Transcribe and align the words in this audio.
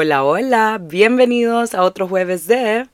Hola, 0.00 0.22
hola, 0.22 0.78
bienvenidos 0.80 1.74
a 1.74 1.82
otro 1.82 2.06
jueves 2.06 2.46
de 2.46 2.86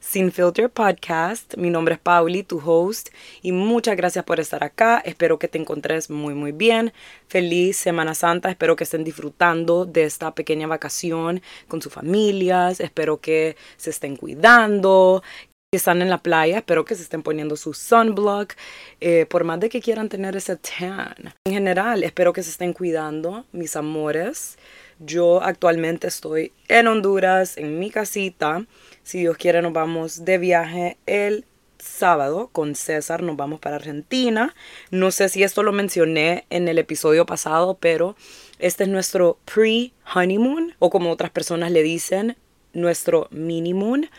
Sin 0.00 0.32
Filter 0.32 0.68
Podcast. 0.68 1.56
Mi 1.56 1.70
nombre 1.70 1.94
es 1.94 2.00
Pauli, 2.00 2.42
tu 2.42 2.58
host, 2.58 3.10
y 3.40 3.52
muchas 3.52 3.96
gracias 3.96 4.24
por 4.24 4.40
estar 4.40 4.64
acá. 4.64 4.98
Espero 5.04 5.38
que 5.38 5.46
te 5.46 5.58
encontres 5.58 6.10
muy, 6.10 6.34
muy 6.34 6.50
bien. 6.50 6.92
Feliz 7.28 7.76
Semana 7.76 8.16
Santa. 8.16 8.50
Espero 8.50 8.74
que 8.74 8.82
estén 8.82 9.04
disfrutando 9.04 9.84
de 9.86 10.02
esta 10.02 10.34
pequeña 10.34 10.66
vacación 10.66 11.40
con 11.68 11.80
sus 11.80 11.92
familias. 11.92 12.80
Espero 12.80 13.20
que 13.20 13.56
se 13.76 13.90
estén 13.90 14.16
cuidando, 14.16 15.22
que 15.70 15.76
están 15.76 16.02
en 16.02 16.10
la 16.10 16.18
playa, 16.18 16.58
espero 16.58 16.84
que 16.84 16.96
se 16.96 17.02
estén 17.02 17.22
poniendo 17.22 17.54
su 17.54 17.74
sunblock, 17.74 18.54
eh, 19.00 19.24
por 19.26 19.44
más 19.44 19.60
de 19.60 19.68
que 19.68 19.80
quieran 19.80 20.08
tener 20.08 20.34
ese 20.34 20.56
tan. 20.56 21.32
En 21.44 21.52
general, 21.52 22.02
espero 22.02 22.32
que 22.32 22.42
se 22.42 22.50
estén 22.50 22.72
cuidando, 22.72 23.44
mis 23.52 23.76
amores. 23.76 24.58
Yo 25.00 25.40
actualmente 25.42 26.08
estoy 26.08 26.52
en 26.66 26.88
Honduras, 26.88 27.56
en 27.56 27.78
mi 27.78 27.90
casita. 27.90 28.66
Si 29.04 29.20
Dios 29.20 29.36
quiere, 29.36 29.62
nos 29.62 29.72
vamos 29.72 30.24
de 30.24 30.38
viaje 30.38 30.98
el 31.06 31.44
sábado 31.78 32.48
con 32.50 32.74
César. 32.74 33.22
Nos 33.22 33.36
vamos 33.36 33.60
para 33.60 33.76
Argentina. 33.76 34.54
No 34.90 35.12
sé 35.12 35.28
si 35.28 35.44
esto 35.44 35.62
lo 35.62 35.70
mencioné 35.72 36.46
en 36.50 36.66
el 36.66 36.78
episodio 36.78 37.26
pasado, 37.26 37.78
pero 37.78 38.16
este 38.58 38.84
es 38.84 38.88
nuestro 38.88 39.38
pre-honeymoon, 39.44 40.74
o 40.80 40.90
como 40.90 41.12
otras 41.12 41.30
personas 41.30 41.70
le 41.70 41.84
dicen, 41.84 42.36
nuestro 42.72 43.28
mini-moon 43.30 44.10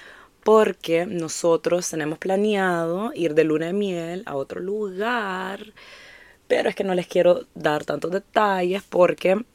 porque 0.43 1.05
nosotros 1.05 1.89
tenemos 1.89 2.17
planeado 2.17 3.11
ir 3.13 3.35
de 3.35 3.43
luna 3.43 3.67
de 3.67 3.73
miel 3.73 4.23
a 4.25 4.35
otro 4.35 4.61
lugar 4.61 5.73
pero 6.49 6.67
es 6.67 6.75
que 6.75 6.83
no 6.83 6.95
les 6.95 7.05
quiero 7.05 7.45
dar 7.53 7.85
tantos 7.85 8.09
detalles 8.09 8.81
porque 8.81 9.45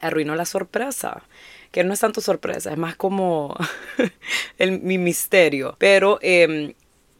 arruino 0.00 0.36
la 0.36 0.44
sorpresa. 0.44 1.24
Que 1.72 1.82
no 1.82 1.92
es 1.92 1.98
tanto 1.98 2.20
sorpresa, 2.20 2.70
es 2.70 2.78
más 2.78 2.94
como 2.94 3.54
el, 4.58 4.80
mi 4.80 4.96
misterio. 4.96 5.74
Pero 5.78 6.20
em, 6.22 6.72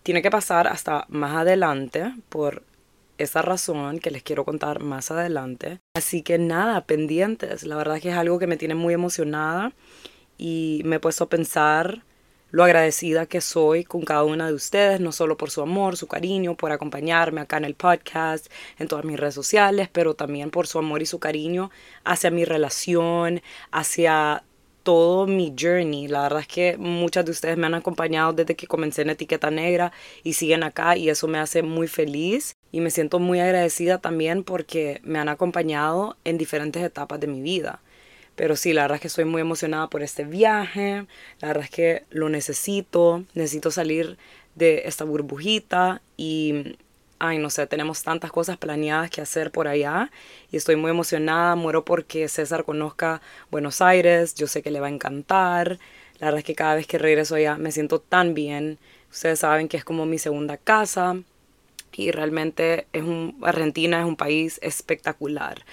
tiene 0.05 0.23
que 0.23 0.31
pasar 0.31 0.69
hasta 0.69 1.07
más 1.09 1.37
adelante 1.37 2.15
por 2.29 2.63
esa 3.19 3.43
razón 3.43 3.99
que 3.99 4.13
les 4.13 4.23
quiero 4.23 4.45
contar 4.45 4.81
más 4.81 5.11
adelante. 5.11 5.81
Así 5.97 6.23
que 6.23 6.39
nada, 6.39 6.87
pendientes. 6.87 7.65
La 7.65 7.75
verdad 7.75 8.01
que 8.01 8.11
es 8.11 8.17
algo 8.17 8.39
que 8.39 8.47
me 8.47 8.57
tiene 8.57 8.77
muy 8.77 8.95
emocionada 8.95 9.73
y 10.39 10.83
me 10.85 10.97
he 10.97 11.01
puesto 11.01 11.25
a 11.25 11.29
pensar 11.29 12.05
lo 12.51 12.65
agradecida 12.65 13.27
que 13.27 13.41
soy 13.41 13.85
con 13.85 14.03
cada 14.03 14.25
una 14.25 14.47
de 14.47 14.55
ustedes, 14.55 15.01
no 15.01 15.13
solo 15.13 15.37
por 15.37 15.51
su 15.51 15.61
amor, 15.63 15.97
su 15.97 16.07
cariño, 16.07 16.57
por 16.57 16.73
acompañarme 16.73 17.41
acá 17.41 17.59
en 17.59 17.65
el 17.65 17.75
podcast, 17.75 18.51
en 18.79 18.89
todas 18.89 19.05
mis 19.05 19.19
redes 19.19 19.35
sociales, 19.35 19.89
pero 19.93 20.15
también 20.15 20.51
por 20.51 20.67
su 20.67 20.79
amor 20.79 21.03
y 21.03 21.07
su 21.07 21.19
cariño 21.19 21.71
hacia 22.05 22.31
mi 22.31 22.45
relación, 22.45 23.43
hacia 23.71 24.45
todo 24.83 25.27
mi 25.27 25.55
journey. 25.59 26.09
La 26.09 26.23
verdad 26.23 26.41
es 26.41 26.47
que 26.47 26.79
muchas 26.79 27.25
de 27.27 27.33
ustedes 27.33 27.59
me 27.59 27.67
han 27.67 27.75
acompañado 27.75 28.33
desde 28.33 28.57
que 28.57 28.67
comencé 28.67 29.03
en 29.03 29.11
Etiqueta 29.11 29.51
Negra 29.51 29.93
y 30.23 30.33
siguen 30.33 30.63
acá 30.63 30.97
y 30.97 31.11
eso 31.11 31.29
me 31.29 31.39
hace 31.39 31.63
muy 31.63 31.89
feliz 31.89 32.57
y 32.73 32.81
me 32.81 32.91
siento 32.91 33.19
muy 33.19 33.41
agradecida 33.41 33.99
también 33.99 34.45
porque 34.45 35.01
me 35.05 35.19
han 35.19 35.29
acompañado 35.29 36.17
en 36.25 36.39
diferentes 36.39 36.83
etapas 36.83 37.21
de 37.21 37.27
mi 37.27 37.43
vida. 37.43 37.83
Pero 38.39 38.55
sí, 38.55 38.73
la 38.73 38.83
verdad 38.83 38.95
es 38.95 39.01
que 39.01 39.09
estoy 39.09 39.25
muy 39.25 39.43
emocionada 39.43 39.89
por 39.89 40.01
este 40.05 40.23
viaje. 40.23 41.07
La 41.41 41.49
verdad 41.49 41.65
es 41.65 41.71
que 41.71 42.05
lo 42.11 42.29
necesito. 42.29 43.25
Necesito 43.35 43.73
salir 43.73 44.17
de 44.55 44.83
esta 44.85 45.03
burbujita 45.03 46.03
y, 46.17 46.77
ay, 47.19 47.39
no 47.39 47.51
sé, 47.51 47.67
tenemos 47.67 48.05
tantas 48.05 48.31
cosas 48.31 48.57
planeadas 48.57 49.11
que 49.11 49.21
hacer 49.21 49.51
por 49.51 49.67
allá 49.67 50.13
y 50.53 50.57
estoy 50.57 50.77
muy 50.77 50.93
emocionada. 50.93 51.57
Muero 51.57 51.85
porque 51.85 52.29
César 52.29 52.65
conozca 52.65 53.21
Buenos 53.51 53.81
Aires. 53.83 54.37
Yo 54.37 54.47
sé 54.47 54.63
que 54.63 54.71
le 54.71 54.79
va 54.79 54.87
a 54.87 54.91
encantar. 54.91 55.81
La 56.21 56.29
verdad 56.29 56.39
es 56.39 56.45
que 56.45 56.55
cada 56.55 56.77
vez 56.77 56.87
que 56.87 56.99
regreso 56.99 57.35
allá 57.35 57.57
me 57.57 57.73
siento 57.73 57.99
tan 57.99 58.35
bien. 58.35 58.79
Ustedes 59.11 59.41
saben 59.41 59.67
que 59.67 59.79
es 59.79 59.85
como 59.85 60.07
mi 60.07 60.19
segunda 60.19 60.59
casa 60.59 61.17
y 61.93 62.13
realmente 62.13 62.87
es 62.93 63.03
un, 63.03 63.37
Argentina 63.43 63.99
es 63.99 64.07
un 64.07 64.15
país 64.15 64.61
espectacular. 64.63 65.65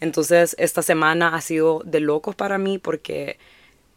Entonces 0.00 0.56
esta 0.58 0.82
semana 0.82 1.34
ha 1.34 1.40
sido 1.40 1.82
de 1.84 2.00
locos 2.00 2.34
para 2.34 2.58
mí 2.58 2.78
porque 2.78 3.38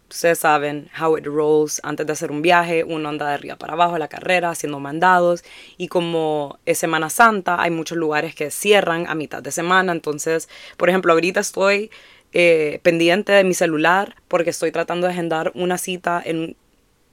ustedes 0.09 0.40
saben 0.40 0.90
how 1.00 1.18
it 1.18 1.25
rolls. 1.25 1.81
Antes 1.84 2.06
de 2.06 2.14
hacer 2.14 2.31
un 2.31 2.41
viaje, 2.41 2.84
uno 2.84 3.09
anda 3.09 3.28
de 3.28 3.34
arriba 3.34 3.56
para 3.56 3.74
abajo 3.74 3.97
la 3.97 4.08
carrera 4.08 4.50
haciendo 4.50 4.80
mandados. 4.80 5.44
Y 5.78 5.88
como 5.88 6.59
es 6.66 6.78
Semana 6.78 7.09
Santa 7.09 7.62
hay 7.62 7.72
muchos 7.72 7.97
lugares 7.97 8.36
que 8.36 8.52
cierran 8.52 9.08
a 9.08 9.16
mitad 9.16 9.41
de 9.41 9.52
semana, 9.52 9.91
entonces 9.91 10.50
por 10.78 10.90
ejemplo 10.90 11.14
ahorita 11.14 11.40
estoy 11.40 11.90
eh, 12.34 12.80
pendiente 12.84 13.31
de 13.31 13.44
mi 13.44 13.53
celular 13.53 14.16
porque 14.28 14.50
estoy 14.50 14.72
tratando 14.72 15.08
de 15.08 15.14
agendar 15.14 15.52
una 15.56 15.78
cita 15.78 16.22
en 16.24 16.56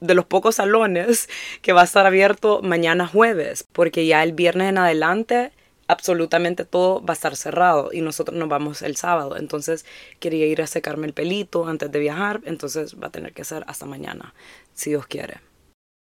de 0.01 0.15
los 0.15 0.25
pocos 0.25 0.57
salones 0.57 1.28
que 1.62 1.72
va 1.72 1.83
a 1.83 1.84
estar 1.84 2.07
abierto 2.07 2.61
mañana 2.62 3.07
jueves, 3.07 3.67
porque 3.72 4.07
ya 4.07 4.22
el 4.22 4.33
viernes 4.33 4.71
en 4.71 4.78
adelante 4.78 5.53
absolutamente 5.91 6.65
todo 6.65 7.05
va 7.05 7.12
a 7.12 7.19
estar 7.19 7.37
cerrado 7.37 7.91
y 7.93 8.01
nosotros 8.01 8.39
nos 8.39 8.49
vamos 8.49 8.83
el 8.83 8.97
sábado. 8.97 9.37
Entonces 9.37 9.84
quería 10.21 10.47
ir 10.47 10.62
a 10.62 10.67
secarme 10.67 11.06
el 11.06 11.15
pelito 11.15 11.67
antes 11.67 11.91
de 11.91 11.99
viajar, 11.99 12.41
entonces 12.45 12.97
va 13.03 13.09
a 13.09 13.11
tener 13.11 13.33
que 13.33 13.45
ser 13.45 13.65
hasta 13.67 13.87
mañana, 13.87 14.34
si 14.73 14.91
Dios 14.91 15.06
quiere. 15.06 15.41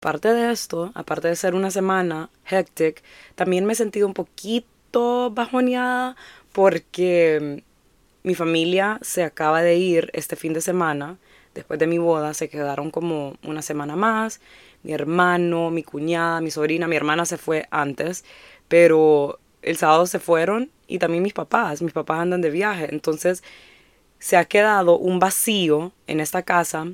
Aparte 0.03 0.33
de 0.33 0.51
esto, 0.51 0.91
aparte 0.95 1.27
de 1.27 1.35
ser 1.35 1.55
una 1.55 1.71
semana 1.71 2.29
hectic, 2.49 3.03
también 3.35 3.65
me 3.65 3.73
he 3.73 3.75
sentido 3.75 4.07
un 4.07 4.13
poquito 4.13 5.31
bajoneada 5.31 6.15
porque 6.51 7.63
mi 8.23 8.35
familia 8.35 8.99
se 9.01 9.23
acaba 9.23 9.61
de 9.61 9.75
ir 9.75 10.09
este 10.13 10.35
fin 10.35 10.53
de 10.53 10.61
semana. 10.61 11.17
Después 11.53 11.79
de 11.79 11.87
mi 11.87 11.97
boda 11.97 12.33
se 12.33 12.49
quedaron 12.49 12.91
como 12.91 13.35
una 13.43 13.61
semana 13.61 13.95
más. 13.95 14.41
Mi 14.83 14.93
hermano, 14.93 15.69
mi 15.69 15.83
cuñada, 15.83 16.41
mi 16.41 16.49
sobrina, 16.49 16.87
mi 16.87 16.95
hermana 16.95 17.25
se 17.25 17.37
fue 17.37 17.67
antes, 17.71 18.23
pero 18.67 19.40
el 19.61 19.77
sábado 19.77 20.05
se 20.05 20.19
fueron 20.19 20.71
y 20.87 20.99
también 20.99 21.23
mis 21.23 21.33
papás, 21.33 21.81
mis 21.81 21.93
papás 21.93 22.19
andan 22.19 22.41
de 22.41 22.49
viaje, 22.49 22.87
entonces 22.91 23.43
se 24.19 24.37
ha 24.37 24.45
quedado 24.45 24.97
un 24.97 25.19
vacío 25.19 25.91
en 26.07 26.19
esta 26.19 26.43
casa 26.43 26.87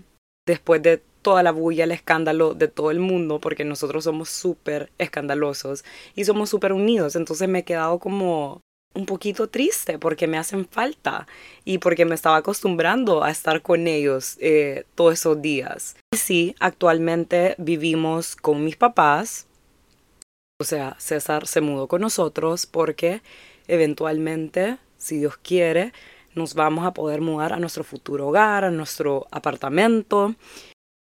después 0.46 0.82
de 0.82 1.02
toda 1.22 1.44
la 1.44 1.52
bulla, 1.52 1.84
el 1.84 1.92
escándalo 1.92 2.54
de 2.54 2.70
todo 2.70 2.90
el 2.90 3.00
mundo, 3.00 3.40
porque 3.40 3.66
nosotros 3.66 4.06
somos 4.06 4.30
súper 4.30 4.92
escandalosos 4.98 5.84
y 6.16 6.24
somos 6.24 6.50
súper 6.50 6.72
unidos, 6.72 7.16
entonces 7.16 7.50
me 7.50 7.60
he 7.60 7.64
quedado 7.64 8.00
como 8.00 8.62
un 8.94 9.06
poquito 9.06 9.48
triste 9.48 10.00
porque 10.00 10.28
me 10.28 10.38
hacen 10.38 10.66
falta 10.66 11.28
y 11.66 11.78
porque 11.78 12.06
me 12.06 12.16
estaba 12.16 12.38
acostumbrando 12.38 13.24
a 13.24 13.30
estar 13.30 13.62
con 13.62 13.88
ellos 13.88 14.38
eh, 14.40 14.86
todos 14.96 15.16
esos 15.16 15.42
días. 15.42 15.96
Sí, 16.16 16.56
actualmente 16.60 17.56
vivimos 17.58 18.36
con 18.36 18.64
mis 18.64 18.76
papás, 18.76 19.48
o 20.60 20.64
sea, 20.64 20.96
César 21.00 21.46
se 21.46 21.62
mudó 21.62 21.88
con 21.88 22.02
nosotros 22.02 22.66
porque 22.66 23.22
eventualmente, 23.68 24.78
si 24.98 25.20
Dios 25.20 25.38
quiere, 25.38 25.94
nos 26.34 26.56
vamos 26.56 26.86
a 26.86 26.94
poder 26.94 27.22
mudar 27.22 27.54
a 27.54 27.60
nuestro 27.60 27.84
futuro 27.84 28.28
hogar, 28.28 28.64
a 28.64 28.72
nuestro 28.72 29.28
apartamento. 29.32 30.36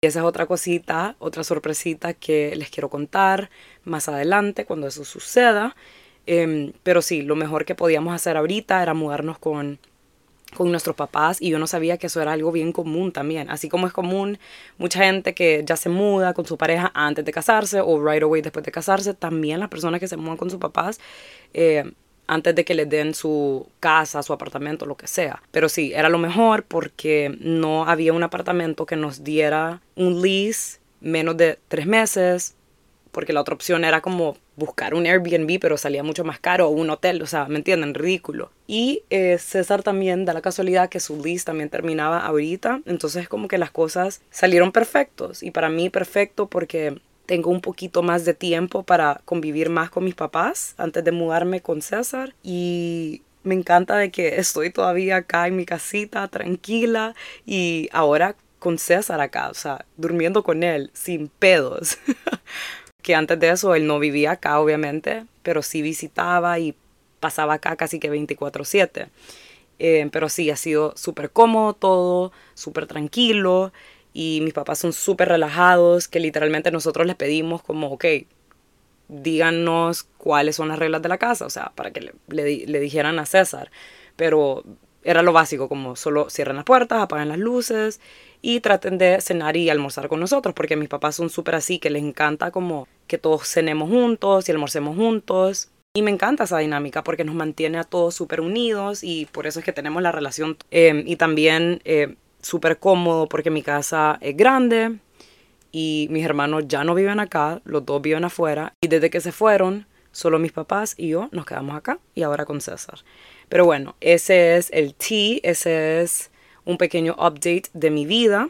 Y 0.01 0.07
esa 0.07 0.19
es 0.19 0.25
otra 0.25 0.47
cosita, 0.47 1.15
otra 1.19 1.43
sorpresita 1.43 2.13
que 2.13 2.55
les 2.55 2.69
quiero 2.69 2.89
contar 2.89 3.51
más 3.83 4.09
adelante 4.09 4.65
cuando 4.65 4.87
eso 4.87 5.05
suceda. 5.05 5.75
Em, 6.25 6.73
pero 6.83 7.01
sí, 7.01 7.21
lo 7.21 7.35
mejor 7.35 7.65
que 7.65 7.75
podíamos 7.75 8.13
hacer 8.15 8.37
ahorita 8.37 8.81
era 8.81 8.93
mudarnos 8.93 9.37
con 9.37 9.79
con 10.53 10.71
nuestros 10.71 10.95
papás 10.95 11.41
y 11.41 11.49
yo 11.49 11.59
no 11.59 11.67
sabía 11.67 11.97
que 11.97 12.07
eso 12.07 12.21
era 12.21 12.33
algo 12.33 12.51
bien 12.51 12.71
común 12.71 13.11
también. 13.11 13.49
Así 13.49 13.69
como 13.69 13.87
es 13.87 13.93
común 13.93 14.39
mucha 14.77 15.03
gente 15.03 15.33
que 15.33 15.63
ya 15.65 15.75
se 15.75 15.89
muda 15.89 16.33
con 16.33 16.45
su 16.45 16.57
pareja 16.57 16.91
antes 16.93 17.25
de 17.25 17.31
casarse 17.31 17.81
o 17.81 18.03
right 18.03 18.23
away 18.23 18.41
después 18.41 18.65
de 18.65 18.71
casarse, 18.71 19.13
también 19.13 19.59
las 19.59 19.69
personas 19.69 19.99
que 19.99 20.07
se 20.07 20.17
mudan 20.17 20.37
con 20.37 20.49
sus 20.49 20.59
papás 20.59 20.99
eh, 21.53 21.91
antes 22.27 22.55
de 22.55 22.63
que 22.65 22.73
les 22.73 22.89
den 22.89 23.13
su 23.13 23.67
casa, 23.79 24.23
su 24.23 24.33
apartamento, 24.33 24.85
lo 24.85 24.95
que 24.95 25.07
sea. 25.07 25.41
Pero 25.51 25.69
sí, 25.69 25.91
era 25.93 26.09
lo 26.09 26.17
mejor 26.17 26.63
porque 26.63 27.35
no 27.39 27.85
había 27.85 28.13
un 28.13 28.23
apartamento 28.23 28.85
que 28.85 28.95
nos 28.95 29.23
diera 29.23 29.81
un 29.95 30.21
lease 30.21 30.79
menos 31.01 31.35
de 31.37 31.59
tres 31.67 31.85
meses, 31.85 32.55
porque 33.13 33.31
la 33.31 33.39
otra 33.39 33.55
opción 33.55 33.85
era 33.85 34.01
como 34.01 34.35
buscar 34.57 34.93
un 34.93 35.05
Airbnb, 35.05 35.59
pero 35.61 35.77
salía 35.77 36.03
mucho 36.03 36.25
más 36.25 36.39
caro, 36.39 36.67
o 36.67 36.71
un 36.71 36.89
hotel, 36.89 37.21
o 37.21 37.27
sea, 37.27 37.45
¿me 37.45 37.57
entienden? 37.57 37.93
Ridículo. 37.93 38.51
Y 38.67 39.03
eh, 39.09 39.37
César 39.37 39.83
también 39.83 40.25
da 40.25 40.33
la 40.33 40.41
casualidad 40.41 40.89
que 40.89 40.99
su 40.99 41.23
lease 41.23 41.45
también 41.45 41.69
terminaba 41.69 42.19
ahorita, 42.25 42.81
entonces 42.85 43.29
como 43.29 43.47
que 43.47 43.57
las 43.57 43.71
cosas 43.71 44.21
salieron 44.31 44.71
perfectos, 44.73 45.43
y 45.43 45.51
para 45.51 45.69
mí 45.69 45.89
perfecto 45.89 46.47
porque 46.47 46.99
tengo 47.25 47.51
un 47.51 47.61
poquito 47.61 48.03
más 48.03 48.25
de 48.25 48.33
tiempo 48.33 48.83
para 48.83 49.21
convivir 49.23 49.69
más 49.69 49.89
con 49.89 50.03
mis 50.03 50.15
papás 50.15 50.73
antes 50.77 51.03
de 51.03 51.11
mudarme 51.11 51.61
con 51.61 51.81
César, 51.81 52.33
y 52.43 53.21
me 53.43 53.55
encanta 53.55 53.97
de 53.97 54.11
que 54.11 54.39
estoy 54.39 54.71
todavía 54.71 55.17
acá 55.17 55.47
en 55.47 55.55
mi 55.55 55.65
casita, 55.65 56.27
tranquila, 56.27 57.13
y 57.45 57.89
ahora 57.91 58.35
con 58.59 58.79
César 58.79 59.19
acá, 59.19 59.49
o 59.49 59.53
sea, 59.53 59.85
durmiendo 59.97 60.41
con 60.43 60.63
él, 60.63 60.89
sin 60.93 61.27
pedos. 61.27 61.97
que 63.03 63.15
antes 63.15 63.39
de 63.39 63.49
eso 63.49 63.75
él 63.75 63.85
no 63.85 63.99
vivía 63.99 64.31
acá, 64.31 64.59
obviamente, 64.59 65.25
pero 65.43 65.61
sí 65.61 65.81
visitaba 65.83 66.57
y 66.59 66.75
pasaba 67.19 67.55
acá 67.55 67.75
casi 67.75 67.99
que 67.99 68.09
24/7. 68.09 69.09
Eh, 69.79 70.09
pero 70.11 70.29
sí, 70.29 70.49
ha 70.49 70.55
sido 70.55 70.93
súper 70.95 71.31
cómodo 71.31 71.73
todo, 71.73 72.31
súper 72.53 72.87
tranquilo 72.87 73.73
y 74.13 74.39
mis 74.43 74.53
papás 74.53 74.79
son 74.79 74.93
súper 74.93 75.29
relajados, 75.29 76.07
que 76.07 76.19
literalmente 76.19 76.71
nosotros 76.71 77.07
les 77.07 77.15
pedimos 77.15 77.61
como, 77.63 77.91
ok, 77.91 78.05
díganos 79.09 80.03
cuáles 80.17 80.55
son 80.55 80.69
las 80.69 80.79
reglas 80.79 81.01
de 81.01 81.09
la 81.09 81.17
casa, 81.17 81.45
o 81.45 81.49
sea, 81.49 81.71
para 81.75 81.91
que 81.91 82.01
le, 82.01 82.65
le, 82.65 82.79
dijeran 82.79 83.19
a 83.19 83.25
César. 83.25 83.71
Pero 84.15 84.63
era 85.03 85.21
lo 85.23 85.33
básico, 85.33 85.67
como 85.69 85.95
solo 85.95 86.29
cierren 86.29 86.55
las 86.55 86.65
puertas, 86.65 87.01
apaguen 87.01 87.29
las 87.29 87.39
luces 87.39 87.99
y 88.43 88.59
traten 88.59 88.99
de 88.99 89.21
cenar 89.21 89.57
y 89.57 89.71
almorzar 89.71 90.09
con 90.09 90.19
nosotros, 90.19 90.53
porque 90.53 90.75
mis 90.75 90.89
papás 90.89 91.15
son 91.15 91.31
súper 91.31 91.55
así, 91.55 91.79
que 91.79 91.89
les 91.89 92.03
encanta 92.03 92.51
como 92.51 92.87
que 93.07 93.17
todos 93.17 93.47
cenemos 93.47 93.89
juntos 93.89 94.47
y 94.47 94.51
almorcemos 94.51 94.95
juntos. 94.95 95.69
Y 95.95 96.01
me 96.01 96.11
encanta 96.11 96.43
esa 96.43 96.57
dinámica 96.57 97.03
porque 97.03 97.23
nos 97.23 97.35
mantiene 97.35 97.77
a 97.79 97.83
todos 97.83 98.13
súper 98.13 98.41
unidos 98.41 99.03
y 99.03 99.25
por 99.31 99.47
eso 99.47 99.59
es 99.59 99.65
que 99.65 99.71
tenemos 99.71 100.03
la 100.03 100.11
relación. 100.11 100.57
Eh, 100.71 101.03
y 101.05 101.15
también 101.15 101.81
eh, 101.85 102.15
súper 102.41 102.79
cómodo 102.79 103.29
porque 103.29 103.49
mi 103.49 103.63
casa 103.63 104.17
es 104.19 104.35
grande, 104.35 104.97
y 105.75 106.07
mis 106.11 106.23
hermanos 106.23 106.65
ya 106.67 106.83
no 106.83 106.93
viven 106.93 107.19
acá, 107.19 107.59
los 107.65 107.83
dos 107.85 108.01
viven 108.01 108.23
afuera 108.23 108.73
y 108.79 108.87
desde 108.87 109.09
que 109.09 109.19
se 109.19 109.31
fueron, 109.31 109.87
solo 110.11 110.37
mis 110.37 110.51
papás 110.51 110.93
y 110.95 111.09
yo 111.09 111.29
nos 111.31 111.45
quedamos 111.45 111.75
acá 111.75 111.97
y 112.13 112.21
ahora 112.21 112.45
con 112.45 112.61
César. 112.61 112.99
Pero 113.49 113.65
bueno, 113.65 113.95
ese 113.99 114.55
es 114.55 114.69
el 114.71 114.93
T, 114.93 115.41
ese 115.43 116.01
es 116.01 116.29
un 116.65 116.77
pequeño 116.77 117.13
update 117.13 117.63
de 117.73 117.89
mi 117.89 118.05
vida. 118.05 118.49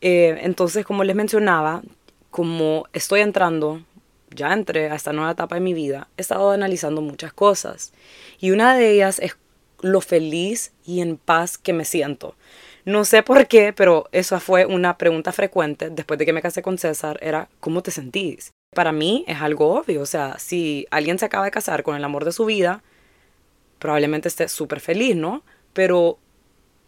Eh, 0.00 0.38
entonces, 0.42 0.84
como 0.84 1.04
les 1.04 1.16
mencionaba, 1.16 1.82
como 2.30 2.86
estoy 2.92 3.20
entrando, 3.20 3.82
ya 4.30 4.52
entré 4.52 4.90
a 4.90 4.94
esta 4.94 5.12
nueva 5.12 5.32
etapa 5.32 5.56
de 5.56 5.60
mi 5.60 5.74
vida, 5.74 6.08
he 6.16 6.20
estado 6.20 6.50
analizando 6.50 7.00
muchas 7.00 7.32
cosas 7.32 7.92
y 8.38 8.50
una 8.50 8.76
de 8.76 8.92
ellas 8.92 9.18
es 9.20 9.36
lo 9.80 10.00
feliz 10.00 10.72
y 10.84 11.00
en 11.00 11.16
paz 11.16 11.56
que 11.58 11.72
me 11.72 11.84
siento. 11.84 12.34
No 12.84 13.04
sé 13.04 13.22
por 13.22 13.46
qué, 13.46 13.72
pero 13.72 14.08
esa 14.12 14.40
fue 14.40 14.66
una 14.66 14.96
pregunta 14.98 15.32
frecuente 15.32 15.90
después 15.90 16.18
de 16.18 16.26
que 16.26 16.32
me 16.32 16.42
casé 16.42 16.62
con 16.62 16.78
César, 16.78 17.18
era 17.22 17.48
¿cómo 17.60 17.82
te 17.82 17.90
sentís? 17.90 18.50
Para 18.74 18.92
mí 18.92 19.24
es 19.26 19.40
algo 19.40 19.74
obvio, 19.74 20.02
o 20.02 20.06
sea, 20.06 20.38
si 20.38 20.86
alguien 20.90 21.18
se 21.18 21.26
acaba 21.26 21.44
de 21.44 21.50
casar 21.50 21.82
con 21.82 21.96
el 21.96 22.04
amor 22.04 22.24
de 22.24 22.32
su 22.32 22.44
vida, 22.44 22.82
probablemente 23.78 24.28
esté 24.28 24.48
súper 24.48 24.80
feliz, 24.80 25.16
¿no? 25.16 25.42
Pero 25.72 26.18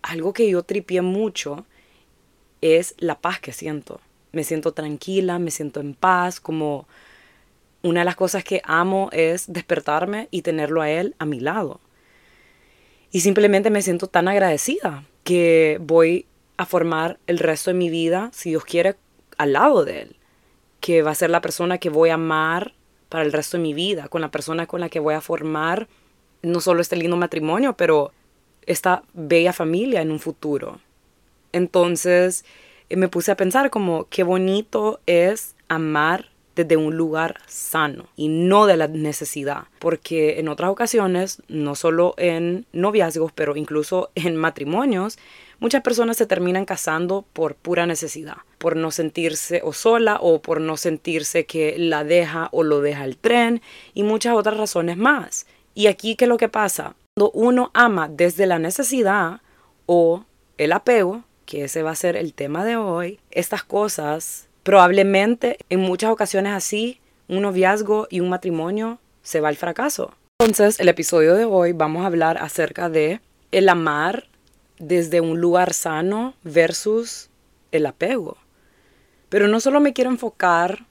algo 0.02 0.32
que 0.32 0.48
yo 0.48 0.62
tripié 0.62 1.02
mucho 1.02 1.64
es 2.60 2.94
la 2.98 3.20
paz 3.20 3.40
que 3.40 3.52
siento. 3.52 4.00
Me 4.32 4.44
siento 4.44 4.72
tranquila, 4.72 5.38
me 5.38 5.50
siento 5.50 5.80
en 5.80 5.94
paz, 5.94 6.40
como 6.40 6.86
una 7.82 8.00
de 8.00 8.04
las 8.04 8.16
cosas 8.16 8.44
que 8.44 8.60
amo 8.64 9.08
es 9.12 9.52
despertarme 9.52 10.28
y 10.30 10.42
tenerlo 10.42 10.82
a 10.82 10.90
él 10.90 11.14
a 11.18 11.24
mi 11.24 11.40
lado. 11.40 11.80
Y 13.10 13.20
simplemente 13.20 13.70
me 13.70 13.82
siento 13.82 14.06
tan 14.06 14.28
agradecida 14.28 15.04
que 15.24 15.78
voy 15.80 16.26
a 16.56 16.66
formar 16.66 17.18
el 17.26 17.38
resto 17.38 17.70
de 17.70 17.74
mi 17.78 17.90
vida, 17.90 18.30
si 18.32 18.50
Dios 18.50 18.64
quiere, 18.64 18.96
al 19.38 19.54
lado 19.54 19.84
de 19.84 20.02
Él, 20.02 20.16
que 20.80 21.02
va 21.02 21.10
a 21.10 21.14
ser 21.14 21.30
la 21.30 21.40
persona 21.40 21.78
que 21.78 21.88
voy 21.88 22.10
a 22.10 22.14
amar 22.14 22.74
para 23.08 23.24
el 23.24 23.32
resto 23.32 23.56
de 23.56 23.62
mi 23.62 23.74
vida, 23.74 24.08
con 24.08 24.20
la 24.20 24.30
persona 24.30 24.66
con 24.66 24.80
la 24.80 24.88
que 24.88 25.00
voy 25.00 25.14
a 25.14 25.20
formar 25.20 25.88
no 26.42 26.60
solo 26.60 26.80
este 26.80 26.96
lindo 26.96 27.16
matrimonio, 27.16 27.76
pero 27.76 28.12
esta 28.66 29.02
bella 29.14 29.52
familia 29.52 30.02
en 30.02 30.10
un 30.10 30.20
futuro. 30.20 30.80
Entonces 31.52 32.44
eh, 32.88 32.96
me 32.96 33.08
puse 33.08 33.32
a 33.32 33.36
pensar 33.36 33.70
como 33.70 34.06
qué 34.08 34.22
bonito 34.22 35.00
es 35.06 35.54
amar 35.68 36.30
desde 36.56 36.76
un 36.76 36.96
lugar 36.96 37.40
sano 37.46 38.06
y 38.16 38.28
no 38.28 38.66
de 38.66 38.76
la 38.76 38.88
necesidad. 38.88 39.64
Porque 39.78 40.40
en 40.40 40.48
otras 40.48 40.70
ocasiones, 40.70 41.42
no 41.48 41.74
solo 41.74 42.14
en 42.18 42.66
noviazgos, 42.72 43.32
pero 43.32 43.56
incluso 43.56 44.10
en 44.14 44.36
matrimonios, 44.36 45.18
muchas 45.58 45.82
personas 45.82 46.16
se 46.16 46.26
terminan 46.26 46.64
casando 46.64 47.24
por 47.32 47.54
pura 47.54 47.86
necesidad, 47.86 48.38
por 48.58 48.76
no 48.76 48.90
sentirse 48.90 49.60
o 49.64 49.72
sola 49.72 50.18
o 50.20 50.42
por 50.42 50.60
no 50.60 50.76
sentirse 50.76 51.46
que 51.46 51.76
la 51.78 52.04
deja 52.04 52.48
o 52.52 52.62
lo 52.62 52.80
deja 52.80 53.04
el 53.04 53.16
tren 53.16 53.62
y 53.94 54.02
muchas 54.02 54.34
otras 54.34 54.56
razones 54.56 54.96
más. 54.96 55.46
Y 55.74 55.86
aquí, 55.86 56.16
¿qué 56.16 56.24
es 56.24 56.28
lo 56.28 56.36
que 56.36 56.48
pasa? 56.48 56.94
Cuando 57.14 57.30
uno 57.32 57.70
ama 57.74 58.08
desde 58.08 58.46
la 58.46 58.58
necesidad 58.58 59.40
o 59.86 60.24
el 60.58 60.72
apego, 60.72 61.24
que 61.44 61.64
ese 61.64 61.82
va 61.82 61.90
a 61.90 61.96
ser 61.96 62.16
el 62.16 62.34
tema 62.34 62.64
de 62.64 62.76
hoy, 62.76 63.20
estas 63.30 63.64
cosas 63.64 64.48
Probablemente 64.62 65.58
en 65.70 65.80
muchas 65.80 66.10
ocasiones 66.10 66.52
así, 66.52 67.00
un 67.28 67.42
noviazgo 67.42 68.06
y 68.10 68.20
un 68.20 68.28
matrimonio 68.28 68.98
se 69.22 69.40
va 69.40 69.48
al 69.48 69.56
fracaso. 69.56 70.12
Entonces, 70.38 70.80
el 70.80 70.88
episodio 70.88 71.34
de 71.34 71.44
hoy 71.44 71.72
vamos 71.72 72.02
a 72.02 72.06
hablar 72.06 72.38
acerca 72.38 72.90
de 72.90 73.20
el 73.52 73.68
amar 73.68 74.28
desde 74.78 75.20
un 75.20 75.40
lugar 75.40 75.72
sano 75.72 76.34
versus 76.44 77.30
el 77.72 77.86
apego. 77.86 78.36
Pero 79.28 79.48
no 79.48 79.60
solo 79.60 79.80
me 79.80 79.92
quiero 79.92 80.10
enfocar 80.10 80.86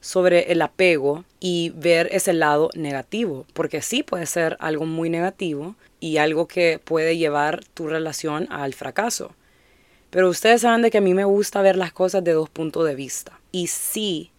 sobre 0.00 0.52
el 0.52 0.62
apego 0.62 1.24
y 1.38 1.72
ver 1.76 2.08
ese 2.12 2.32
lado 2.32 2.70
negativo, 2.74 3.46
porque 3.52 3.82
sí 3.82 4.02
puede 4.02 4.26
ser 4.26 4.56
algo 4.60 4.86
muy 4.86 5.10
negativo 5.10 5.76
y 6.00 6.16
algo 6.16 6.48
que 6.48 6.80
puede 6.82 7.18
llevar 7.18 7.64
tu 7.74 7.86
relación 7.86 8.46
al 8.50 8.74
fracaso. 8.74 9.34
Pero 10.10 10.28
ustedes 10.28 10.62
saben 10.62 10.82
de 10.82 10.90
que 10.90 10.98
a 10.98 11.02
mí 11.02 11.14
me 11.14 11.24
gusta 11.24 11.62
ver 11.62 11.76
las 11.76 11.92
cosas 11.92 12.24
de 12.24 12.32
dos 12.32 12.50
puntos 12.50 12.86
de 12.86 12.94
vista. 12.94 13.38
Y 13.52 13.68
sí 13.68 14.32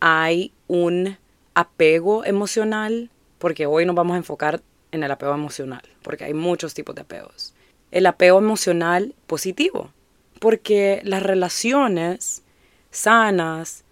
hay 0.00 0.52
un 0.66 1.18
apego 1.54 2.24
emocional, 2.24 3.10
porque 3.38 3.66
hoy 3.66 3.84
nos 3.84 3.96
vamos 3.96 4.14
a 4.14 4.18
enfocar 4.18 4.62
en 4.92 5.02
el 5.02 5.10
apego 5.10 5.34
emocional, 5.34 5.82
porque 6.02 6.24
hay 6.24 6.34
muchos 6.34 6.72
tipos 6.74 6.94
de 6.94 7.02
apegos. 7.02 7.54
El 7.90 8.06
apego 8.06 8.38
emocional 8.38 9.14
positivo, 9.26 9.92
porque 10.38 11.00
las 11.04 11.22
relaciones 11.22 12.42
sanas, 12.90 13.84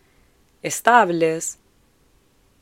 estables, 0.63 1.59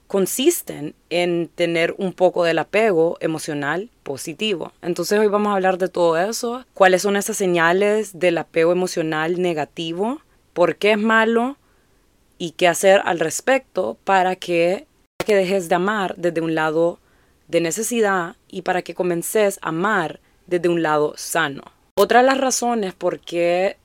consisten 0.07 0.95
en 1.11 1.49
tener 1.49 1.95
un 1.99 2.13
poco 2.13 2.45
del 2.45 2.59
apego 2.59 3.17
emocional 3.21 3.91
positivo. 4.03 4.73
Entonces 4.83 5.19
hoy 5.19 5.27
vamos 5.27 5.51
a 5.51 5.55
hablar 5.55 5.79
de 5.79 5.89
todo 5.89 6.17
eso, 6.17 6.65
cuáles 6.75 7.03
son 7.03 7.17
esas 7.17 7.37
señales 7.37 8.19
del 8.19 8.39
apego 8.39 8.73
emocional 8.73 9.41
negativo, 9.41 10.21
por 10.53 10.77
qué 10.77 10.93
es 10.93 10.99
malo 10.99 11.57
y 12.39 12.53
qué 12.53 12.69
hacer 12.69 13.03
al 13.05 13.19
respecto 13.19 13.97
para 14.05 14.37
que, 14.37 14.87
que 15.25 15.35
dejes 15.35 15.69
de 15.69 15.75
amar 15.75 16.15
desde 16.17 16.41
un 16.41 16.55
lado 16.55 17.01
de 17.49 17.61
necesidad 17.61 18.37
y 18.49 18.63
para 18.63 18.83
que 18.83 18.95
comences 18.95 19.59
a 19.63 19.69
amar 19.69 20.21
desde 20.47 20.69
un 20.69 20.83
lado 20.83 21.15
sano. 21.17 21.63
Otra 21.95 22.21
de 22.21 22.27
las 22.27 22.39
razones 22.39 22.95
por 22.95 23.21
qué 23.21 23.77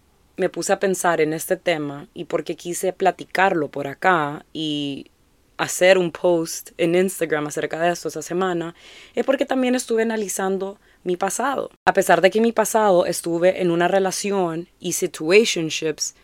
me 0.42 0.50
puse 0.50 0.74
a 0.74 0.80
pensar 0.80 1.22
en 1.22 1.34
este 1.34 1.56
tema 1.56 2.08
y 2.16 2.26
por 2.26 2.44
qué 2.44 2.56
quise 2.56 2.94
platicarlo 2.94 3.70
por 3.70 3.86
acá 3.86 4.44
y 4.54 5.12
hacer 5.58 6.00
un 6.00 6.12
post 6.12 6.72
en 6.80 6.96
Instagram 6.96 7.46
acerca 7.46 7.80
de 7.80 7.92
esto 7.92 8.08
esa 8.08 8.24
semana 8.24 8.74
es 9.14 9.24
porque 9.24 9.46
también 9.46 9.76
estuve 9.76 10.02
analizando 10.02 10.80
mi 11.04 11.16
pasado. 11.16 11.70
A 11.86 11.94
pesar 11.94 12.22
de 12.22 12.32
que 12.32 12.42
mi 12.42 12.52
pasado 12.54 13.06
estuve 13.06 13.62
en 13.62 13.70
una 13.70 13.88
relación 13.88 14.68
y 14.80 14.94
situationships 14.94 16.16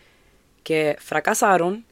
que 0.64 0.98
fracasaron, 1.00 1.86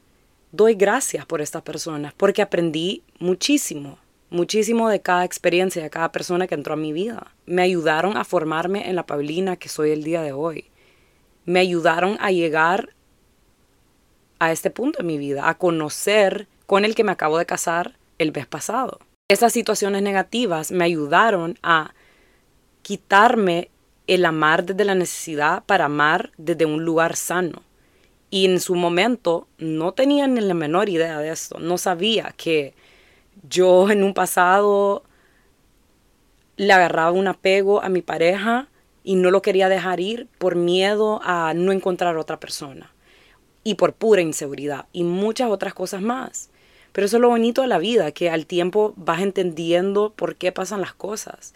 doy 0.50 0.74
gracias 0.74 1.26
por 1.26 1.40
estas 1.40 1.62
personas 1.62 2.12
porque 2.12 2.42
aprendí 2.42 3.04
muchísimo, 3.20 4.00
muchísimo 4.30 4.88
de 4.88 5.00
cada 5.00 5.24
experiencia, 5.24 5.80
de 5.80 5.90
cada 5.90 6.10
persona 6.10 6.48
que 6.48 6.56
entró 6.56 6.74
a 6.74 6.76
mi 6.76 6.92
vida. 6.92 7.32
Me 7.46 7.62
ayudaron 7.62 8.16
a 8.16 8.24
formarme 8.24 8.90
en 8.90 8.96
la 8.96 9.06
Paulina 9.06 9.54
que 9.54 9.68
soy 9.68 9.92
el 9.92 10.02
día 10.02 10.22
de 10.22 10.32
hoy. 10.32 10.72
Me 11.46 11.60
ayudaron 11.60 12.18
a 12.20 12.30
llegar 12.30 12.90
a 14.38 14.52
este 14.52 14.70
punto 14.70 15.00
en 15.00 15.06
mi 15.06 15.18
vida, 15.18 15.48
a 15.48 15.56
conocer 15.56 16.46
con 16.66 16.84
el 16.84 16.94
que 16.94 17.04
me 17.04 17.12
acabo 17.12 17.38
de 17.38 17.46
casar 17.46 17.96
el 18.18 18.32
mes 18.32 18.46
pasado. 18.46 18.98
Esas 19.28 19.52
situaciones 19.52 20.02
negativas 20.02 20.70
me 20.70 20.84
ayudaron 20.84 21.58
a 21.62 21.94
quitarme 22.82 23.70
el 24.06 24.24
amar 24.24 24.64
desde 24.64 24.84
la 24.84 24.94
necesidad 24.94 25.64
para 25.64 25.86
amar 25.86 26.30
desde 26.36 26.64
un 26.64 26.84
lugar 26.84 27.16
sano. 27.16 27.62
Y 28.30 28.44
en 28.44 28.60
su 28.60 28.74
momento 28.74 29.48
no 29.58 29.92
tenía 29.92 30.26
ni 30.26 30.40
la 30.40 30.54
menor 30.54 30.88
idea 30.88 31.18
de 31.18 31.30
esto. 31.30 31.58
No 31.58 31.78
sabía 31.78 32.34
que 32.36 32.74
yo 33.48 33.90
en 33.90 34.02
un 34.02 34.14
pasado 34.14 35.02
le 36.56 36.72
agarraba 36.72 37.12
un 37.12 37.28
apego 37.28 37.82
a 37.82 37.88
mi 37.88 38.02
pareja 38.02 38.68
y 39.06 39.14
no 39.14 39.30
lo 39.30 39.40
quería 39.40 39.68
dejar 39.68 40.00
ir 40.00 40.26
por 40.36 40.56
miedo 40.56 41.20
a 41.22 41.54
no 41.54 41.70
encontrar 41.70 42.16
otra 42.16 42.40
persona 42.40 42.92
y 43.62 43.74
por 43.74 43.92
pura 43.92 44.20
inseguridad 44.20 44.86
y 44.92 45.04
muchas 45.04 45.48
otras 45.48 45.74
cosas 45.74 46.02
más. 46.02 46.50
Pero 46.92 47.06
eso 47.06 47.18
es 47.18 47.20
lo 47.20 47.28
bonito 47.28 47.62
de 47.62 47.68
la 47.68 47.78
vida, 47.78 48.10
que 48.10 48.30
al 48.30 48.46
tiempo 48.46 48.94
vas 48.96 49.20
entendiendo 49.20 50.12
por 50.16 50.34
qué 50.34 50.50
pasan 50.50 50.80
las 50.80 50.92
cosas. 50.92 51.54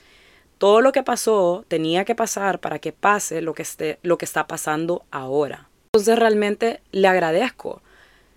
Todo 0.58 0.80
lo 0.80 0.92
que 0.92 1.02
pasó 1.02 1.64
tenía 1.66 2.04
que 2.04 2.14
pasar 2.14 2.60
para 2.60 2.78
que 2.78 2.92
pase 2.92 3.42
lo 3.42 3.52
que, 3.52 3.62
esté, 3.62 3.98
lo 4.02 4.16
que 4.16 4.26
está 4.26 4.46
pasando 4.46 5.04
ahora. 5.10 5.68
Entonces 5.92 6.20
realmente 6.20 6.80
le 6.92 7.08
agradezco. 7.08 7.82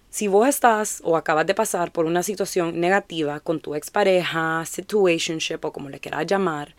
Si 0.10 0.28
vos 0.28 0.48
estás 0.48 1.02
o 1.04 1.18
acabas 1.18 1.46
de 1.46 1.54
pasar 1.54 1.92
por 1.92 2.06
una 2.06 2.24
situación 2.24 2.80
negativa 2.80 3.42
con 3.42 3.60
tu 3.60 3.76
expareja, 3.76 4.66
situationship 4.66 5.60
o 5.62 5.72
como 5.72 5.90
le 5.90 6.00
quieras 6.00 6.26
llamar, 6.26 6.76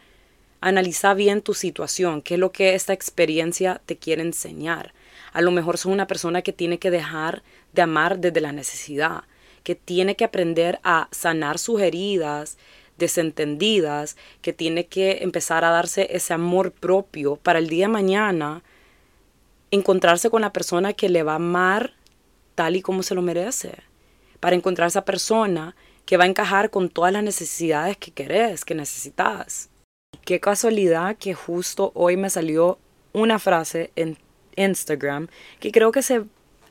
Analiza 0.66 1.12
bien 1.12 1.42
tu 1.42 1.52
situación, 1.52 2.22
qué 2.22 2.34
es 2.34 2.40
lo 2.40 2.50
que 2.50 2.74
esta 2.74 2.94
experiencia 2.94 3.82
te 3.84 3.98
quiere 3.98 4.22
enseñar. 4.22 4.94
A 5.34 5.42
lo 5.42 5.50
mejor 5.50 5.76
sos 5.76 5.92
una 5.92 6.06
persona 6.06 6.40
que 6.40 6.54
tiene 6.54 6.78
que 6.78 6.90
dejar 6.90 7.42
de 7.74 7.82
amar 7.82 8.18
desde 8.18 8.40
la 8.40 8.50
necesidad, 8.50 9.24
que 9.62 9.74
tiene 9.74 10.16
que 10.16 10.24
aprender 10.24 10.80
a 10.82 11.08
sanar 11.10 11.58
sus 11.58 11.82
heridas 11.82 12.56
desentendidas, 12.96 14.16
que 14.40 14.54
tiene 14.54 14.86
que 14.86 15.18
empezar 15.20 15.66
a 15.66 15.70
darse 15.70 16.08
ese 16.10 16.32
amor 16.32 16.72
propio 16.72 17.36
para 17.36 17.58
el 17.58 17.68
día 17.68 17.84
de 17.84 17.92
mañana 17.92 18.62
encontrarse 19.70 20.30
con 20.30 20.40
la 20.40 20.54
persona 20.54 20.94
que 20.94 21.10
le 21.10 21.22
va 21.22 21.32
a 21.32 21.36
amar 21.36 21.92
tal 22.54 22.76
y 22.76 22.80
como 22.80 23.02
se 23.02 23.14
lo 23.14 23.20
merece, 23.20 23.74
para 24.40 24.56
encontrar 24.56 24.88
esa 24.88 25.04
persona 25.04 25.76
que 26.06 26.16
va 26.16 26.24
a 26.24 26.28
encajar 26.28 26.70
con 26.70 26.88
todas 26.88 27.12
las 27.12 27.22
necesidades 27.22 27.98
que 27.98 28.12
querés, 28.12 28.64
que 28.64 28.74
necesitas. 28.74 29.68
Qué 30.22 30.40
casualidad 30.40 31.16
que 31.16 31.34
justo 31.34 31.92
hoy 31.94 32.16
me 32.16 32.30
salió 32.30 32.78
una 33.12 33.38
frase 33.38 33.90
en 33.96 34.16
Instagram 34.56 35.28
que 35.60 35.72
creo 35.72 35.92
que 35.92 36.02
se 36.02 36.24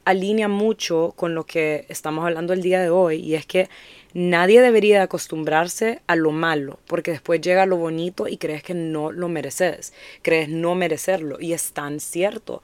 alinea 0.06 0.48
mucho 0.48 1.14
con 1.16 1.34
lo 1.34 1.46
que 1.46 1.86
estamos 1.90 2.26
hablando 2.26 2.54
el 2.54 2.62
día 2.62 2.82
de 2.82 2.90
hoy 2.90 3.18
y 3.18 3.36
es 3.36 3.46
que 3.46 3.70
nadie 4.14 4.62
debería 4.62 5.02
acostumbrarse 5.02 6.02
a 6.08 6.16
lo 6.16 6.32
malo 6.32 6.80
porque 6.88 7.12
después 7.12 7.42
llega 7.42 7.66
lo 7.66 7.78
bonito 7.78 8.28
y 8.28 8.38
crees 8.38 8.64
que 8.64 8.74
no 8.74 9.12
lo 9.12 9.30
mereces, 9.30 9.94
crees 10.22 10.50
no 10.50 10.76
merecerlo 10.76 11.40
y 11.40 11.54
es 11.54 11.72
tan 11.74 12.00
cierto. 12.00 12.62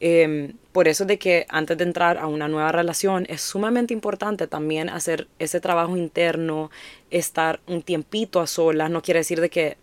Em, 0.00 0.54
por 0.72 0.88
eso 0.88 1.04
de 1.04 1.18
que 1.18 1.46
antes 1.48 1.78
de 1.78 1.84
entrar 1.84 2.18
a 2.18 2.26
una 2.26 2.48
nueva 2.48 2.72
relación 2.72 3.26
es 3.28 3.40
sumamente 3.40 3.94
importante 3.94 4.46
también 4.46 4.88
hacer 4.88 5.28
ese 5.38 5.60
trabajo 5.60 5.96
interno, 5.96 6.70
estar 7.10 7.60
un 7.66 7.82
tiempito 7.82 8.40
a 8.40 8.46
solas, 8.46 8.90
no 8.90 9.00
quiere 9.02 9.20
decir 9.20 9.40
de 9.40 9.50
que 9.50 9.78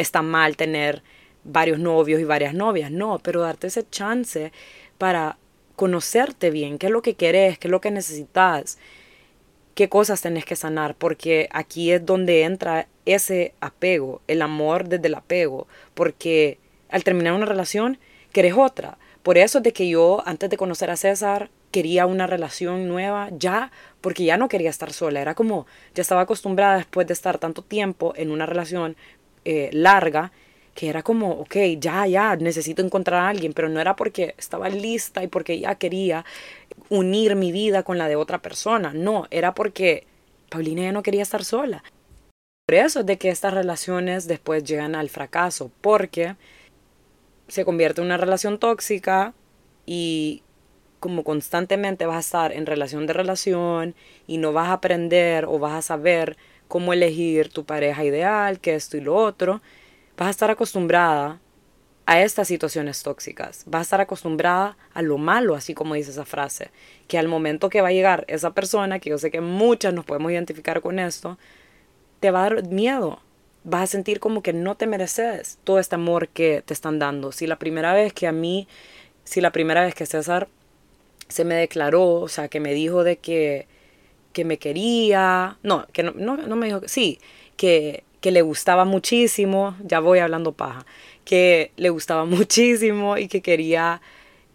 está 0.00 0.22
mal 0.22 0.56
tener 0.56 1.02
varios 1.44 1.78
novios 1.78 2.20
y 2.20 2.24
varias 2.24 2.54
novias, 2.54 2.90
no, 2.90 3.18
pero 3.18 3.40
darte 3.40 3.68
ese 3.68 3.88
chance 3.88 4.52
para 4.98 5.38
conocerte 5.76 6.50
bien, 6.50 6.78
qué 6.78 6.86
es 6.86 6.92
lo 6.92 7.02
que 7.02 7.14
querés, 7.14 7.58
qué 7.58 7.68
es 7.68 7.72
lo 7.72 7.80
que 7.80 7.90
necesitas, 7.90 8.78
qué 9.74 9.88
cosas 9.88 10.20
tenés 10.20 10.44
que 10.44 10.56
sanar, 10.56 10.94
porque 10.94 11.48
aquí 11.52 11.90
es 11.90 12.04
donde 12.04 12.42
entra 12.42 12.86
ese 13.06 13.54
apego, 13.60 14.20
el 14.26 14.42
amor 14.42 14.88
desde 14.88 15.06
el 15.06 15.14
apego, 15.14 15.66
porque 15.94 16.58
al 16.90 17.04
terminar 17.04 17.32
una 17.32 17.46
relación 17.46 17.98
querés 18.32 18.54
otra. 18.56 18.98
Por 19.22 19.38
eso 19.38 19.58
es 19.58 19.64
de 19.64 19.72
que 19.72 19.88
yo, 19.88 20.22
antes 20.26 20.50
de 20.50 20.56
conocer 20.56 20.90
a 20.90 20.96
César, 20.96 21.50
quería 21.70 22.06
una 22.06 22.26
relación 22.26 22.88
nueva 22.88 23.28
ya, 23.32 23.70
porque 24.00 24.24
ya 24.24 24.36
no 24.36 24.48
quería 24.48 24.70
estar 24.70 24.92
sola. 24.92 25.20
Era 25.20 25.34
como, 25.34 25.66
ya 25.94 26.02
estaba 26.02 26.22
acostumbrada 26.22 26.76
después 26.76 27.06
de 27.06 27.12
estar 27.12 27.38
tanto 27.38 27.62
tiempo 27.62 28.12
en 28.16 28.30
una 28.30 28.46
relación 28.46 28.96
eh, 29.44 29.70
larga, 29.72 30.32
que 30.74 30.88
era 30.88 31.02
como, 31.02 31.32
ok, 31.32 31.56
ya, 31.78 32.06
ya, 32.06 32.36
necesito 32.36 32.82
encontrar 32.82 33.20
a 33.20 33.28
alguien, 33.28 33.52
pero 33.52 33.68
no 33.68 33.80
era 33.80 33.96
porque 33.96 34.34
estaba 34.38 34.68
lista 34.68 35.22
y 35.22 35.26
porque 35.26 35.58
ya 35.58 35.74
quería 35.74 36.24
unir 36.88 37.36
mi 37.36 37.52
vida 37.52 37.82
con 37.82 37.98
la 37.98 38.08
de 38.08 38.16
otra 38.16 38.38
persona, 38.38 38.92
no, 38.94 39.26
era 39.30 39.54
porque 39.54 40.06
Paulina 40.48 40.82
ya 40.82 40.92
no 40.92 41.02
quería 41.02 41.22
estar 41.22 41.44
sola. 41.44 41.82
Por 42.66 42.76
eso 42.76 43.00
es 43.00 43.06
de 43.06 43.18
que 43.18 43.30
estas 43.30 43.52
relaciones 43.52 44.28
después 44.28 44.64
llegan 44.64 44.94
al 44.94 45.08
fracaso, 45.10 45.70
porque 45.80 46.36
se 47.48 47.64
convierte 47.64 48.00
en 48.00 48.06
una 48.06 48.16
relación 48.16 48.58
tóxica 48.58 49.34
y 49.86 50.42
como 51.00 51.24
constantemente 51.24 52.06
vas 52.06 52.16
a 52.16 52.20
estar 52.20 52.52
en 52.52 52.66
relación 52.66 53.06
de 53.06 53.12
relación 53.12 53.94
y 54.26 54.38
no 54.38 54.52
vas 54.52 54.68
a 54.68 54.74
aprender 54.74 55.46
o 55.46 55.58
vas 55.58 55.72
a 55.72 55.82
saber 55.82 56.36
cómo 56.70 56.92
elegir 56.92 57.48
tu 57.50 57.64
pareja 57.64 58.04
ideal, 58.04 58.60
que 58.60 58.76
esto 58.76 58.96
y 58.96 59.00
lo 59.00 59.16
otro, 59.16 59.60
vas 60.16 60.28
a 60.28 60.30
estar 60.30 60.50
acostumbrada 60.52 61.40
a 62.06 62.22
estas 62.22 62.46
situaciones 62.46 63.02
tóxicas, 63.02 63.64
vas 63.66 63.80
a 63.80 63.82
estar 63.82 64.00
acostumbrada 64.00 64.76
a 64.94 65.02
lo 65.02 65.18
malo, 65.18 65.56
así 65.56 65.74
como 65.74 65.96
dice 65.96 66.12
esa 66.12 66.24
frase, 66.24 66.70
que 67.08 67.18
al 67.18 67.26
momento 67.26 67.70
que 67.70 67.80
va 67.80 67.88
a 67.88 67.92
llegar 67.92 68.24
esa 68.28 68.52
persona, 68.52 69.00
que 69.00 69.10
yo 69.10 69.18
sé 69.18 69.32
que 69.32 69.40
muchas 69.40 69.92
nos 69.92 70.04
podemos 70.04 70.30
identificar 70.30 70.80
con 70.80 71.00
esto, 71.00 71.38
te 72.20 72.30
va 72.30 72.46
a 72.46 72.50
dar 72.50 72.68
miedo, 72.68 73.18
vas 73.64 73.82
a 73.82 73.86
sentir 73.88 74.20
como 74.20 74.40
que 74.40 74.52
no 74.52 74.76
te 74.76 74.86
mereces 74.86 75.58
todo 75.64 75.80
este 75.80 75.96
amor 75.96 76.28
que 76.28 76.62
te 76.64 76.72
están 76.72 77.00
dando. 77.00 77.32
Si 77.32 77.48
la 77.48 77.58
primera 77.58 77.92
vez 77.94 78.12
que 78.12 78.28
a 78.28 78.32
mí, 78.32 78.68
si 79.24 79.40
la 79.40 79.50
primera 79.50 79.82
vez 79.82 79.96
que 79.96 80.06
César 80.06 80.46
se 81.26 81.44
me 81.44 81.56
declaró, 81.56 82.12
o 82.12 82.28
sea, 82.28 82.46
que 82.46 82.60
me 82.60 82.74
dijo 82.74 83.02
de 83.02 83.16
que, 83.16 83.66
que 84.32 84.44
me 84.44 84.58
quería, 84.58 85.58
no, 85.62 85.86
que 85.92 86.02
no, 86.02 86.12
no, 86.12 86.56
me 86.56 86.66
dijo, 86.66 86.82
sí, 86.86 87.18
que 87.56 88.04
que 88.20 88.30
le 88.30 88.42
gustaba 88.42 88.84
muchísimo, 88.84 89.76
ya 89.82 90.00
voy 90.00 90.18
hablando 90.18 90.52
paja, 90.52 90.84
que 91.24 91.72
le 91.76 91.90
gustaba 91.90 92.24
muchísimo 92.26 93.18
y 93.18 93.28
que 93.28 93.40
quería 93.40 94.00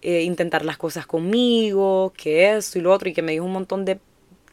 eh, 0.01 0.21
intentar 0.21 0.63
las 0.63 0.77
cosas 0.77 1.05
conmigo, 1.07 2.13
que 2.15 2.55
esto 2.55 2.79
y 2.79 2.81
lo 2.81 2.93
otro, 2.93 3.09
y 3.09 3.13
que 3.13 3.21
me 3.21 3.33
dijo 3.33 3.45
un 3.45 3.53
montón 3.53 3.85
de 3.85 3.99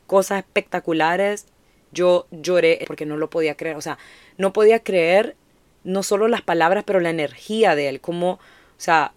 cosas 0.06 0.38
espectaculares, 0.38 1.46
yo 1.92 2.26
lloré 2.30 2.82
porque 2.86 3.06
no 3.06 3.16
lo 3.16 3.28
podía 3.28 3.54
creer, 3.54 3.76
o 3.76 3.82
sea, 3.82 3.98
no 4.38 4.52
podía 4.52 4.82
creer 4.82 5.36
no 5.84 6.02
solo 6.02 6.28
las 6.28 6.42
palabras, 6.42 6.84
pero 6.86 7.00
la 7.00 7.10
energía 7.10 7.74
de 7.74 7.88
él, 7.88 8.00
como, 8.00 8.32
o 8.32 8.40
sea, 8.78 9.12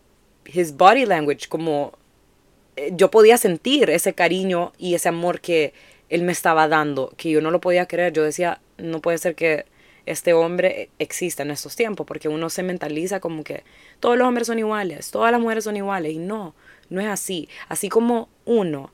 his 0.45 0.75
body 0.75 1.05
language, 1.05 1.47
como 1.47 1.93
eh, 2.75 2.91
yo 2.93 3.11
podía 3.11 3.37
sentir 3.37 3.89
ese 3.89 4.13
cariño 4.13 4.73
y 4.77 4.95
ese 4.95 5.09
amor 5.09 5.39
que 5.41 5.73
él 6.09 6.23
me 6.23 6.31
estaba 6.31 6.67
dando, 6.67 7.13
que 7.17 7.29
yo 7.29 7.41
no 7.41 7.51
lo 7.51 7.61
podía 7.61 7.87
creer, 7.87 8.13
yo 8.13 8.23
decía, 8.23 8.61
no 8.77 9.01
puede 9.01 9.17
ser 9.17 9.35
que 9.35 9.65
este 10.05 10.33
hombre 10.33 10.89
existe 10.99 11.41
en 11.41 11.51
estos 11.51 11.75
tiempos, 11.75 12.05
porque 12.05 12.29
uno 12.29 12.49
se 12.49 12.63
mentaliza 12.63 13.19
como 13.19 13.43
que 13.43 13.63
todos 13.99 14.17
los 14.17 14.27
hombres 14.27 14.47
son 14.47 14.59
iguales, 14.59 15.11
todas 15.11 15.31
las 15.31 15.41
mujeres 15.41 15.63
son 15.63 15.77
iguales, 15.77 16.13
y 16.13 16.19
no, 16.19 16.53
no 16.89 17.01
es 17.01 17.07
así. 17.07 17.49
Así 17.69 17.89
como 17.89 18.29
uno 18.45 18.91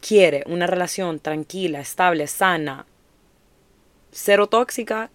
quiere 0.00 0.44
una 0.46 0.66
relación 0.66 1.18
tranquila, 1.18 1.80
estable, 1.80 2.26
sana, 2.26 2.86
cero 4.12 4.48
tóxica, 4.48 5.10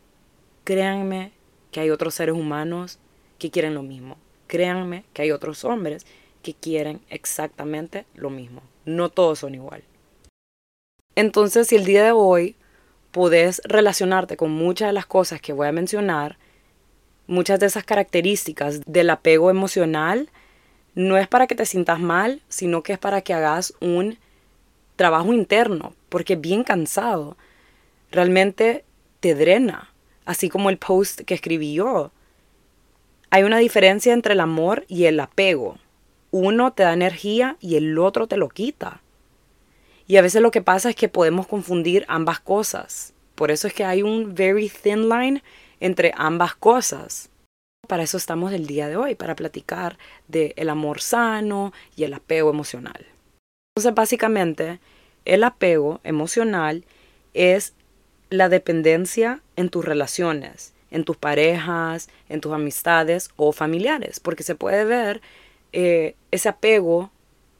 créanme 0.64 1.32
que 1.72 1.80
hay 1.82 1.90
otros 1.90 2.16
seres 2.16 2.36
humanos 2.36 3.00
que 3.38 3.52
quieren 3.52 3.74
lo 3.74 3.84
mismo. 3.84 4.18
Créanme 4.48 5.04
que 5.14 5.24
hay 5.24 5.32
otros 5.32 5.66
hombres 5.66 6.06
que 6.42 6.54
quieren 6.54 7.02
exactamente 7.10 8.06
lo 8.16 8.30
mismo. 8.30 8.62
No 8.86 9.10
todos 9.10 9.40
son 9.40 9.56
igual. 9.56 9.84
Entonces, 11.16 11.68
si 11.68 11.76
el 11.76 11.86
día 11.86 12.04
de 12.04 12.12
hoy 12.12 12.56
puedes 13.12 13.62
relacionarte 13.64 14.36
con 14.36 14.52
muchas 14.52 14.90
de 14.90 14.94
las 14.94 15.06
cosas 15.06 15.40
que 15.40 15.54
voy 15.54 15.68
a 15.68 15.72
mencionar, 15.72 16.38
muchas 17.28 17.60
de 17.60 17.68
esas 17.68 17.86
características 17.86 18.82
del 18.86 19.10
apego 19.10 19.50
emocional, 19.50 20.30
no 20.94 21.18
es 21.18 21.28
para 21.28 21.48
que 21.48 21.56
te 21.56 21.66
sientas 21.66 22.00
mal, 22.00 22.42
sino 22.50 22.84
que 22.84 22.94
es 22.94 23.00
para 23.00 23.22
que 23.22 23.34
hagas 23.34 23.74
un 23.80 24.18
trabajo 24.96 25.34
interno, 25.34 25.94
porque 26.10 26.36
bien 26.36 26.64
cansado. 26.64 27.38
Realmente 28.12 28.84
te 29.20 29.36
drena, 29.36 29.94
así 30.26 30.50
como 30.50 30.70
el 30.70 30.78
post 30.78 31.22
que 31.22 31.34
escribí 31.34 31.74
yo. 31.74 32.12
Hay 33.30 33.44
una 33.44 33.58
diferencia 33.58 34.14
entre 34.14 34.34
el 34.34 34.40
amor 34.40 34.86
y 34.88 35.06
el 35.06 35.20
apego. 35.20 35.78
Uno 36.32 36.74
te 36.74 36.84
da 36.84 36.94
energía 36.94 37.58
y 37.60 37.76
el 37.76 37.98
otro 37.98 38.28
te 38.28 38.38
lo 38.38 38.50
quita. 38.50 39.02
Y 40.08 40.18
a 40.18 40.22
veces 40.22 40.42
lo 40.42 40.52
que 40.52 40.62
pasa 40.62 40.90
es 40.90 40.96
que 40.96 41.10
podemos 41.10 41.48
confundir 41.48 42.06
ambas 42.08 42.40
cosas. 42.40 43.14
Por 43.34 43.52
eso 43.52 43.68
es 43.68 43.74
que 43.74 43.84
hay 43.84 44.04
un 44.04 44.36
very 44.36 44.70
thin 44.70 45.10
line 45.10 45.44
entre 45.80 46.14
ambas 46.16 46.56
cosas. 46.56 47.30
Para 47.88 48.04
eso 48.04 48.18
estamos 48.18 48.54
el 48.54 48.68
día 48.68 48.88
de 48.88 48.98
hoy, 48.98 49.16
para 49.16 49.36
platicar 49.36 49.98
del 50.28 50.54
el 50.56 50.70
amor 50.70 51.02
sano 51.02 51.74
y 51.96 52.04
el 52.04 52.14
apego 52.14 52.50
emocional. 52.50 53.06
Entonces, 53.76 53.94
básicamente, 53.94 54.80
el 55.26 55.44
apego 55.44 56.00
emocional 56.04 56.86
es 57.34 57.74
la 58.30 58.50
dependencia 58.50 59.42
en 59.56 59.70
tus 59.70 59.86
relaciones, 59.86 60.74
en 60.92 61.04
tus 61.04 61.18
parejas, 61.18 62.10
en 62.30 62.42
tus 62.42 62.54
amistades 62.54 63.30
o 63.36 63.52
familiares, 63.52 64.20
porque 64.20 64.44
se 64.44 64.56
puede 64.56 64.86
ver 64.86 65.22
eh, 65.74 66.16
ese 66.32 66.50
apego 66.50 67.12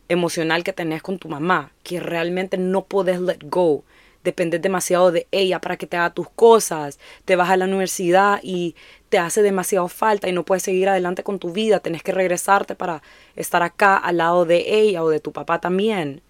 emocional 0.10 0.64
que 0.64 0.74
tenés 0.74 1.02
con 1.02 1.18
tu 1.18 1.30
mamá, 1.30 1.72
que 1.84 2.00
realmente 2.00 2.58
no 2.58 2.86
puedes 2.86 3.20
let 3.20 3.40
go. 3.44 3.84
Dependes 4.24 4.60
demasiado 4.62 5.12
de 5.12 5.28
ella 5.32 5.62
para 5.62 5.78
que 5.78 5.86
te 5.86 5.98
haga 5.98 6.14
tus 6.14 6.28
cosas. 6.30 7.00
Te 7.26 7.36
vas 7.36 7.52
a 7.52 7.58
la 7.58 7.66
universidad 7.66 8.40
y 8.42 8.76
te 9.10 9.20
hace 9.20 9.44
demasiado 9.44 9.88
falta 9.88 10.28
y 10.28 10.34
no 10.34 10.44
puedes 10.44 10.64
seguir 10.64 10.90
adelante 10.90 11.22
con 11.24 11.38
tu 11.38 11.52
vida. 11.52 11.80
Tenés 11.80 12.02
que 12.02 12.12
regresarte 12.12 12.74
para 12.74 13.04
estar 13.36 13.62
acá 13.62 13.98
al 13.98 14.18
lado 14.18 14.46
de 14.46 14.80
ella 14.80 15.04
o 15.04 15.10
de 15.10 15.20
tu 15.20 15.32
papá 15.32 15.62
también. 15.62 16.22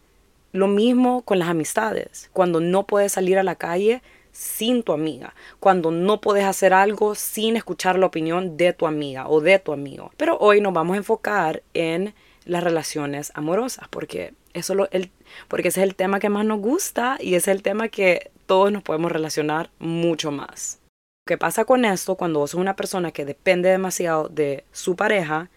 Lo 0.52 0.68
mismo 0.68 1.22
con 1.22 1.40
las 1.40 1.48
amistades. 1.48 2.30
Cuando 2.34 2.60
no 2.60 2.86
puedes 2.86 3.14
salir 3.14 3.38
a 3.38 3.44
la 3.44 3.56
calle 3.56 4.02
sin 4.34 4.84
tu 4.84 4.92
amiga. 4.92 5.34
Cuando 5.62 5.90
no 5.92 6.20
puedes 6.20 6.44
hacer 6.44 6.74
algo 6.74 7.16
sin 7.16 7.56
escuchar 7.56 7.98
la 7.98 8.08
opinión 8.08 8.58
de 8.58 8.74
tu 8.74 8.88
amiga 8.88 9.30
o 9.30 9.40
de 9.40 9.58
tu 9.60 9.72
amigo. 9.72 10.12
Pero 10.18 10.38
hoy 10.40 10.60
nos 10.60 10.74
vamos 10.74 10.96
a 10.96 10.98
enfocar 10.98 11.64
en 11.74 12.14
las 12.46 12.64
relaciones 12.64 13.32
amorosas, 13.36 13.88
porque, 13.90 14.34
eso 14.54 14.76
lo, 14.76 14.90
el, 14.92 15.12
porque 15.48 15.70
ese 15.70 15.82
es 15.82 15.88
el 15.88 15.96
tema 15.96 16.20
que 16.20 16.30
más 16.30 16.46
nos 16.46 16.60
gusta 16.60 17.18
y 17.20 17.36
es 17.36 17.48
el 17.48 17.62
tema 17.62 17.90
que 17.90 18.32
todos 18.46 18.72
nos 18.72 18.84
podemos 18.84 19.12
relacionar 19.12 19.70
mucho 19.80 20.32
más. 20.32 20.80
¿Qué 21.28 21.38
pasa 21.38 21.66
con 21.66 21.86
esto 21.86 22.16
cuando 22.16 22.40
vos 22.40 22.52
sos 22.52 22.60
una 22.60 22.76
persona 22.76 23.12
que 23.12 23.26
depende 23.26 23.70
demasiado 23.70 24.30
de 24.30 24.64
su 24.72 24.96
pareja? 24.96 25.50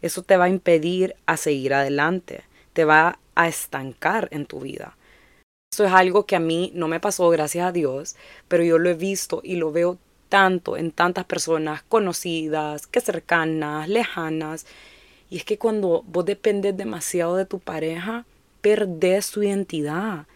Eso 0.00 0.22
te 0.22 0.36
va 0.36 0.44
a 0.44 0.48
impedir 0.48 1.16
a 1.26 1.36
seguir 1.36 1.74
adelante, 1.74 2.44
te 2.72 2.84
va 2.84 3.18
a 3.34 3.48
estancar 3.48 4.28
en 4.30 4.46
tu 4.46 4.60
vida. 4.60 4.96
Eso 5.72 5.84
es 5.84 5.92
algo 5.92 6.26
que 6.26 6.36
a 6.36 6.40
mí 6.40 6.70
no 6.74 6.86
me 6.86 7.00
pasó, 7.00 7.28
gracias 7.28 7.66
a 7.66 7.72
Dios, 7.72 8.14
pero 8.46 8.62
yo 8.62 8.78
lo 8.78 8.88
he 8.88 8.94
visto 8.94 9.40
y 9.42 9.56
lo 9.56 9.72
veo 9.72 9.98
tanto 10.28 10.76
en 10.76 10.92
tantas 10.92 11.24
personas 11.24 11.82
conocidas, 11.82 12.86
que 12.86 13.00
cercanas, 13.00 13.88
lejanas. 13.88 14.66
Y 15.30 15.38
es 15.38 15.44
que 15.44 15.58
cuando 15.58 16.04
vos 16.06 16.24
dependes 16.24 16.76
demasiado 16.76 17.36
de 17.36 17.46
tu 17.46 17.58
pareja, 17.58 18.24
perdés 18.60 19.30
tu 19.30 19.42
identidad. 19.42 20.26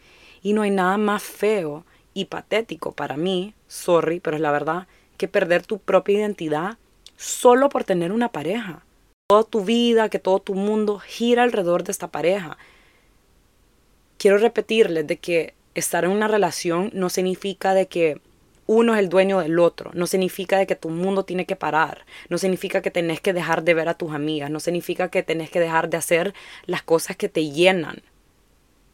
Y 0.43 0.53
no 0.53 0.63
hay 0.63 0.71
nada 0.71 0.97
más 0.97 1.23
feo 1.23 1.85
y 2.15 2.27
patético 2.27 2.93
para 2.93 3.17
mí, 3.17 3.55
sorry, 3.69 4.21
pero 4.21 4.37
es 4.37 4.43
la 4.43 4.51
verdad, 4.51 4.87
que 5.17 5.29
perder 5.29 5.65
tu 5.67 5.79
propia 5.79 6.19
identidad 6.19 6.79
solo 7.17 7.69
por 7.69 7.85
tener 7.85 8.13
una 8.13 8.31
pareja. 8.31 8.85
Toda 9.29 9.45
tu 9.45 9.65
vida, 9.65 10.09
que 10.09 10.19
todo 10.19 10.41
tu 10.41 10.55
mundo 10.55 10.99
gira 10.99 11.43
alrededor 11.43 11.85
de 11.85 11.93
esta 11.93 12.09
pareja. 12.09 12.59
Quiero 14.19 14.39
repetirles 14.39 15.07
de 15.07 15.19
que 15.19 15.55
estar 15.75 16.05
en 16.05 16.11
una 16.11 16.29
relación 16.29 16.91
no 16.95 17.11
significa 17.11 17.75
de 17.75 17.87
que 17.87 18.21
uno 18.73 18.95
es 18.95 19.01
el 19.01 19.09
dueño 19.09 19.41
del 19.41 19.59
otro, 19.59 19.91
no 19.95 20.07
significa 20.07 20.57
de 20.57 20.67
que 20.67 20.77
tu 20.77 20.91
mundo 20.91 21.25
tiene 21.25 21.45
que 21.45 21.57
parar, 21.57 22.07
no 22.29 22.39
significa 22.39 22.83
que 22.83 22.91
tenés 22.91 23.21
que 23.21 23.33
dejar 23.33 23.65
de 23.65 23.75
ver 23.75 23.89
a 23.89 23.95
tus 23.95 24.13
amigas, 24.13 24.51
no 24.51 24.61
significa 24.61 25.09
que 25.09 25.25
tenés 25.25 25.51
que 25.51 25.59
dejar 25.59 25.91
de 25.91 25.97
hacer 25.97 26.35
las 26.67 26.83
cosas 26.83 27.17
que 27.17 27.29
te 27.29 27.51
llenan 27.51 28.03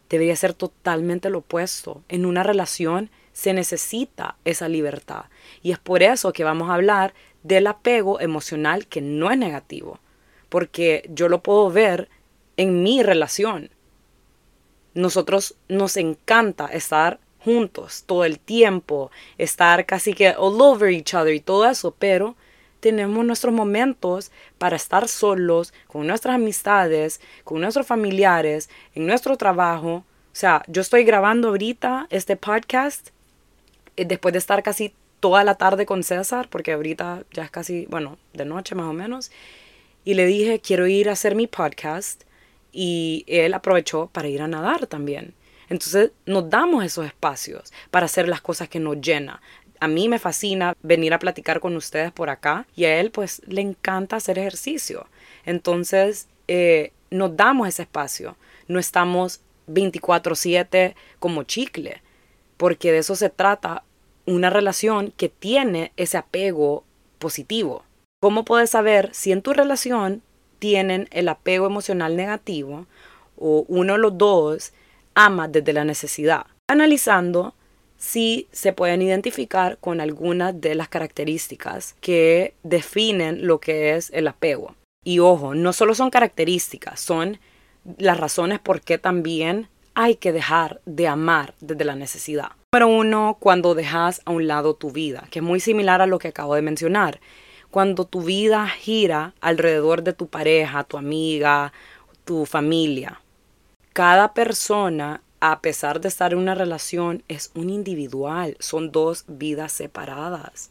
debería 0.09 0.37
ser 0.37 0.55
totalmente 0.55 1.31
lo 1.31 1.39
opuesto. 1.39 2.03
En 2.09 2.27
una 2.27 2.43
relación 2.43 3.11
se 3.33 3.53
necesita 3.53 4.37
esa 4.45 4.69
libertad. 4.69 5.25
Y 5.63 5.73
es 5.73 5.79
por 5.79 6.03
eso 6.03 6.33
que 6.33 6.45
vamos 6.45 6.71
a 6.71 6.75
hablar 6.75 7.15
del 7.43 7.67
apego 7.67 8.21
emocional 8.21 8.87
que 8.87 9.01
no 9.01 9.31
es 9.31 9.39
negativo. 9.39 9.99
Porque 10.49 11.09
yo 11.13 11.29
lo 11.29 11.43
puedo 11.43 11.71
ver 11.71 12.09
en 12.57 12.83
mi 12.83 13.03
relación. 13.03 13.71
Nosotros 14.95 15.57
nos 15.69 15.97
encanta 15.97 16.67
estar 16.67 17.19
juntos 17.47 18.03
todo 18.07 18.25
el 18.25 18.41
tiempo, 18.41 19.13
estar 19.39 19.87
casi 19.87 20.15
que 20.15 20.31
all 20.31 20.61
over 20.61 20.93
each 20.93 21.15
other 21.15 21.33
y 21.33 21.39
todo 21.39 21.65
eso, 21.65 21.95
pero 21.97 22.35
tenemos 22.81 23.25
nuestros 23.25 23.55
momentos 23.55 24.33
para 24.59 24.75
estar 24.75 25.07
solos, 25.07 25.73
con 25.87 26.09
nuestras 26.09 26.35
amistades, 26.35 27.21
con 27.45 27.61
nuestros 27.61 27.87
familiares, 27.87 28.69
en 28.97 29.07
nuestro 29.07 29.37
trabajo. 29.37 29.93
O 29.93 30.05
sea, 30.33 30.65
yo 30.67 30.83
estoy 30.83 31.05
grabando 31.05 31.51
ahorita 31.51 32.09
este 32.11 32.37
podcast 32.37 33.11
eh, 33.97 34.05
después 34.05 34.33
de 34.33 34.41
estar 34.41 34.65
casi 34.65 34.93
toda 35.21 35.45
la 35.45 35.55
tarde 35.55 35.87
con 35.87 36.03
César, 36.03 36.49
porque 36.51 36.73
ahorita 36.73 37.23
ya 37.33 37.45
es 37.45 37.51
casi, 37.53 37.87
bueno, 37.87 38.19
de 38.35 38.45
noche 38.45 38.75
más 38.75 38.87
o 38.87 38.93
menos. 38.93 39.31
Y 40.05 40.15
le 40.15 40.27
dije, 40.27 40.59
quiero 40.59 40.89
ir 40.89 41.09
a 41.09 41.13
hacer 41.13 41.37
mi 41.37 41.47
podcast. 41.47 42.25
Y 42.73 43.25
él 43.29 43.55
aprovechó 43.55 44.11
para 44.13 44.27
ir 44.27 44.43
a 44.43 44.49
nadar 44.49 44.89
también. 44.89 45.33
Entonces 45.69 46.13
nos 46.27 46.49
damos 46.49 46.85
esos 46.85 47.07
espacios 47.07 47.73
para 47.91 48.07
hacer 48.07 48.29
las 48.29 48.41
cosas 48.41 48.69
que 48.69 48.81
nos 48.81 49.01
llena 49.01 49.41
a 49.81 49.89
mí 49.89 50.09
me 50.09 50.19
fascina 50.19 50.75
venir 50.83 51.15
a 51.15 51.19
platicar 51.19 51.61
con 51.61 51.77
ustedes 51.77 52.13
por 52.13 52.31
acá 52.31 52.67
y 52.75 52.85
a 52.85 53.01
él 53.01 53.11
pues 53.11 53.43
le 53.47 53.61
encanta 53.61 54.17
hacer 54.17 54.39
ejercicio. 54.39 55.07
Entonces 55.45 56.29
eh, 56.49 56.93
nos 57.11 57.37
damos 57.37 57.69
ese 57.69 57.83
espacio, 57.83 58.37
no 58.69 58.79
estamos 58.79 59.41
24/7 59.69 60.95
como 61.19 61.43
chicle, 61.43 62.03
porque 62.57 62.93
de 62.93 62.99
eso 62.99 63.17
se 63.17 63.31
trata 63.31 63.85
una 64.25 64.51
relación 64.51 65.13
que 65.17 65.29
tiene 65.29 65.93
ese 65.97 66.17
apego 66.17 66.85
positivo. 67.19 67.85
¿Cómo 68.21 68.45
puedes 68.45 68.71
saber 68.71 69.11
si 69.13 69.33
en 69.33 69.43
tu 69.43 69.53
relación 69.53 70.23
tienen 70.59 71.09
el 71.11 71.29
apego 71.29 71.67
emocional 71.67 72.17
negativo 72.17 72.87
o 73.37 73.65
uno 73.69 73.93
de 73.93 73.99
los 73.99 74.17
dos 74.17 74.73
ama 75.17 75.49
desde 75.49 75.73
la 75.73 75.85
necesidad? 75.85 76.47
Analizando 76.69 77.55
sí 77.97 78.47
se 78.53 78.73
pueden 78.73 79.03
identificar 79.03 79.79
con 79.79 80.01
algunas 80.01 80.61
de 80.61 80.77
las 80.77 80.89
características 80.89 81.97
que 82.01 82.55
definen 82.63 83.47
lo 83.47 83.59
que 83.59 83.97
es 83.97 84.11
el 84.13 84.29
apego. 84.29 84.77
Y 85.05 85.19
ojo, 85.19 85.55
no 85.55 85.73
solo 85.73 85.95
son 85.95 86.11
características, 86.11 87.01
son 87.01 87.39
las 87.99 88.19
razones 88.19 88.59
por 88.59 88.81
qué 88.81 88.99
también 88.99 89.69
hay 89.95 90.17
que 90.17 90.33
dejar 90.33 90.81
de 90.85 91.09
amar 91.09 91.55
desde 91.61 91.85
la 91.85 91.95
necesidad. 91.95 92.51
Número 92.73 92.89
uno, 92.89 93.37
cuando 93.41 93.75
dejas 93.75 94.21
a 94.25 94.33
un 94.33 94.47
lado 94.47 94.75
tu 94.75 94.91
vida, 94.91 95.27
que 95.31 95.39
es 95.39 95.43
muy 95.43 95.61
similar 95.61 96.03
a 96.03 96.07
lo 96.07 96.19
que 96.19 96.29
acabo 96.29 96.55
de 96.55 96.63
mencionar. 96.63 97.21
Cuando 97.71 98.05
tu 98.05 98.23
vida 98.23 98.69
gira 98.69 99.35
alrededor 99.41 100.03
de 100.03 100.13
tu 100.13 100.27
pareja, 100.27 100.85
tu 100.85 100.99
amiga, 100.99 101.73
tu 102.25 102.45
familia. 102.45 103.21
Cada 103.97 104.35
persona 104.35 105.23
a 105.41 105.63
pesar 105.63 106.03
de 106.03 106.09
estar 106.09 106.35
en 106.35 106.39
una 106.39 106.55
relación, 106.55 107.23
es 107.29 107.51
un 107.55 107.71
individual, 107.71 108.55
son 108.61 108.93
dos 108.93 109.25
vidas 109.27 109.73
separadas. 109.73 110.69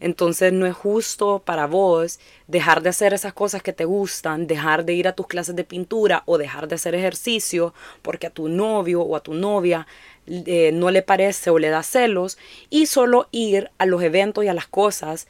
Entonces 0.00 0.52
no 0.52 0.66
es 0.66 0.74
justo 0.74 1.40
para 1.44 1.68
vos 1.68 2.18
dejar 2.48 2.82
de 2.82 2.88
hacer 2.88 3.14
esas 3.14 3.32
cosas 3.32 3.62
que 3.62 3.72
te 3.72 3.84
gustan, 3.84 4.48
dejar 4.48 4.84
de 4.84 4.94
ir 4.94 5.06
a 5.06 5.12
tus 5.12 5.28
clases 5.28 5.54
de 5.54 5.62
pintura 5.62 6.24
o 6.26 6.36
dejar 6.36 6.66
de 6.66 6.74
hacer 6.74 6.96
ejercicio 6.96 7.74
porque 8.02 8.26
a 8.26 8.30
tu 8.30 8.48
novio 8.48 9.02
o 9.02 9.14
a 9.14 9.22
tu 9.22 9.34
novia 9.34 9.86
eh, 10.26 10.72
no 10.72 10.90
le 10.90 11.02
parece 11.02 11.50
o 11.50 11.60
le 11.60 11.68
da 11.68 11.84
celos 11.84 12.38
y 12.70 12.86
solo 12.86 13.28
ir 13.30 13.70
a 13.78 13.86
los 13.86 14.02
eventos 14.02 14.42
y 14.42 14.48
a 14.48 14.54
las 14.54 14.66
cosas 14.66 15.28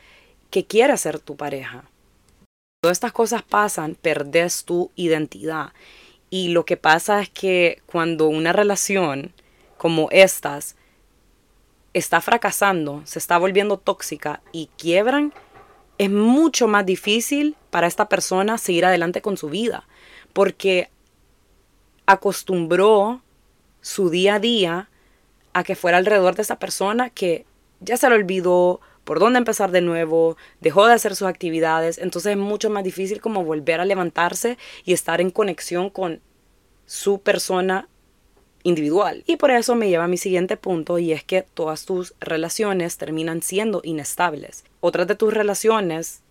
que 0.48 0.64
quiere 0.64 0.94
hacer 0.94 1.18
tu 1.18 1.36
pareja. 1.36 1.84
Todas 2.80 2.96
estas 2.96 3.12
cosas 3.12 3.42
pasan, 3.42 3.96
perdés 4.00 4.64
tu 4.64 4.90
identidad 4.96 5.72
y 6.34 6.48
lo 6.48 6.64
que 6.64 6.76
pasa 6.76 7.20
es 7.20 7.28
que 7.30 7.80
cuando 7.86 8.26
una 8.26 8.52
relación 8.52 9.32
como 9.78 10.08
estas 10.10 10.74
está 11.92 12.20
fracasando, 12.20 13.02
se 13.04 13.20
está 13.20 13.38
volviendo 13.38 13.76
tóxica 13.78 14.42
y 14.50 14.68
quiebran, 14.76 15.32
es 15.96 16.10
mucho 16.10 16.66
más 16.66 16.84
difícil 16.84 17.54
para 17.70 17.86
esta 17.86 18.08
persona 18.08 18.58
seguir 18.58 18.84
adelante 18.84 19.22
con 19.22 19.36
su 19.36 19.48
vida, 19.48 19.86
porque 20.32 20.90
acostumbró 22.04 23.22
su 23.80 24.10
día 24.10 24.34
a 24.34 24.40
día 24.40 24.88
a 25.52 25.62
que 25.62 25.76
fuera 25.76 25.98
alrededor 25.98 26.34
de 26.34 26.42
esa 26.42 26.58
persona 26.58 27.10
que 27.10 27.46
ya 27.78 27.96
se 27.96 28.08
le 28.08 28.16
olvidó 28.16 28.80
por 29.04 29.20
dónde 29.20 29.38
empezar 29.38 29.70
de 29.70 29.80
nuevo, 29.80 30.36
dejó 30.60 30.86
de 30.86 30.94
hacer 30.94 31.14
sus 31.14 31.28
actividades, 31.28 31.98
entonces 31.98 32.32
es 32.32 32.38
mucho 32.38 32.70
más 32.70 32.84
difícil 32.84 33.20
como 33.20 33.44
volver 33.44 33.80
a 33.80 33.84
levantarse 33.84 34.58
y 34.84 34.92
estar 34.92 35.20
en 35.20 35.30
conexión 35.30 35.90
con 35.90 36.20
su 36.86 37.20
persona 37.20 37.88
individual. 38.64 39.22
Y 39.26 39.36
por 39.36 39.50
eso 39.50 39.76
me 39.76 39.88
lleva 39.88 40.04
a 40.04 40.08
mi 40.08 40.16
siguiente 40.16 40.56
punto 40.56 40.98
y 40.98 41.12
es 41.12 41.22
que 41.22 41.42
todas 41.42 41.84
tus 41.84 42.14
relaciones 42.18 42.96
terminan 42.96 43.42
siendo 43.42 43.80
inestables. 43.84 44.64
Otras 44.80 45.06
de 45.06 45.14
tus 45.14 45.32
relaciones 45.32 46.23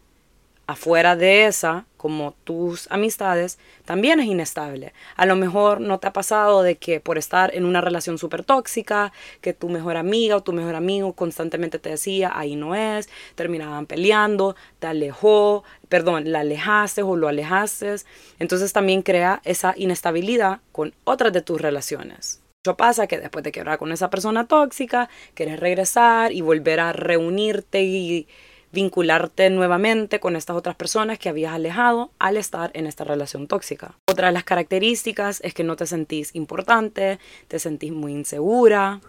afuera 0.67 1.15
de 1.15 1.45
esa, 1.45 1.85
como 1.97 2.35
tus 2.43 2.89
amistades, 2.89 3.59
también 3.85 4.19
es 4.19 4.27
inestable. 4.27 4.93
A 5.15 5.25
lo 5.25 5.35
mejor 5.35 5.81
no 5.81 5.99
te 5.99 6.07
ha 6.07 6.13
pasado 6.13 6.63
de 6.63 6.75
que 6.75 6.99
por 6.99 7.17
estar 7.17 7.53
en 7.55 7.65
una 7.65 7.81
relación 7.81 8.17
súper 8.17 8.43
tóxica, 8.43 9.11
que 9.41 9.53
tu 9.53 9.69
mejor 9.69 9.97
amiga 9.97 10.37
o 10.37 10.43
tu 10.43 10.53
mejor 10.53 10.75
amigo 10.75 11.13
constantemente 11.13 11.79
te 11.79 11.89
decía, 11.89 12.31
ahí 12.33 12.55
no 12.55 12.75
es, 12.75 13.09
terminaban 13.35 13.85
peleando, 13.85 14.55
te 14.79 14.87
alejó, 14.87 15.63
perdón, 15.89 16.31
la 16.31 16.41
alejaste 16.41 17.03
o 17.03 17.15
lo 17.15 17.27
alejaste. 17.27 17.95
Entonces 18.39 18.73
también 18.73 19.01
crea 19.01 19.41
esa 19.43 19.73
inestabilidad 19.77 20.59
con 20.71 20.93
otras 21.03 21.33
de 21.33 21.41
tus 21.41 21.59
relaciones. 21.59 22.41
Mucho 22.65 22.77
pasa 22.77 23.07
que 23.07 23.19
después 23.19 23.43
de 23.43 23.51
quebrar 23.51 23.77
con 23.77 23.91
esa 23.91 24.09
persona 24.09 24.47
tóxica, 24.47 25.09
quieres 25.33 25.59
regresar 25.59 26.31
y 26.31 26.39
volver 26.39 26.79
a 26.79 26.93
reunirte 26.93 27.83
y 27.83 28.27
vincularte 28.73 29.49
nuevamente 29.49 30.19
con 30.19 30.35
estas 30.35 30.57
otras 30.57 30.75
personas 30.75 31.19
que 31.19 31.29
habías 31.29 31.53
alejado 31.53 32.11
al 32.19 32.35
estar 32.35 32.71
en 32.73 32.87
esta 32.87 33.05
relación 33.05 33.47
tóxica. 33.47 33.95
Otra 34.09 34.27
de 34.27 34.33
las 34.33 34.43
características 34.43 35.39
es 35.41 35.53
que 35.53 35.63
no 35.63 35.77
te 35.77 35.85
sentís 35.85 36.35
importante, 36.35 37.19
te 37.47 37.59
sentís 37.59 37.93
muy 37.93 38.11
insegura, 38.11 38.99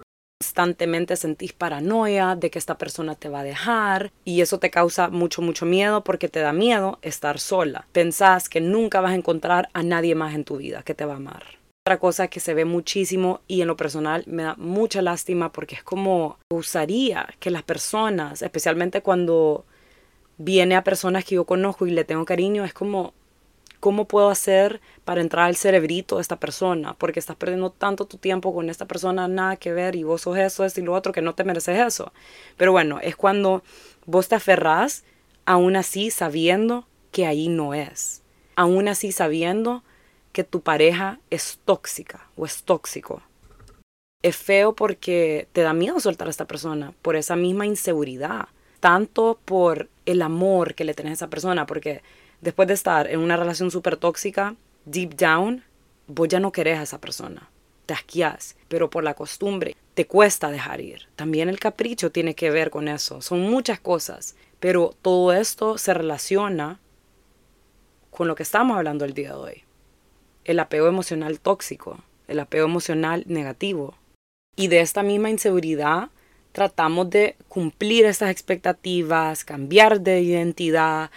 constantemente 0.40 1.16
sentís 1.16 1.53
paranoia 1.55 2.37
de 2.37 2.50
que 2.50 2.59
esta 2.59 2.77
persona 2.77 3.14
te 3.14 3.31
va 3.31 3.40
a 3.40 3.44
dejar 3.44 4.12
y 4.24 4.42
eso 4.42 4.59
te 4.59 4.70
causa 4.70 5.09
mucho, 5.09 5.40
mucho 5.40 5.64
miedo 5.64 6.05
porque 6.05 6.29
te 6.29 6.40
da 6.40 6.53
miedo 6.53 6.98
estar 7.00 7.40
sola. 7.40 7.87
Pensás 7.92 8.48
que 8.50 8.61
nunca 8.61 9.00
vas 9.00 9.12
a 9.12 9.16
encontrar 9.16 9.70
a 9.72 9.83
nadie 9.83 10.14
más 10.14 10.35
en 10.35 10.44
tu 10.44 10.59
vida 10.59 10.83
que 10.83 10.94
te 10.94 11.07
va 11.07 11.14
a 11.14 11.16
amar. 11.16 11.63
Otra 11.87 11.99
cosa 11.99 12.29
que 12.29 12.40
se 12.40 12.55
ve 12.55 12.64
muchísimo 12.64 13.42
y 13.47 13.61
en 13.61 13.66
lo 13.66 13.77
personal 13.77 14.25
me 14.27 14.44
da 14.44 14.55
mucha 14.57 15.03
lástima 15.03 15.53
porque 15.53 15.75
es 15.75 15.83
como 15.83 16.38
usaría 16.49 17.29
que 17.40 17.51
las 17.51 17.62
personas, 17.62 18.40
especialmente 18.40 19.03
cuando 19.03 19.66
viene 20.38 20.77
a 20.77 20.83
personas 20.83 21.27
que 21.27 21.35
yo 21.35 21.44
conozco 21.44 21.87
y 21.87 21.90
le 21.90 22.05
tengo 22.05 22.25
cariño, 22.25 22.64
es 22.64 22.73
como 22.73 23.12
¿cómo 23.81 24.07
puedo 24.07 24.31
hacer 24.31 24.81
para 25.05 25.20
entrar 25.20 25.44
al 25.44 25.57
cerebrito 25.57 26.16
de 26.16 26.23
esta 26.23 26.40
persona? 26.40 26.94
Porque 26.94 27.20
estás 27.20 27.37
perdiendo 27.37 27.68
tanto 27.68 28.07
tu 28.07 28.16
tiempo 28.16 28.55
con 28.55 28.70
esta 28.70 28.87
persona, 28.87 29.29
nada 29.29 29.57
que 29.57 29.75
ver, 29.75 29.94
y 29.94 30.05
vos 30.05 30.23
sos 30.23 30.38
eso, 30.38 30.64
esto 30.64 30.81
y 30.81 30.85
lo 30.85 30.94
otro, 30.94 31.12
que 31.12 31.20
no 31.20 31.35
te 31.35 31.44
mereces 31.44 31.79
eso. 31.79 32.14
Pero 32.57 32.73
bueno, 32.73 32.99
es 33.03 33.14
cuando 33.14 33.62
vos 34.07 34.29
te 34.29 34.37
aferrás, 34.37 35.05
aún 35.44 35.77
así 35.77 36.11
sabiendo 36.11 36.87
que 37.12 37.27
ahí 37.27 37.49
no 37.49 37.75
es. 37.75 38.23
Aún 38.57 38.88
así 38.88 39.12
sabiendo 39.12 39.83
que 40.35 40.44
tu 40.44 40.61
pareja 40.61 41.20
es 41.31 41.61
tóxica 41.64 42.29
o 42.37 42.44
es 42.44 42.64
tóxico. 42.64 43.23
Es 44.20 44.37
feo 44.37 44.75
porque 44.75 45.47
te 45.53 45.62
da 45.62 45.73
miedo 45.73 46.01
soltar 46.01 46.27
a 46.27 46.31
esta 46.31 46.47
persona 46.47 46.92
por 47.03 47.14
esa 47.14 47.37
misma 47.37 47.66
inseguridad, 47.66 48.49
tanto 48.81 49.38
por 49.44 49.88
el 50.07 50.20
amor 50.23 50.75
que 50.75 50.85
le 50.85 50.92
tenés 50.92 51.12
a 51.12 51.14
esa 51.14 51.31
persona, 51.31 51.66
porque 51.66 52.03
después 52.40 52.66
de 52.66 52.75
estar 52.75 53.09
en 53.09 53.20
una 53.20 53.37
relación 53.37 53.70
súper 53.70 53.97
tóxica, 53.97 54.57
deep 54.87 55.14
down, 55.14 55.62
vos 56.09 56.27
ya 56.27 56.40
no 56.40 56.51
querés 56.51 56.81
a 56.81 56.83
esa 56.83 57.01
persona. 57.01 57.49
Te 57.87 57.94
asqueás, 57.94 58.57
pero 58.66 58.90
por 58.90 59.05
la 59.05 59.14
costumbre 59.14 59.77
te 59.94 60.09
cuesta 60.09 60.51
dejar 60.51 60.81
ir. 60.81 61.07
También 61.14 61.49
el 61.49 61.61
capricho 61.61 62.11
tiene 62.11 62.35
que 62.35 62.51
ver 62.51 62.70
con 62.70 62.88
eso. 62.88 63.23
Son 63.23 63.40
muchas 63.40 63.79
cosas, 63.79 64.35
pero 64.59 64.97
todo 65.01 65.33
esto 65.33 65.79
se 65.79 65.94
relaciona 65.94 66.81
con 68.11 68.27
lo 68.27 68.35
que 68.35 68.42
estamos 68.42 68.77
hablando 68.77 69.05
el 69.05 69.14
día 69.14 69.29
de 69.29 69.37
hoy. 69.37 69.64
El 70.44 70.61
apego 70.61 70.87
emocional 70.88 71.40
tóxico, 71.40 71.98
el 72.28 72.40
apego 72.40 72.66
emocional 72.66 73.24
negativo. 73.26 73.94
Y 74.57 74.68
de 74.68 74.80
esta 74.80 75.02
misma 75.02 75.30
inseguridad 75.30 76.11
tratamos 76.52 77.11
de 77.11 77.37
cumplir 77.48 78.04
estas 78.07 78.30
expectativas, 78.30 79.44
cambiar 79.44 80.00
de 80.00 80.20
identidad, 80.20 81.11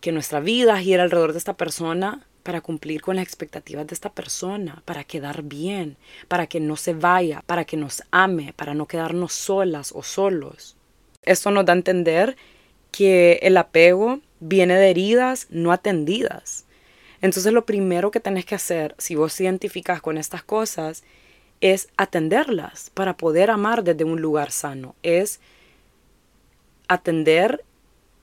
que 0.00 0.12
nuestra 0.12 0.40
vida 0.40 0.78
gira 0.78 1.02
alrededor 1.02 1.32
de 1.32 1.38
esta 1.38 1.56
persona 1.56 2.24
para 2.42 2.60
cumplir 2.60 3.02
con 3.02 3.16
las 3.16 3.24
expectativas 3.24 3.86
de 3.86 3.94
esta 3.94 4.10
persona, 4.10 4.82
para 4.84 5.04
quedar 5.04 5.42
bien, 5.42 5.96
para 6.28 6.46
que 6.46 6.60
no 6.60 6.76
se 6.76 6.94
vaya, 6.94 7.42
para 7.46 7.64
que 7.64 7.76
nos 7.76 8.02
ame, 8.10 8.54
para 8.54 8.74
no 8.74 8.86
quedarnos 8.86 9.34
solas 9.34 9.92
o 9.94 10.02
solos. 10.02 10.76
Esto 11.22 11.50
nos 11.50 11.66
da 11.66 11.74
a 11.74 11.76
entender 11.76 12.36
que 12.90 13.38
el 13.42 13.56
apego 13.56 14.20
viene 14.40 14.76
de 14.76 14.90
heridas 14.90 15.46
no 15.50 15.72
atendidas. 15.72 16.64
Entonces 17.20 17.52
lo 17.52 17.66
primero 17.66 18.10
que 18.10 18.20
tenés 18.20 18.44
que 18.44 18.54
hacer, 18.54 18.94
si 18.98 19.14
vos 19.14 19.34
te 19.34 19.44
identificas 19.44 20.00
con 20.00 20.18
estas 20.18 20.42
cosas, 20.42 21.02
es 21.60 21.88
atenderlas 21.96 22.90
para 22.90 23.16
poder 23.16 23.50
amar 23.50 23.82
desde 23.82 24.04
un 24.04 24.20
lugar 24.20 24.50
sano. 24.50 24.94
Es 25.02 25.40
atender 26.86 27.64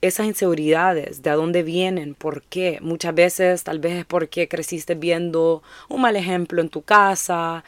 esas 0.01 0.27
inseguridades, 0.27 1.23
de 1.23 1.31
dónde 1.31 1.63
vienen, 1.63 2.15
por 2.15 2.43
qué. 2.43 2.79
Muchas 2.81 3.13
veces 3.15 3.63
tal 3.63 3.79
vez 3.79 3.93
es 3.93 4.05
porque 4.05 4.47
creciste 4.47 4.95
viendo 4.95 5.63
un 5.89 6.01
mal 6.01 6.15
ejemplo 6.15 6.61
en 6.61 6.69
tu 6.69 6.81
casa 6.81 7.63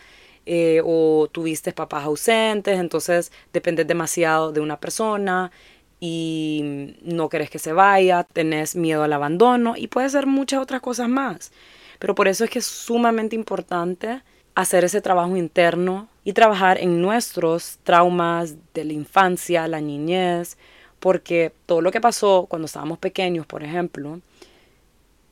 eh, 0.45 0.81
o 0.85 1.27
tuviste 1.31 1.73
papás 1.73 2.05
ausentes, 2.05 2.79
entonces 2.79 3.31
dependes 3.53 3.87
demasiado 3.87 4.51
de 4.51 4.61
una 4.61 4.79
persona 4.79 5.51
y 5.99 6.95
no 7.01 7.29
querés 7.29 7.49
que 7.49 7.60
se 7.60 7.73
vaya, 7.73 8.23
tenés 8.23 8.75
miedo 8.75 9.03
al 9.03 9.13
abandono 9.13 9.75
y 9.75 9.88
puede 9.88 10.10
ser 10.10 10.27
muchas 10.27 10.62
otras 10.62 10.81
cosas 10.81 11.10
más. 11.10 11.51
Pero 11.99 12.15
por 12.15 12.27
eso 12.27 12.43
es 12.43 12.49
que 12.49 12.60
es 12.60 12.65
sumamente 12.65 13.36
importante 13.36 14.21
hacer 14.55 14.83
ese 14.83 15.01
trabajo 15.01 15.38
interno 15.38 16.07
y 16.23 16.33
trabajar 16.33 16.79
en 16.79 16.99
nuestros 16.99 17.77
traumas 17.83 18.55
de 18.73 18.86
la 18.86 18.93
infancia, 18.93 19.67
la 19.67 19.81
niñez, 19.81 20.57
porque 20.99 21.53
todo 21.67 21.81
lo 21.81 21.91
que 21.91 22.01
pasó 22.01 22.47
cuando 22.49 22.65
estábamos 22.65 22.97
pequeños, 22.97 23.45
por 23.45 23.63
ejemplo, 23.63 24.19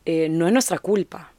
eh, 0.05 0.29
no 0.29 0.45
es 0.45 0.53
nuestra 0.53 0.77
culpa 0.77 1.31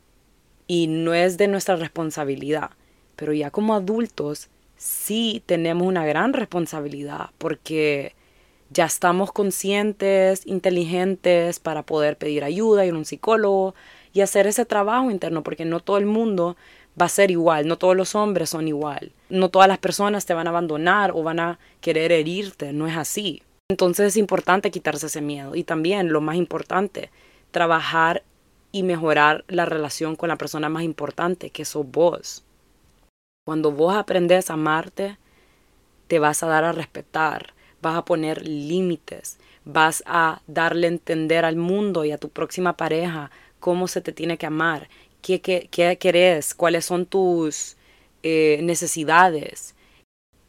y 0.66 0.88
no 0.88 1.14
es 1.14 1.36
de 1.36 1.46
nuestra 1.46 1.76
responsabilidad, 1.76 2.70
pero 3.14 3.32
ya 3.32 3.52
como 3.52 3.74
adultos 3.74 4.48
sí 4.76 5.42
tenemos 5.46 5.86
una 5.86 6.04
gran 6.04 6.32
responsabilidad 6.32 7.30
porque 7.38 8.15
ya 8.70 8.84
estamos 8.84 9.32
conscientes, 9.32 10.46
inteligentes 10.46 11.60
para 11.60 11.82
poder 11.82 12.16
pedir 12.16 12.44
ayuda, 12.44 12.84
ir 12.84 12.94
a 12.94 12.96
un 12.96 13.04
psicólogo 13.04 13.74
y 14.12 14.20
hacer 14.20 14.46
ese 14.46 14.64
trabajo 14.64 15.10
interno, 15.10 15.42
porque 15.42 15.64
no 15.64 15.80
todo 15.80 15.98
el 15.98 16.06
mundo 16.06 16.56
va 17.00 17.06
a 17.06 17.10
ser 17.10 17.30
igual, 17.30 17.68
no 17.68 17.76
todos 17.76 17.96
los 17.96 18.14
hombres 18.14 18.50
son 18.50 18.68
igual, 18.68 19.12
no 19.28 19.50
todas 19.50 19.68
las 19.68 19.78
personas 19.78 20.26
te 20.26 20.34
van 20.34 20.46
a 20.46 20.50
abandonar 20.50 21.12
o 21.14 21.22
van 21.22 21.40
a 21.40 21.58
querer 21.80 22.12
herirte, 22.12 22.72
no 22.72 22.86
es 22.86 22.96
así. 22.96 23.42
Entonces 23.68 24.08
es 24.08 24.16
importante 24.16 24.70
quitarse 24.70 25.06
ese 25.06 25.20
miedo 25.20 25.54
y 25.54 25.64
también 25.64 26.12
lo 26.12 26.20
más 26.20 26.36
importante, 26.36 27.10
trabajar 27.50 28.22
y 28.72 28.82
mejorar 28.82 29.44
la 29.48 29.64
relación 29.64 30.16
con 30.16 30.28
la 30.28 30.36
persona 30.36 30.68
más 30.68 30.82
importante, 30.82 31.50
que 31.50 31.64
sos 31.64 31.90
vos. 31.90 32.44
Cuando 33.46 33.72
vos 33.72 33.94
aprendes 33.96 34.50
a 34.50 34.54
amarte, 34.54 35.18
te 36.08 36.18
vas 36.18 36.42
a 36.42 36.46
dar 36.46 36.64
a 36.64 36.72
respetar, 36.72 37.54
vas 37.82 37.96
a 37.96 38.04
poner 38.04 38.46
límites, 38.46 39.38
vas 39.64 40.02
a 40.06 40.42
darle 40.46 40.86
a 40.86 40.90
entender 40.90 41.44
al 41.44 41.56
mundo 41.56 42.04
y 42.04 42.12
a 42.12 42.18
tu 42.18 42.28
próxima 42.30 42.76
pareja 42.76 43.30
cómo 43.60 43.88
se 43.88 44.00
te 44.00 44.12
tiene 44.12 44.38
que 44.38 44.46
amar, 44.46 44.88
qué, 45.22 45.40
qué, 45.40 45.98
querés, 45.98 46.54
cuáles 46.54 46.84
son 46.84 47.06
tus 47.06 47.76
eh, 48.22 48.60
necesidades, 48.62 49.74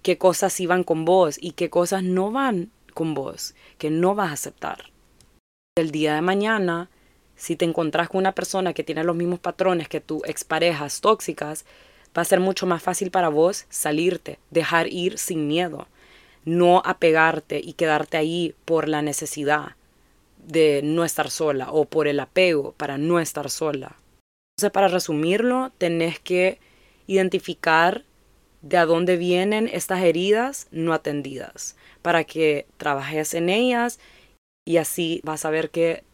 qué 0.01 0.17
cosas 0.17 0.59
iban 0.59 0.83
con 0.83 1.05
vos 1.05 1.37
y 1.41 1.51
qué 1.51 1.69
cosas 1.69 2.03
no 2.03 2.31
van 2.31 2.71
con 2.93 3.13
vos, 3.13 3.55
que 3.77 3.89
no 3.89 4.15
vas 4.15 4.29
a 4.29 4.33
aceptar. 4.33 4.91
El 5.75 5.91
día 5.91 6.15
de 6.15 6.21
mañana, 6.21 6.89
si 7.35 7.55
te 7.55 7.65
encontrás 7.65 8.09
con 8.09 8.19
una 8.19 8.33
persona 8.33 8.73
que 8.73 8.83
tiene 8.83 9.03
los 9.03 9.15
mismos 9.15 9.39
patrones 9.39 9.87
que 9.87 10.01
tus 10.01 10.23
exparejas 10.25 11.01
tóxicas, 11.01 11.65
va 12.17 12.21
a 12.21 12.25
ser 12.25 12.39
mucho 12.39 12.65
más 12.65 12.81
fácil 12.81 13.11
para 13.11 13.29
vos 13.29 13.65
salirte, 13.69 14.39
dejar 14.49 14.87
ir 14.87 15.17
sin 15.17 15.47
miedo, 15.47 15.87
no 16.47 16.81
apegarte 16.85 17.59
y 17.61 17.73
quedarte 17.73 18.15
ahí 18.15 18.55
por 18.63 18.87
la 18.87 19.01
necesidad 19.01 19.75
de 20.37 20.79
no 20.81 21.03
estar 21.03 21.29
sola 21.29 21.73
o 21.73 21.83
por 21.83 22.07
el 22.07 22.21
apego 22.21 22.71
para 22.77 22.97
no 22.97 23.19
estar 23.19 23.49
sola. 23.49 23.97
Entonces, 24.55 24.71
para 24.71 24.87
resumirlo, 24.87 25.73
tenés 25.77 26.21
que 26.21 26.59
identificar 27.05 28.05
de 28.61 28.77
a 28.77 28.85
dónde 28.85 29.17
vienen 29.17 29.69
estas 29.71 30.01
heridas 30.03 30.69
no 30.71 30.93
atendidas 30.93 31.75
para 32.01 32.23
que 32.23 32.65
trabajes 32.77 33.33
en 33.33 33.49
ellas 33.49 33.99
y 34.65 34.77
así 34.77 35.19
vas 35.25 35.43
a 35.43 35.49
ver 35.49 35.69
que 35.69 36.05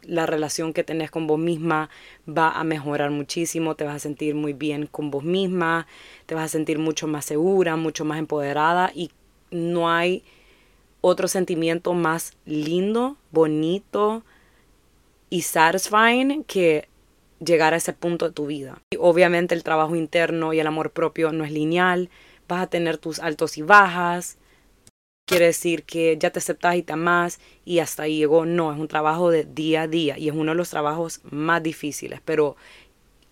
la 0.00 0.24
relación 0.24 0.72
que 0.72 0.82
tenés 0.82 1.10
con 1.10 1.26
vos 1.26 1.38
misma 1.38 1.90
va 2.26 2.52
a 2.52 2.64
mejorar 2.64 3.10
muchísimo, 3.10 3.74
te 3.74 3.84
vas 3.84 3.96
a 3.96 3.98
sentir 3.98 4.34
muy 4.34 4.54
bien 4.54 4.86
con 4.86 5.10
vos 5.10 5.24
misma, 5.24 5.86
te 6.24 6.34
vas 6.34 6.44
a 6.44 6.48
sentir 6.48 6.78
mucho 6.78 7.06
más 7.06 7.26
segura, 7.26 7.76
mucho 7.76 8.06
más 8.06 8.18
empoderada 8.18 8.90
y 8.94 9.10
no 9.54 9.90
hay 9.90 10.22
otro 11.00 11.28
sentimiento 11.28 11.94
más 11.94 12.32
lindo, 12.44 13.16
bonito 13.30 14.22
y 15.30 15.42
satisfying 15.42 16.44
que 16.44 16.88
llegar 17.44 17.74
a 17.74 17.76
ese 17.76 17.92
punto 17.92 18.26
de 18.26 18.32
tu 18.32 18.46
vida. 18.46 18.78
Y 18.90 18.96
obviamente 18.98 19.54
el 19.54 19.64
trabajo 19.64 19.96
interno 19.96 20.52
y 20.52 20.60
el 20.60 20.66
amor 20.66 20.90
propio 20.92 21.32
no 21.32 21.44
es 21.44 21.52
lineal, 21.52 22.08
vas 22.48 22.62
a 22.62 22.66
tener 22.68 22.98
tus 22.98 23.18
altos 23.18 23.58
y 23.58 23.62
bajas, 23.62 24.38
quiere 25.26 25.46
decir 25.46 25.84
que 25.84 26.16
ya 26.18 26.30
te 26.30 26.38
aceptas 26.38 26.76
y 26.76 26.82
te 26.82 26.92
amas 26.92 27.40
y 27.64 27.78
hasta 27.78 28.04
ahí 28.04 28.18
llegó. 28.18 28.46
No, 28.46 28.72
es 28.72 28.78
un 28.78 28.88
trabajo 28.88 29.30
de 29.30 29.44
día 29.44 29.82
a 29.82 29.88
día 29.88 30.18
y 30.18 30.28
es 30.28 30.34
uno 30.34 30.52
de 30.52 30.56
los 30.56 30.70
trabajos 30.70 31.20
más 31.24 31.62
difíciles, 31.62 32.20
pero 32.24 32.56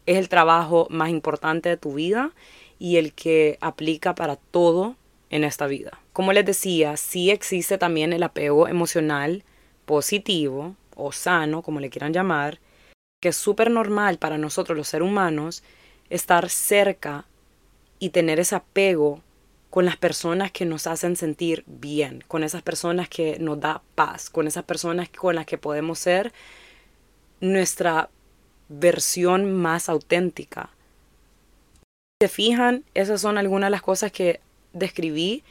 es 0.07 0.19
el 0.19 0.29
trabajo 0.29 0.87
más 0.91 1.11
importante 1.11 1.69
de 1.69 1.77
tu 1.77 1.95
vida 1.95 2.33
y 2.79 2.97
el 2.97 3.13
que 3.13 3.59
aplica 3.61 4.15
para 4.15 4.37
todo 4.37 4.97
en 5.33 5.43
esta 5.43 5.67
vida. 5.67 5.99
Como 6.13 6.33
les 6.33 6.45
decía, 6.45 6.97
sí 6.97 7.31
existe 7.31 7.79
también 7.79 8.13
el 8.13 8.23
apego 8.23 8.69
emocional 8.69 9.43
positivo 9.85 10.77
o 10.95 11.11
sano, 11.11 11.63
como 11.63 11.81
le 11.81 11.91
quieran 11.91 12.13
llamar, 12.13 12.61
que 13.21 13.31
es 13.31 13.37
súper 13.37 13.71
normal 13.71 14.19
para 14.19 14.39
nosotros 14.39 14.77
los 14.77 14.89
seres 14.89 15.09
humanos 15.09 15.65
estar 16.11 16.49
cerca 16.51 17.25
y 17.99 18.11
tener 18.11 18.39
ese 18.39 18.55
apego 18.55 19.23
con 19.71 19.87
las 19.87 19.97
personas 19.97 20.53
que 20.53 20.67
nos 20.67 20.87
hacen 20.87 21.17
sentir 21.17 21.65
bien, 21.67 22.23
con 22.29 22.45
esas 22.45 22.61
personas 22.61 23.09
que 23.09 23.39
nos 23.39 23.59
da 23.59 23.81
paz, 23.95 24.29
con 24.29 24.47
esas 24.47 24.65
personas 24.65 25.09
con 25.09 25.35
las 25.35 25.47
que 25.47 25.57
podemos 25.57 25.99
ser 25.99 26.33
nuestra 27.41 28.11
versión 28.69 29.55
más 29.55 29.89
auténtica. 29.89 30.69
¿Se 32.21 32.29
fijan? 32.29 32.85
Esas 32.93 33.23
son 33.23 33.39
algunas 33.39 33.69
de 33.69 33.73
las 33.73 33.83
cosas 33.83 34.13
que 34.13 34.41
describí 34.73 35.43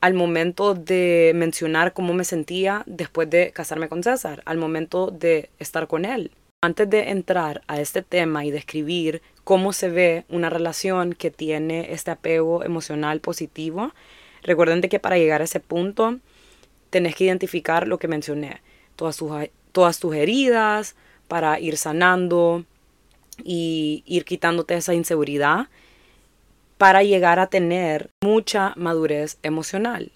al 0.00 0.14
momento 0.14 0.74
de 0.74 1.32
mencionar 1.34 1.92
cómo 1.92 2.12
me 2.12 2.24
sentía 2.24 2.82
después 2.86 3.30
de 3.30 3.52
casarme 3.52 3.88
con 3.88 4.02
César, 4.02 4.42
al 4.46 4.58
momento 4.58 5.12
de 5.12 5.48
estar 5.60 5.86
con 5.86 6.04
él. 6.04 6.32
Antes 6.60 6.90
de 6.90 7.10
entrar 7.10 7.62
a 7.68 7.80
este 7.80 8.02
tema 8.02 8.44
y 8.44 8.50
describir 8.50 9.22
cómo 9.44 9.72
se 9.72 9.88
ve 9.88 10.24
una 10.28 10.50
relación 10.50 11.12
que 11.12 11.30
tiene 11.30 11.92
este 11.92 12.10
apego 12.10 12.64
emocional 12.64 13.20
positivo, 13.20 13.92
recuerden 14.42 14.80
que 14.80 14.98
para 14.98 15.18
llegar 15.18 15.40
a 15.40 15.44
ese 15.44 15.60
punto 15.60 16.18
tenés 16.90 17.14
que 17.14 17.24
identificar 17.24 17.86
lo 17.86 17.98
que 17.98 18.08
mencioné, 18.08 18.60
todas 18.96 19.16
tus, 19.16 19.30
todas 19.70 20.00
tus 20.00 20.16
heridas, 20.16 20.96
para 21.28 21.60
ir 21.60 21.76
sanando 21.76 22.64
y 23.44 24.02
ir 24.04 24.24
quitándote 24.24 24.74
esa 24.74 24.94
inseguridad 24.94 25.68
para 26.82 27.04
llegar 27.04 27.38
a 27.38 27.46
tener 27.46 28.10
mucha 28.24 28.72
madurez 28.74 29.38
emocional. 29.44 30.10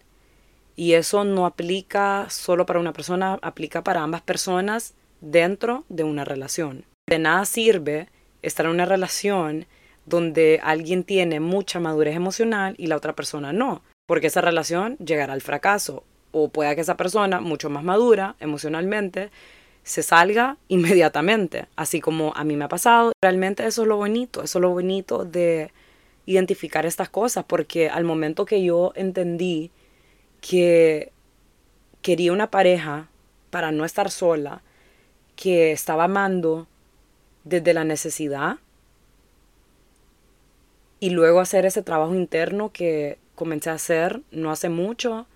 Y 0.75 0.95
eso 0.95 1.23
no 1.23 1.47
aplica 1.47 2.27
solo 2.29 2.67
para 2.67 2.81
una 2.81 2.93
persona, 2.93 3.39
aplica 3.41 3.85
para 3.85 4.03
ambas 4.03 4.23
personas 4.23 4.95
dentro 5.21 5.85
de 5.89 6.03
una 6.03 6.25
relación. 6.25 6.85
De 7.09 7.21
nada 7.21 7.45
sirve 7.45 8.09
estar 8.43 8.67
en 8.67 8.73
una 8.73 8.85
relación 8.85 9.67
donde 10.07 10.59
alguien 10.61 11.05
tiene 11.05 11.39
mucha 11.39 11.79
madurez 11.79 12.17
emocional 12.17 12.75
y 12.79 12.89
la 12.89 12.97
otra 12.97 13.15
persona 13.15 13.53
no, 13.53 13.83
porque 14.09 14.27
esa 14.27 14.41
relación 14.41 14.97
llegará 14.97 15.35
al 15.35 15.43
fracaso. 15.43 16.03
O 16.33 16.49
pueda 16.49 16.75
que 16.75 16.81
esa 16.81 16.97
persona, 16.97 17.41
mucho 17.41 17.71
más 17.71 17.85
madura 17.85 18.35
emocionalmente, 18.41 19.31
se 19.85 20.03
salga 20.03 20.57
inmediatamente, 20.67 21.69
así 21.77 22.01
como 22.01 22.33
a 22.35 22.43
mí 22.43 22.57
me 22.57 22.65
ha 22.65 22.69
pasado. 22.69 23.13
Realmente 23.23 23.65
eso 23.65 23.83
es 23.83 23.89
lo 23.89 23.99
bonito, 23.99 24.43
eso 24.43 24.59
es 24.59 24.63
lo 24.63 24.71
bonito 24.71 25.25
de 25.25 25.71
identificar 26.27 26.85
estas 26.85 27.09
cosas, 27.09 27.45
porque 27.47 27.89
al 27.89 28.05
momento 28.05 28.45
que 28.45 28.63
yo 28.63 28.93
entendí 28.97 29.71
que 30.41 31.13
quería 32.03 32.33
una 32.33 32.51
pareja 32.51 33.09
para 33.51 33.73
no 33.73 33.85
estar 33.85 34.11
sola, 34.11 34.63
que 35.37 35.73
estaba 35.73 36.05
amando 36.05 36.67
desde 37.45 37.73
la 37.73 37.85
necesidad, 37.85 38.59
y 40.99 41.11
luego 41.11 41.41
hacer 41.41 41.67
ese 41.67 41.83
trabajo 41.83 42.15
interno 42.15 42.73
que 42.73 43.19
comencé 43.35 43.71
a 43.71 43.75
hacer 43.75 44.23
no 44.31 44.51
hace 44.51 44.69
mucho, 44.69 45.27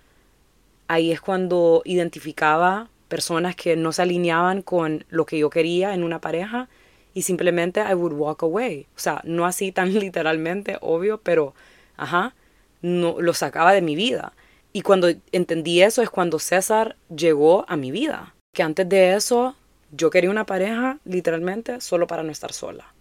ahí 0.87 1.11
es 1.11 1.21
cuando 1.21 1.81
identificaba 1.85 2.89
personas 3.07 3.55
que 3.55 3.75
no 3.75 3.91
se 3.91 4.01
alineaban 4.01 4.61
con 4.61 5.05
lo 5.09 5.25
que 5.25 5.37
yo 5.37 5.49
quería 5.49 5.93
en 5.93 6.03
una 6.03 6.19
pareja 6.19 6.67
y 7.13 7.23
simplemente 7.23 7.81
I 7.81 7.93
would 7.93 8.13
walk 8.13 8.43
away. 8.43 8.87
O 8.95 8.99
sea, 8.99 9.21
no 9.23 9.45
así 9.45 9.71
tan 9.71 9.93
literalmente, 9.99 10.77
obvio, 10.81 11.19
pero, 11.19 11.53
ajá, 11.97 12.35
no, 12.81 13.19
lo 13.19 13.33
sacaba 13.33 13.73
de 13.73 13.81
mi 13.81 13.95
vida. 13.95 14.33
Y 14.73 14.81
cuando 14.81 15.09
entendí 15.31 15.81
eso 15.81 16.01
es 16.01 16.09
cuando 16.09 16.39
César 16.39 16.95
llegó 17.13 17.65
a 17.67 17.75
mi 17.75 17.91
vida. 17.91 18.35
Que 18.53 18.63
antes 18.63 18.87
de 18.87 19.15
eso 19.15 19.55
yo 19.91 20.09
quería 20.09 20.29
una 20.29 20.45
pareja 20.45 20.99
literalmente 21.03 21.81
solo 21.81 22.07
para 22.07 22.23
no 22.23 22.31
estar 22.31 22.53
sola. 22.53 22.93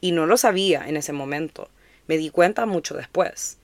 Y 0.00 0.12
no 0.12 0.26
lo 0.26 0.36
sabía 0.36 0.88
en 0.88 0.96
ese 0.96 1.12
momento. 1.12 1.68
Me 2.08 2.16
di 2.16 2.30
cuenta 2.30 2.66
mucho 2.66 2.94
después. 2.94 3.58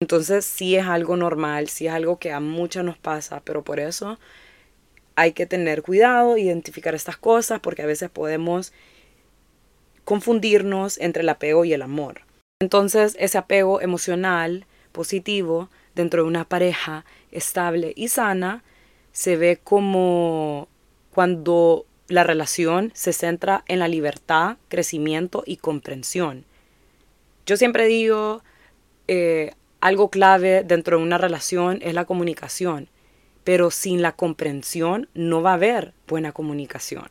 Entonces 0.00 0.44
sí 0.44 0.74
es 0.74 0.86
algo 0.86 1.16
normal, 1.16 1.68
sí 1.68 1.86
es 1.86 1.92
algo 1.92 2.18
que 2.18 2.32
a 2.32 2.40
muchas 2.40 2.84
nos 2.84 2.98
pasa, 2.98 3.40
pero 3.44 3.62
por 3.62 3.78
eso 3.78 4.18
hay 5.14 5.32
que 5.32 5.46
tener 5.46 5.82
cuidado, 5.82 6.36
identificar 6.36 6.94
estas 6.96 7.16
cosas, 7.16 7.60
porque 7.60 7.82
a 7.82 7.86
veces 7.86 8.10
podemos 8.10 8.72
confundirnos 10.04 10.98
entre 10.98 11.22
el 11.22 11.28
apego 11.28 11.64
y 11.64 11.72
el 11.72 11.82
amor. 11.82 12.22
Entonces, 12.60 13.16
ese 13.18 13.38
apego 13.38 13.80
emocional 13.80 14.66
positivo 14.92 15.70
dentro 15.94 16.22
de 16.22 16.28
una 16.28 16.44
pareja 16.44 17.04
estable 17.30 17.92
y 17.96 18.08
sana 18.08 18.62
se 19.12 19.36
ve 19.36 19.58
como 19.62 20.68
cuando 21.10 21.86
la 22.08 22.24
relación 22.24 22.92
se 22.94 23.12
centra 23.12 23.64
en 23.66 23.78
la 23.78 23.88
libertad, 23.88 24.56
crecimiento 24.68 25.42
y 25.46 25.56
comprensión. 25.56 26.44
Yo 27.46 27.56
siempre 27.56 27.86
digo, 27.86 28.42
eh, 29.08 29.52
algo 29.80 30.10
clave 30.10 30.64
dentro 30.64 30.98
de 30.98 31.02
una 31.02 31.18
relación 31.18 31.78
es 31.82 31.94
la 31.94 32.04
comunicación, 32.04 32.88
pero 33.44 33.70
sin 33.70 34.02
la 34.02 34.12
comprensión 34.12 35.08
no 35.14 35.42
va 35.42 35.50
a 35.50 35.54
haber 35.54 35.92
buena 36.08 36.32
comunicación. 36.32 37.08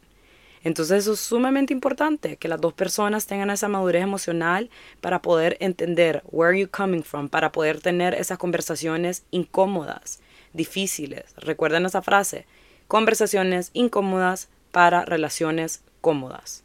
Entonces 0.63 0.99
eso 0.99 1.13
es 1.13 1.19
sumamente 1.19 1.73
importante, 1.73 2.38
que 2.38 2.47
las 2.47 2.62
dos 2.62 2.73
personas 2.73 3.28
tengan 3.28 3.49
esa 3.49 3.67
madurez 3.67 4.04
emocional 4.04 4.69
para 5.02 5.21
poder 5.21 5.58
entender 5.60 6.23
where 6.32 6.58
you 6.58 6.69
coming 6.69 7.04
from, 7.04 7.28
para 7.28 7.52
poder 7.52 7.82
tener 7.82 8.13
esas 8.13 8.38
conversaciones 8.38 9.26
incómodas, 9.32 10.21
difíciles. 10.54 11.26
Recuerden 11.36 11.86
esa 11.86 12.02
frase, 12.02 12.45
conversaciones 12.88 13.71
incómodas 13.73 14.47
para 14.71 15.04
relaciones 15.04 15.84
cómodas. 15.99 16.63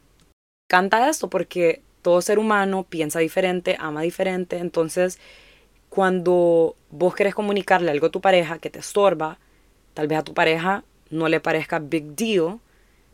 Canta 0.68 1.08
esto 1.08 1.28
porque 1.28 1.82
todo 2.02 2.22
ser 2.22 2.38
humano 2.38 2.86
piensa 2.88 3.18
diferente, 3.18 3.76
ama 3.80 4.02
diferente, 4.02 4.58
entonces 4.58 5.18
cuando 5.88 6.76
vos 6.90 7.14
querés 7.14 7.34
comunicarle 7.34 7.90
algo 7.90 8.06
a 8.06 8.10
tu 8.10 8.20
pareja 8.20 8.58
que 8.58 8.70
te 8.70 8.78
estorba, 8.78 9.38
tal 9.94 10.06
vez 10.06 10.18
a 10.18 10.24
tu 10.24 10.34
pareja 10.34 10.84
no 11.10 11.28
le 11.28 11.40
parezca 11.40 11.78
big 11.78 12.14
deal, 12.14 12.60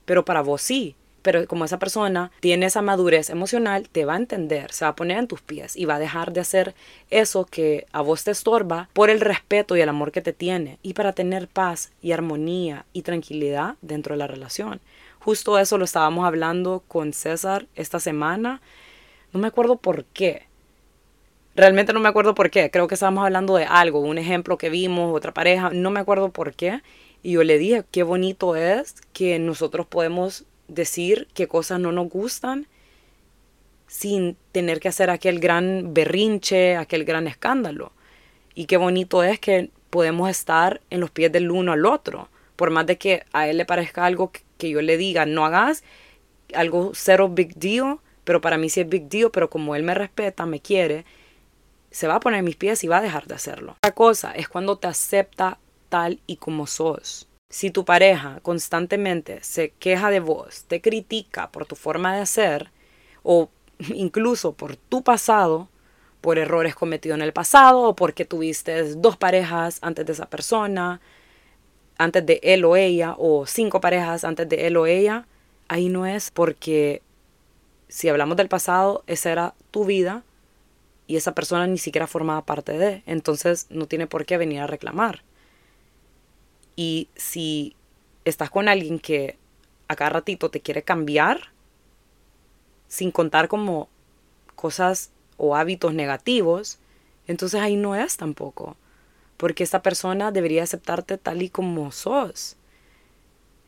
pero 0.05 0.25
para 0.25 0.43
vos 0.43 0.63
sí. 0.63 0.97
Pero 1.23 1.47
como 1.47 1.65
esa 1.65 1.79
persona 1.79 2.31
tiene 2.41 2.67
esa 2.67 2.83
madurez 2.83 3.31
emocional, 3.31 3.89
te 3.89 4.05
va 4.05 4.13
a 4.13 4.19
entender, 4.19 4.71
se 4.73 4.85
va 4.85 4.91
a 4.91 4.97
poner 4.97 5.17
en 5.17 5.27
tus 5.27 5.41
pies 5.41 5.75
y 5.75 5.87
va 5.87 5.95
a 5.95 5.99
dejar 5.99 6.35
de 6.35 6.41
hacer 6.41 6.75
eso 7.09 7.47
que 7.47 7.87
a 7.93 8.03
vos 8.03 8.25
te 8.25 8.31
estorba 8.31 8.91
por 8.93 9.09
el 9.09 9.23
respeto 9.23 9.75
y 9.75 9.81
el 9.81 9.89
amor 9.89 10.13
que 10.13 10.21
te 10.21 10.35
tiene 10.35 10.79
y 10.83 10.93
para 10.93 11.15
tener 11.15 11.49
paz 11.49 11.93
y 12.03 12.13
armonía 12.13 12.85
y 12.93 13.01
tranquilidad 13.01 13.77
dentro 13.81 14.15
de 14.15 14.19
la 14.19 14.27
relación. 14.27 14.81
Justo 15.19 15.59
eso 15.59 15.79
lo 15.79 15.87
estábamos 15.87 16.27
hablando 16.27 16.83
con 16.87 17.15
César 17.15 17.67
esta 17.75 18.01
semana. 18.01 18.61
No 19.33 19.41
me 19.41 19.47
acuerdo 19.47 19.77
por 19.77 20.05
qué. 20.05 20.47
Realmente 21.57 21.95
no 21.95 22.01
me 22.01 22.11
acuerdo 22.11 22.35
por 22.35 22.51
qué. 22.51 22.71
Creo 22.71 22.87
que 22.87 22.97
estábamos 22.97 23.25
hablando 23.25 23.57
de 23.57 23.65
algo, 23.65 24.01
un 24.01 24.19
ejemplo 24.19 24.59
que 24.59 24.69
vimos, 24.69 25.17
otra 25.17 25.33
pareja. 25.33 25.71
No 25.71 25.91
me 25.91 26.01
acuerdo 26.01 26.29
por 26.29 26.53
qué. 26.53 26.83
Y 27.25 27.33
yo 27.33 27.43
le 27.43 27.57
dije, 27.57 27.85
qué 27.91 28.03
bonito 28.03 28.55
es 28.55 28.97
que 29.15 29.39
nosotros 29.39 29.87
podemos 29.87 30.45
decir 30.69 31.27
qué 31.33 31.49
cosas 31.49 31.81
no 31.81 31.91
nos 31.91 32.11
gustan 32.11 32.67
sin 33.87 34.37
tener 34.53 34.79
que 34.79 34.89
hacer 34.89 35.09
aquel 35.09 35.41
gran 35.41 35.95
berrinche, 35.95 36.77
aquel 36.77 37.07
gran 37.07 37.27
escándalo. 37.27 37.93
Y 38.55 38.67
qué 38.67 38.77
bonito 38.77 39.23
es 39.23 39.41
que 39.41 39.71
podemos 39.89 40.29
estar 40.29 40.83
en 40.91 41.01
los 41.01 41.11
pies 41.11 41.33
del 41.33 41.51
uno 41.51 41.73
al 41.73 41.87
otro. 41.87 42.29
Por 42.57 42.69
más 42.69 42.85
de 42.85 42.99
que 42.99 43.25
a 43.33 43.49
él 43.49 43.57
le 43.57 43.65
parezca 43.65 44.05
algo 44.05 44.31
que 44.59 44.69
yo 44.69 44.83
le 44.83 44.99
diga, 44.99 45.25
no 45.25 45.47
hagas, 45.47 45.83
algo 46.53 46.93
cero 46.93 47.31
big 47.31 47.55
deal, 47.55 48.01
pero 48.25 48.43
para 48.43 48.59
mí 48.59 48.69
sí 48.69 48.83
es 48.83 48.89
big 48.89 49.09
deal, 49.09 49.31
pero 49.31 49.49
como 49.49 49.75
él 49.75 49.83
me 49.83 49.95
respeta, 49.95 50.45
me 50.45 50.61
quiere, 50.61 51.07
se 51.91 52.07
va 52.07 52.17
a 52.17 52.21
poner 52.21 52.41
en 52.41 52.45
mis 52.45 52.57
pies 52.57 52.85
y 52.85 52.87
va 52.87 52.99
a 52.99 53.03
dejar 53.03 53.27
de 53.27 53.35
hacerlo. 53.35 53.79
La 53.83 53.93
cosa 53.93 54.33
es 54.33 54.47
cuando 54.47 54.77
te 54.77 54.89
acepta 54.89 55.59
y 56.27 56.37
como 56.37 56.67
sos. 56.67 57.29
Si 57.51 57.71
tu 57.71 57.85
pareja 57.85 58.41
constantemente 58.43 59.43
se 59.43 59.71
queja 59.71 60.11
de 60.11 60.21
vos, 60.21 60.65
te 60.65 60.81
critica 60.81 61.51
por 61.51 61.67
tu 61.67 61.77
forma 61.77 62.17
de 62.17 62.27
ser 62.27 62.71
o 63.23 63.49
incluso 63.95 64.53
por 64.55 64.77
tu 64.77 65.03
pasado, 65.03 65.69
por 66.21 66.39
errores 66.39 66.75
cometidos 66.75 67.17
en 67.17 67.23
el 67.23 67.33
pasado 67.33 67.83
o 67.83 67.95
porque 67.95 68.25
tuviste 68.25 68.95
dos 68.95 69.17
parejas 69.17 69.79
antes 69.83 70.07
de 70.07 70.13
esa 70.13 70.27
persona, 70.27 71.01
antes 71.99 72.25
de 72.27 72.41
él 72.43 72.65
o 72.65 72.77
ella, 72.77 73.15
o 73.19 73.47
cinco 73.47 73.81
parejas 73.81 74.25
antes 74.25 74.49
de 74.49 74.67
él 74.67 74.77
o 74.77 74.87
ella, 74.87 75.27
ahí 75.69 75.89
no 75.89 76.07
es 76.07 76.31
porque 76.31 77.03
si 77.89 78.09
hablamos 78.09 78.37
del 78.37 78.49
pasado, 78.49 79.05
esa 79.07 79.31
era 79.31 79.55
tu 79.71 79.85
vida 79.85 80.25
y 81.07 81.17
esa 81.17 81.35
persona 81.35 81.67
ni 81.67 81.79
siquiera 81.79 82.07
formaba 82.07 82.45
parte 82.45 82.73
de, 82.79 83.03
entonces 83.07 83.67
no 83.71 83.87
tiene 83.87 84.07
por 84.07 84.25
qué 84.25 84.39
venir 84.39 84.61
a 84.61 84.67
reclamar. 84.67 85.23
Y 86.77 87.09
si 87.15 87.77
estás 88.25 88.51
con 88.51 88.69
alguien 88.69 88.99
que 88.99 89.39
a 89.89 89.97
cada 89.97 90.11
ratito 90.11 90.51
te 90.51 90.61
quiere 90.61 90.83
cambiar, 90.83 91.53
sin 92.89 93.11
contar 93.11 93.49
como 93.49 93.89
cosas 94.55 95.11
o 95.37 95.57
hábitos 95.57 95.95
negativos, 95.95 96.79
entonces 97.27 97.61
ahí 97.61 97.77
no 97.77 97.95
es 97.95 98.17
tampoco. 98.17 98.77
Porque 99.37 99.65
esta 99.65 99.83
persona 99.83 100.31
debería 100.31 100.63
aceptarte 100.63 101.19
tal 101.19 101.43
y 101.43 101.51
como 101.51 101.91
sos. 101.93 102.57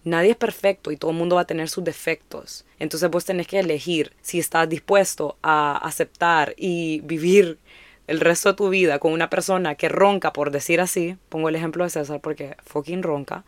Nadie 0.04 0.30
es 0.30 0.36
perfecto 0.36 0.92
y 0.92 0.96
todo 0.96 1.10
el 1.10 1.16
mundo 1.16 1.36
va 1.36 1.42
a 1.42 1.46
tener 1.46 1.68
sus 1.68 1.82
defectos. 1.82 2.64
Entonces 2.78 3.10
vos 3.10 3.24
tenés 3.24 3.48
que 3.48 3.58
elegir 3.58 4.12
si 4.22 4.38
estás 4.38 4.68
dispuesto 4.68 5.36
a 5.42 5.76
aceptar 5.78 6.54
y 6.56 7.00
vivir 7.00 7.58
el 8.06 8.20
resto 8.20 8.50
de 8.50 8.56
tu 8.56 8.68
vida 8.68 8.98
con 8.98 9.12
una 9.12 9.30
persona 9.30 9.74
que 9.74 9.88
ronca, 9.88 10.32
por 10.32 10.50
decir 10.50 10.80
así, 10.80 11.16
pongo 11.28 11.48
el 11.48 11.56
ejemplo 11.56 11.84
de 11.84 11.90
César 11.90 12.20
porque 12.20 12.56
fucking 12.64 13.02
ronca, 13.02 13.44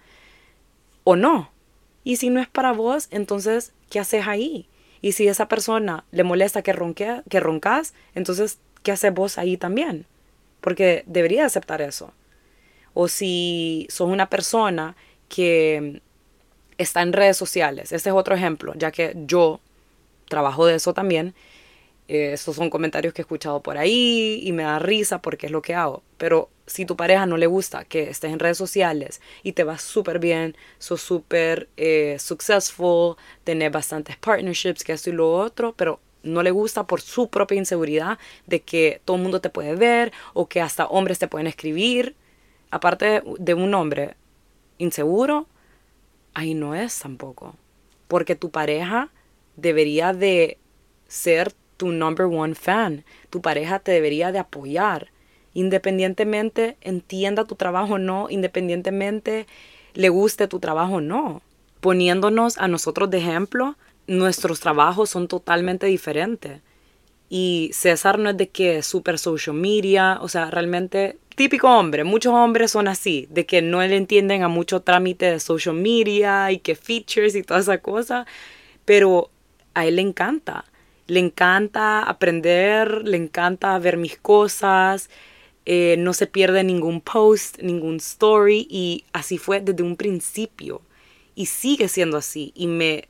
o 1.05 1.16
no. 1.16 1.51
Y 2.05 2.16
si 2.16 2.31
no 2.31 2.40
es 2.40 2.49
para 2.49 2.73
vos, 2.73 3.09
entonces, 3.11 3.73
¿qué 3.90 4.01
haces 4.01 4.27
ahí? 4.27 4.68
Y 5.01 5.12
si 5.12 5.29
esa 5.29 5.47
persona 5.49 6.05
le 6.11 6.25
molesta 6.25 6.62
que, 6.62 6.73
ronque, 6.73 7.23
que 7.29 7.40
roncas, 7.40 7.94
entonces, 8.14 8.59
¿qué 8.83 8.92
haces 8.92 9.14
vos 9.14 9.38
ahí 9.38 9.57
también? 9.57 10.07
Porque 10.61 11.05
debería 11.07 11.44
aceptar 11.44 11.81
eso. 11.81 12.12
O 12.94 13.07
si 13.09 13.87
sos 13.90 14.09
una 14.09 14.29
persona 14.29 14.97
que 15.29 16.03
está 16.79 17.03
en 17.03 17.12
redes 17.12 17.37
sociales, 17.37 17.92
ese 17.92 18.09
es 18.09 18.14
otro 18.14 18.35
ejemplo, 18.35 18.73
ya 18.77 18.90
que 18.90 19.14
yo 19.27 19.61
trabajo 20.29 20.66
de 20.66 20.77
eso 20.77 20.94
también, 20.94 21.35
Eh, 22.09 22.33
esos 22.33 22.57
son 22.57 22.71
comentarios 22.71 23.12
que 23.12 23.21
he 23.21 23.25
escuchado 23.25 23.62
por 23.62 23.77
ahí 23.77 24.40
y 24.42 24.53
me 24.53 24.62
da 24.62 24.79
risa 24.79 25.21
porque 25.21 25.47
es 25.47 25.53
lo 25.53 25.62
que 25.62 25.75
hago. 25.75 26.03
Pero 26.16 26.49
si 26.66 26.87
tu 26.87 26.97
pareja 26.97 27.27
no 27.27 27.37
le 27.37 27.47
gusta 27.47 27.85
que 27.85 28.11
estés 28.11 28.33
en 28.33 28.38
redes 28.38 28.57
sociales 28.57 29.21
y 29.42 29.53
te 29.53 29.64
va 29.64 29.79
súper 29.79 30.18
bien, 30.18 30.57
sos 30.79 31.03
súper 31.03 31.68
eh, 31.77 32.16
successful, 32.18 33.16
tenés 33.44 33.71
bastantes 33.71 34.16
partnerships, 34.16 34.85
que 34.85 34.92
esto 34.94 35.11
y 35.11 35.12
lo 35.12 35.31
otro, 35.33 35.75
pero 35.77 36.01
no 36.23 36.42
le 36.42 36.51
gusta 36.51 36.87
por 36.87 37.01
su 37.01 37.29
propia 37.29 37.59
inseguridad 37.59 38.18
de 38.47 38.61
que 38.61 39.01
todo 39.05 39.16
el 39.16 39.23
mundo 39.23 39.40
te 39.40 39.51
puede 39.51 39.77
ver 39.77 40.12
o 40.35 40.49
que 40.49 40.61
hasta 40.61 40.87
hombres 40.87 41.18
te 41.18 41.29
pueden 41.29 41.47
escribir. 41.47 42.16
Aparte 42.71 43.23
de 43.38 43.55
un 43.55 43.75
hombre 43.75 44.16
inseguro, 44.79 45.47
ahí 46.35 46.55
no 46.55 46.75
es 46.75 46.99
tampoco. 46.99 47.55
Porque 48.09 48.35
tu 48.35 48.51
pareja 48.51 49.11
debería 49.57 50.12
de 50.12 50.59
ser 51.07 51.53
tu 51.79 51.93
number 51.93 52.27
one 52.27 52.55
fan. 52.55 53.05
Tu 53.31 53.41
pareja 53.41 53.79
te 53.79 53.93
debería 53.93 54.31
de 54.33 54.41
apoyar. 54.41 55.09
Independientemente 55.55 56.77
entienda 56.83 57.47
tu 57.47 57.55
trabajo 57.55 57.95
o 57.95 57.99
no, 57.99 58.27
independientemente 58.29 59.47
le 59.95 60.09
guste 60.11 60.47
tu 60.47 60.61
trabajo 60.61 60.97
o 60.97 61.01
no. 61.01 61.41
Poniéndonos 61.81 62.59
a 62.59 62.69
nosotros 62.69 63.09
de 63.09 63.19
ejemplo, 63.19 63.77
nuestros 64.07 64.61
trabajos 64.61 65.09
son 65.09 65.29
totalmente 65.29 65.87
diferentes. 65.87 66.61
Y 67.31 67.71
César 67.73 68.19
no 68.19 68.31
es 68.31 68.37
de 68.37 68.49
que 68.49 68.83
super 68.83 69.19
social 69.19 69.57
media, 69.57 70.19
o 70.21 70.29
sea, 70.29 70.51
realmente 70.51 71.19
típico 71.35 71.69
hombre. 71.69 72.05
Muchos 72.05 72.33
hombres 72.33 72.71
son 72.73 72.88
así, 72.88 73.29
de 73.31 73.47
que 73.47 73.62
no 73.62 73.81
le 73.81 73.97
entienden 73.97 74.43
a 74.43 74.49
mucho 74.49 74.81
trámite 74.81 75.27
de 75.31 75.41
social 75.41 75.75
media 75.75 76.51
y 76.51 76.59
que 76.59 76.75
features 76.75 77.35
y 77.35 77.43
toda 77.43 77.61
esa 77.61 77.79
cosa. 77.79 78.27
Pero 78.85 79.31
a 79.75 79.87
él 79.87 79.97
le 79.97 80.03
encanta. 80.03 80.64
Le 81.09 81.18
encanta 81.18 82.03
aprender, 82.03 83.03
le 83.09 83.16
encanta 83.16 83.77
ver 83.81 83.97
mis 83.97 84.16
cosas. 84.16 85.11
Eh, 85.66 85.97
no 85.99 86.12
se 86.12 86.29
pierde 86.29 86.62
ningún 86.62 87.01
post, 87.01 87.59
ningún 87.61 87.97
story. 87.97 88.68
Y 88.71 89.05
así 89.12 89.38
fue 89.38 89.61
desde 89.61 89.83
un 89.83 89.97
principio. 89.97 90.83
Y 91.35 91.47
sigue 91.47 91.88
siendo 91.88 92.16
así. 92.16 92.53
Y 92.55 92.68
me 92.68 93.09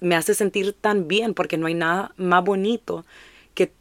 me 0.00 0.16
hace 0.16 0.34
sentir 0.34 0.72
tan 0.72 1.08
bien 1.08 1.34
porque 1.34 1.56
no 1.56 1.66
hay 1.66 1.74
nada 1.74 2.12
más 2.16 2.44
bonito 2.44 3.04
que 3.54 3.72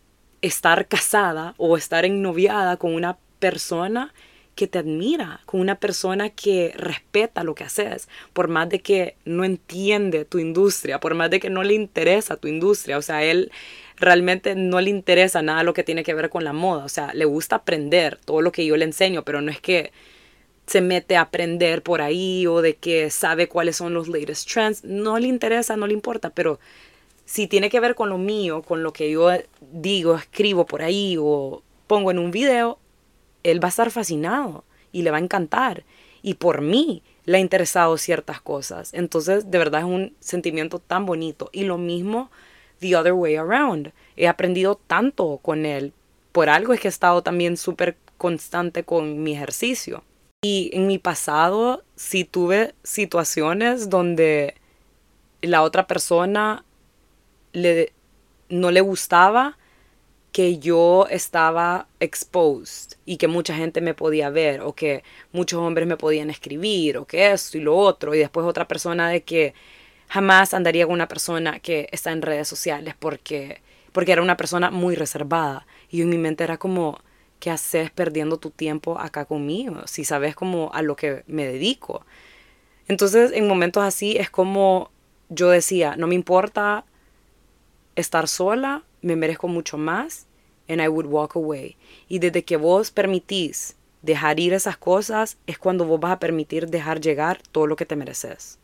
estar 0.41 0.87
casada 0.87 1.55
o 1.57 1.77
estar 1.77 2.05
ennoviada 2.05 2.77
con 2.77 2.93
una 2.93 3.17
persona 3.39 4.13
que 4.55 4.67
te 4.67 4.79
admira, 4.79 5.41
con 5.45 5.59
una 5.59 5.75
persona 5.75 6.29
que 6.29 6.73
respeta 6.75 7.43
lo 7.43 7.55
que 7.55 7.65
haces, 7.65 8.07
por 8.33 8.47
más 8.47 8.69
de 8.69 8.79
que 8.79 9.15
no 9.25 9.43
entiende 9.43 10.25
tu 10.25 10.39
industria, 10.39 10.99
por 10.99 11.13
más 11.13 11.29
de 11.29 11.39
que 11.39 11.49
no 11.49 11.63
le 11.63 11.73
interesa 11.73 12.37
tu 12.37 12.47
industria, 12.47 12.97
o 12.97 13.01
sea, 13.01 13.23
él 13.23 13.51
realmente 13.97 14.55
no 14.55 14.79
le 14.81 14.89
interesa 14.89 15.41
nada 15.41 15.63
lo 15.63 15.73
que 15.73 15.83
tiene 15.83 16.03
que 16.03 16.13
ver 16.13 16.29
con 16.29 16.43
la 16.43 16.53
moda, 16.53 16.85
o 16.85 16.89
sea, 16.89 17.13
le 17.13 17.25
gusta 17.25 17.57
aprender 17.57 18.17
todo 18.23 18.41
lo 18.41 18.51
que 18.51 18.65
yo 18.65 18.77
le 18.77 18.85
enseño, 18.85 19.23
pero 19.23 19.41
no 19.41 19.51
es 19.51 19.59
que 19.59 19.91
se 20.67 20.81
mete 20.81 21.15
a 21.15 21.21
aprender 21.21 21.83
por 21.83 22.01
ahí 22.01 22.47
o 22.47 22.61
de 22.61 22.75
que 22.75 23.09
sabe 23.09 23.47
cuáles 23.47 23.75
son 23.75 23.93
los 23.93 24.07
latest 24.07 24.49
trends. 24.51 24.83
No 24.83 25.19
le 25.19 25.27
interesa, 25.27 25.77
no 25.77 25.87
le 25.87 25.93
importa, 25.93 26.31
pero 26.31 26.59
si 27.25 27.47
tiene 27.47 27.69
que 27.69 27.79
ver 27.79 27.95
con 27.95 28.09
lo 28.09 28.17
mío, 28.17 28.61
con 28.63 28.83
lo 28.83 28.93
que 28.93 29.11
yo 29.11 29.29
digo, 29.61 30.15
escribo 30.15 30.65
por 30.65 30.81
ahí 30.81 31.17
o 31.19 31.61
pongo 31.87 32.11
en 32.11 32.19
un 32.19 32.31
video, 32.31 32.79
él 33.45 33.63
va 33.63 33.67
a 33.67 33.69
estar 33.69 33.91
fascinado 33.91 34.63
y 34.91 35.03
le 35.03 35.11
va 35.11 35.17
a 35.17 35.21
encantar. 35.21 35.83
Y 36.21 36.35
por 36.35 36.61
mí 36.61 37.03
le 37.25 37.37
ha 37.37 37.39
interesado 37.39 37.97
ciertas 37.97 38.41
cosas. 38.41 38.93
Entonces, 38.93 39.51
de 39.51 39.57
verdad 39.59 39.81
es 39.81 39.87
un 39.87 40.15
sentimiento 40.19 40.79
tan 40.79 41.05
bonito. 41.05 41.49
Y 41.53 41.63
lo 41.63 41.77
mismo, 41.77 42.31
the 42.79 42.95
other 42.95 43.13
way 43.13 43.35
around. 43.35 43.91
He 44.17 44.27
aprendido 44.27 44.79
tanto 44.87 45.39
con 45.43 45.65
él. 45.65 45.93
Por 46.31 46.49
algo 46.49 46.73
es 46.73 46.79
que 46.79 46.87
he 46.87 46.89
estado 46.89 47.21
también 47.21 47.55
súper 47.55 47.97
constante 48.17 48.83
con 48.83 49.21
mi 49.21 49.33
ejercicio. 49.33 50.03
Y 50.41 50.71
en 50.73 50.87
mi 50.87 50.97
pasado 50.97 51.83
sí 51.95 52.23
tuve 52.23 52.73
situaciones 52.83 53.89
donde 53.89 54.55
la 55.41 55.61
otra 55.61 55.85
persona 55.85 56.65
le, 57.53 57.93
no 58.49 58.71
le 58.71 58.81
gustaba 58.81 59.57
que 60.35 60.59
yo 60.59 61.07
estaba 61.09 61.87
exposed 62.01 62.97
y 63.05 63.15
que 63.15 63.29
mucha 63.29 63.55
gente 63.55 63.79
me 63.79 63.93
podía 63.93 64.29
ver 64.29 64.59
o 64.59 64.75
que 64.75 65.01
muchos 65.31 65.61
hombres 65.61 65.87
me 65.87 65.95
podían 65.95 66.29
escribir 66.29 66.97
o 66.97 67.05
que 67.05 67.31
esto 67.31 67.57
y 67.57 67.61
lo 67.61 67.73
otro 67.77 68.13
y 68.13 68.17
después 68.19 68.45
otra 68.45 68.67
persona 68.67 69.07
de 69.07 69.23
que 69.23 69.53
jamás 70.09 70.53
andaría 70.53 70.87
con 70.87 70.93
una 70.93 71.07
persona 71.07 71.61
que 71.61 71.87
está 71.93 72.11
en 72.11 72.21
redes 72.21 72.49
sociales 72.49 72.95
porque 72.99 73.61
porque 73.93 74.11
era 74.11 74.21
una 74.21 74.35
persona 74.35 74.71
muy 74.71 74.95
reservada 74.95 75.65
y 75.89 76.01
en 76.01 76.09
mi 76.09 76.17
mente 76.17 76.43
era 76.43 76.57
como 76.57 76.99
¿qué 77.39 77.49
haces 77.49 77.89
perdiendo 77.91 78.35
tu 78.35 78.49
tiempo 78.49 78.99
acá 78.99 79.23
conmigo? 79.23 79.87
Si 79.87 80.03
sabes 80.03 80.35
como 80.35 80.69
a 80.73 80.81
lo 80.81 80.97
que 80.97 81.23
me 81.27 81.47
dedico. 81.47 82.05
Entonces, 82.89 83.31
en 83.31 83.47
momentos 83.47 83.83
así 83.83 84.17
es 84.17 84.29
como 84.29 84.91
yo 85.29 85.49
decía, 85.49 85.95
no 85.95 86.07
me 86.07 86.15
importa 86.15 86.83
estar 87.95 88.27
sola, 88.27 88.83
me 89.05 89.15
merezco 89.15 89.47
mucho 89.47 89.77
más, 89.77 90.25
and 90.67 90.81
I 90.81 90.87
would 90.87 91.05
walk 91.05 91.35
away. 91.35 91.77
Y 92.09 92.19
desde 92.19 92.43
que 92.43 92.57
vos 92.57 92.89
permitís 92.89 93.75
dejar 94.01 94.39
ir 94.39 94.53
esas 94.53 94.77
cosas, 94.77 95.37
es 95.45 95.59
cuando 95.59 95.85
vos 95.85 95.99
vas 95.99 96.13
a 96.13 96.19
permitir 96.19 96.67
dejar 96.67 96.99
llegar 96.99 97.39
todo 97.51 97.67
lo 97.67 97.75
que 97.75 97.85
te 97.85 97.95
mereces. 97.95 98.57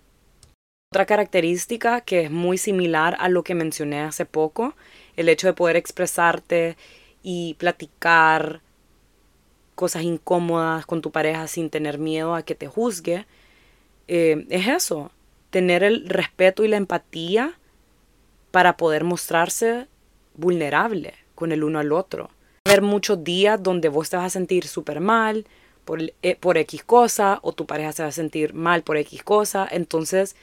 Otra 0.92 1.06
característica 1.06 2.02
que 2.02 2.22
es 2.22 2.32
muy 2.32 2.58
similar 2.58 3.16
a 3.20 3.30
lo 3.30 3.44
que 3.44 3.56
mencioné 3.56 4.02
hace 4.02 4.26
poco, 4.26 4.74
el 5.16 5.30
hecho 5.30 5.48
de 5.48 5.54
poder 5.54 5.76
expresarte 5.76 6.76
y 7.22 7.54
platicar 7.60 8.62
cosas 9.76 10.04
incómodas 10.04 10.86
con 10.88 11.02
tu 11.02 11.12
pareja 11.12 11.48
sin 11.48 11.70
tener 11.70 12.00
miedo 12.00 12.34
a 12.34 12.44
que 12.44 12.56
te 12.56 12.68
juzgue, 12.68 13.26
eh, 14.08 14.46
es 14.50 14.68
eso, 14.68 15.12
tener 15.52 15.84
el 15.84 16.10
respeto 16.10 16.64
y 16.64 16.68
la 16.68 16.78
empatía 16.78 17.54
para 18.50 18.76
poder 18.76 19.04
mostrarse 19.04 19.88
vulnerable 20.36 21.14
con 21.36 21.52
el 21.52 21.64
uno 21.64 21.80
al 21.80 21.92
otro. 21.92 22.26
Va 22.26 22.30
a 22.66 22.70
haber 22.72 22.82
muchos 22.82 23.24
días 23.24 23.62
donde 23.62 23.90
vos 23.90 24.10
te 24.10 24.18
vas 24.18 24.26
a 24.26 24.30
sentir 24.30 24.68
súper 24.68 25.00
mal 25.00 25.46
por, 25.86 26.02
eh, 26.22 26.36
por 26.40 26.58
X 26.58 26.84
cosa 26.84 27.40
o 27.42 27.54
tu 27.54 27.66
pareja 27.66 27.92
se 27.92 28.04
va 28.04 28.10
a 28.10 28.14
sentir 28.14 28.54
mal 28.54 28.84
por 28.84 28.98
X 28.98 29.24
cosa. 29.24 29.68
Entonces, 29.70 30.36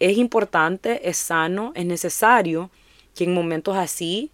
es 0.00 0.16
importante, 0.16 1.08
es 1.08 1.16
sano, 1.16 1.72
es 1.74 1.86
necesario 1.86 2.70
que 3.14 3.24
en 3.24 3.34
momentos 3.34 3.76
así 3.76 4.30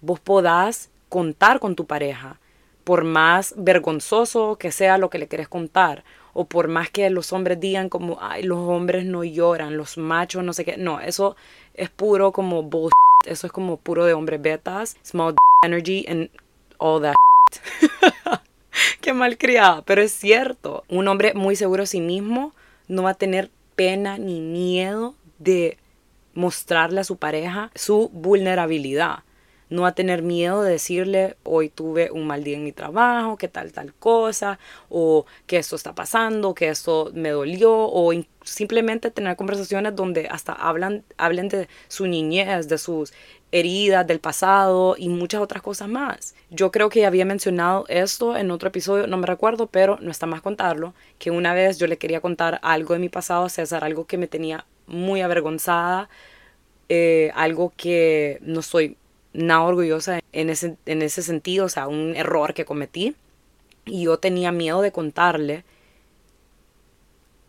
vos 0.00 0.20
podás 0.20 0.90
contar 1.08 1.60
con 1.60 1.76
tu 1.76 1.86
pareja, 1.86 2.40
por 2.82 3.04
más 3.04 3.54
vergonzoso 3.56 4.56
que 4.56 4.72
sea 4.72 4.98
lo 4.98 5.10
que 5.10 5.18
le 5.18 5.28
quieres 5.28 5.48
contar, 5.48 6.04
o 6.32 6.46
por 6.46 6.68
más 6.68 6.90
que 6.90 7.08
los 7.10 7.32
hombres 7.32 7.60
digan 7.60 7.88
como, 7.88 8.18
ay, 8.20 8.42
los 8.42 8.58
hombres 8.58 9.04
no 9.04 9.22
lloran, 9.22 9.76
los 9.76 9.96
machos 9.96 10.42
no 10.42 10.52
sé 10.52 10.64
qué, 10.64 10.76
no, 10.76 11.00
eso 11.00 11.36
es 11.74 11.88
puro 11.90 12.32
como 12.32 12.64
bullshit, 12.64 12.92
eso 13.26 13.46
es 13.46 13.52
como 13.52 13.76
puro 13.76 14.04
de 14.04 14.14
hombres 14.14 14.40
betas, 14.40 14.96
small 15.02 15.34
energy 15.64 16.04
and 16.08 16.30
all 16.78 17.02
that. 17.02 17.14
Qué 19.00 19.12
mal 19.12 19.38
criada, 19.38 19.82
pero 19.82 20.02
es 20.02 20.12
cierto, 20.12 20.84
un 20.88 21.08
hombre 21.08 21.34
muy 21.34 21.56
seguro 21.56 21.82
de 21.82 21.86
sí 21.86 22.00
mismo 22.00 22.54
no 22.88 23.02
va 23.02 23.10
a 23.10 23.14
tener 23.14 23.50
pena 23.76 24.18
ni 24.18 24.40
miedo 24.40 25.14
de 25.38 25.78
mostrarle 26.34 27.00
a 27.00 27.04
su 27.04 27.16
pareja 27.16 27.70
su 27.74 28.08
vulnerabilidad 28.12 29.23
no 29.74 29.86
a 29.86 29.92
tener 29.92 30.22
miedo 30.22 30.62
de 30.62 30.72
decirle, 30.72 31.36
hoy 31.42 31.68
tuve 31.68 32.10
un 32.10 32.26
mal 32.26 32.44
día 32.44 32.56
en 32.56 32.64
mi 32.64 32.72
trabajo, 32.72 33.36
que 33.36 33.48
tal, 33.48 33.72
tal 33.72 33.92
cosa, 33.92 34.58
o 34.88 35.26
que 35.46 35.58
esto 35.58 35.74
está 35.76 35.94
pasando, 35.94 36.54
que 36.54 36.68
esto 36.68 37.10
me 37.12 37.30
dolió, 37.30 37.72
o 37.72 38.12
simplemente 38.44 39.10
tener 39.10 39.36
conversaciones 39.36 39.96
donde 39.96 40.28
hasta 40.28 40.52
hablan, 40.52 41.02
hablen 41.16 41.48
de 41.48 41.68
su 41.88 42.06
niñez, 42.06 42.68
de 42.68 42.78
sus 42.78 43.12
heridas 43.50 44.06
del 44.06 44.20
pasado 44.20 44.94
y 44.96 45.08
muchas 45.08 45.40
otras 45.40 45.62
cosas 45.62 45.88
más. 45.88 46.34
Yo 46.50 46.70
creo 46.70 46.88
que 46.88 47.06
había 47.06 47.24
mencionado 47.24 47.84
esto 47.88 48.36
en 48.36 48.50
otro 48.50 48.68
episodio, 48.68 49.06
no 49.06 49.16
me 49.16 49.26
recuerdo, 49.26 49.66
pero 49.66 49.98
no 50.00 50.10
está 50.10 50.26
más 50.26 50.40
contarlo, 50.40 50.94
que 51.18 51.30
una 51.30 51.52
vez 51.52 51.78
yo 51.78 51.86
le 51.86 51.98
quería 51.98 52.20
contar 52.20 52.60
algo 52.62 52.94
de 52.94 53.00
mi 53.00 53.08
pasado 53.08 53.44
a 53.44 53.48
César, 53.48 53.84
algo 53.84 54.06
que 54.06 54.18
me 54.18 54.28
tenía 54.28 54.66
muy 54.86 55.20
avergonzada, 55.20 56.08
eh, 56.88 57.32
algo 57.34 57.72
que 57.76 58.38
no 58.42 58.62
soy 58.62 58.96
nada 59.34 59.62
orgullosa 59.62 60.20
en 60.32 60.48
ese, 60.48 60.76
en 60.86 61.02
ese 61.02 61.22
sentido, 61.22 61.66
o 61.66 61.68
sea, 61.68 61.88
un 61.88 62.16
error 62.16 62.54
que 62.54 62.64
cometí. 62.64 63.14
Y 63.84 64.04
yo 64.04 64.18
tenía 64.18 64.50
miedo 64.50 64.80
de 64.80 64.92
contarle 64.92 65.64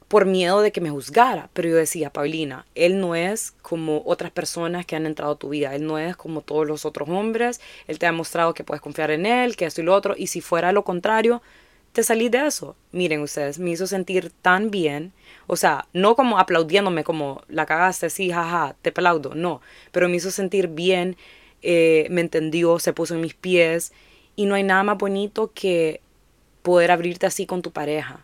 por 0.08 0.26
miedo 0.26 0.62
de 0.62 0.72
que 0.72 0.82
me 0.82 0.90
juzgara. 0.90 1.50
Pero 1.54 1.70
yo 1.70 1.76
decía, 1.76 2.10
Paulina, 2.10 2.66
él 2.76 3.00
no 3.00 3.16
es 3.16 3.54
como 3.62 4.02
otras 4.06 4.32
personas 4.32 4.86
que 4.86 4.96
han 4.96 5.06
entrado 5.06 5.34
a 5.34 5.38
tu 5.38 5.50
vida. 5.50 5.76
Él 5.76 5.86
no 5.86 5.98
es 5.98 6.16
como 6.18 6.42
todos 6.42 6.68
los 6.68 6.86
otros 6.86 7.08
hombres. 7.10 7.62
Él 7.88 8.00
te 8.00 8.06
ha 8.06 8.12
mostrado 8.12 8.54
que 8.54 8.64
puedes 8.64 8.82
confiar 8.82 9.12
en 9.12 9.26
él, 9.26 9.56
que 9.56 9.66
esto 9.66 9.82
y 9.82 9.86
lo 9.86 9.94
otro. 9.94 10.16
Y 10.18 10.28
si 10.28 10.42
fuera 10.42 10.72
lo 10.72 10.84
contrario, 10.84 11.42
te 11.94 12.04
salí 12.04 12.30
de 12.30 12.46
eso. 12.48 12.76
Miren 12.92 13.22
ustedes, 13.22 13.58
me 13.58 13.72
hizo 13.72 13.88
sentir 13.88 14.32
tan 14.42 14.70
bien. 14.70 15.14
O 15.48 15.56
sea, 15.56 15.88
no 15.94 16.16
como 16.16 16.40
aplaudiéndome 16.40 17.04
como 17.04 17.44
la 17.48 17.66
cagaste, 17.66 18.10
sí, 18.10 18.32
jaja, 18.32 18.76
te 18.82 18.90
aplaudo. 18.90 19.34
No, 19.34 19.62
pero 19.92 20.10
me 20.10 20.18
hizo 20.18 20.32
sentir 20.32 20.68
bien 20.68 21.16
eh, 21.66 22.07
me 22.11 22.22
entendió, 22.22 22.78
se 22.80 22.93
puso 22.93 23.16
en 23.16 23.22
mis 23.22 23.34
pies 23.34 23.91
y 24.36 24.45
no 24.45 24.53
hay 24.55 24.63
nada 24.63 24.84
más 24.84 24.97
bonito 24.97 25.51
que 25.53 25.99
poder 26.61 26.91
abrirte 26.91 27.26
así 27.26 27.45
con 27.45 27.61
tu 27.61 27.72
pareja 27.72 28.24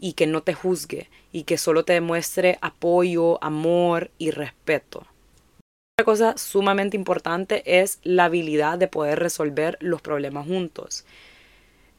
y 0.00 0.14
que 0.14 0.26
no 0.26 0.42
te 0.42 0.54
juzgue 0.54 1.08
y 1.32 1.44
que 1.44 1.56
solo 1.56 1.84
te 1.84 1.92
demuestre 1.92 2.58
apoyo, 2.60 3.42
amor 3.42 4.10
y 4.18 4.32
respeto. 4.32 5.06
Otra 5.96 6.04
cosa 6.04 6.36
sumamente 6.36 6.96
importante 6.96 7.80
es 7.80 8.00
la 8.02 8.24
habilidad 8.24 8.78
de 8.78 8.88
poder 8.88 9.20
resolver 9.20 9.78
los 9.80 10.02
problemas 10.02 10.46
juntos. 10.46 11.04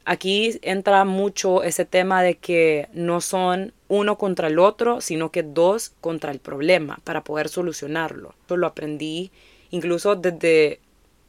Aquí 0.04 0.58
entra 0.62 1.04
mucho 1.04 1.62
ese 1.62 1.84
tema 1.84 2.22
de 2.22 2.36
que 2.36 2.88
no 2.92 3.20
son 3.20 3.72
uno 3.88 4.18
contra 4.18 4.48
el 4.48 4.58
otro, 4.58 5.00
sino 5.00 5.32
que 5.32 5.42
dos 5.42 5.94
contra 6.00 6.30
el 6.30 6.38
problema 6.38 7.00
para 7.02 7.24
poder 7.24 7.48
solucionarlo. 7.48 8.34
Eso 8.44 8.56
lo 8.56 8.66
aprendí 8.66 9.32
incluso 9.70 10.16
desde 10.16 10.80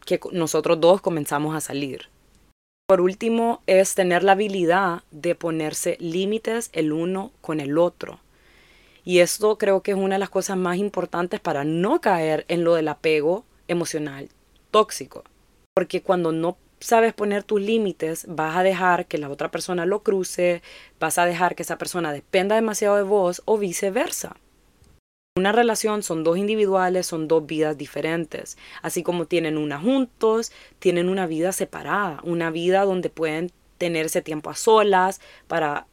que 0.05 0.19
nosotros 0.31 0.79
dos 0.79 1.01
comenzamos 1.01 1.55
a 1.55 1.61
salir. 1.61 2.09
Por 2.88 3.01
último, 3.01 3.61
es 3.67 3.95
tener 3.95 4.23
la 4.23 4.31
habilidad 4.31 5.03
de 5.11 5.35
ponerse 5.35 5.97
límites 5.99 6.69
el 6.71 6.93
uno 6.93 7.31
con 7.41 7.59
el 7.59 7.77
otro. 7.77 8.21
Y 9.03 9.19
esto 9.19 9.57
creo 9.57 9.81
que 9.81 9.91
es 9.91 9.97
una 9.97 10.15
de 10.15 10.19
las 10.19 10.29
cosas 10.29 10.57
más 10.57 10.77
importantes 10.77 11.39
para 11.39 11.65
no 11.65 11.99
caer 11.99 12.45
en 12.47 12.63
lo 12.63 12.75
del 12.75 12.88
apego 12.88 13.43
emocional 13.67 14.29
tóxico. 14.71 15.23
Porque 15.73 16.01
cuando 16.01 16.31
no 16.31 16.57
sabes 16.79 17.13
poner 17.13 17.43
tus 17.43 17.61
límites, 17.61 18.25
vas 18.29 18.55
a 18.55 18.63
dejar 18.63 19.05
que 19.05 19.17
la 19.17 19.29
otra 19.29 19.51
persona 19.51 19.85
lo 19.85 20.03
cruce, 20.03 20.61
vas 20.99 21.17
a 21.17 21.25
dejar 21.25 21.55
que 21.55 21.63
esa 21.63 21.77
persona 21.77 22.13
dependa 22.13 22.55
demasiado 22.55 22.95
de 22.95 23.03
vos 23.03 23.41
o 23.45 23.57
viceversa. 23.57 24.38
Una 25.38 25.51
relación 25.51 26.01
son 26.01 26.23
dos 26.23 26.39
individuales, 26.39 27.05
son 27.05 27.27
dos 27.27 27.45
vidas 27.45 27.77
diferentes. 27.77 28.57
Así 28.81 29.03
como 29.03 29.27
tienen 29.27 29.59
una 29.59 29.79
juntos, 29.79 30.51
tienen 30.79 31.09
una 31.09 31.27
vida 31.27 31.51
separada, 31.51 32.21
una 32.23 32.49
vida 32.49 32.85
donde 32.85 33.11
pueden 33.11 33.51
tener 33.77 34.07
ese 34.07 34.23
tiempo 34.23 34.49
a 34.49 34.55
solas 34.55 35.21
para 35.47 35.85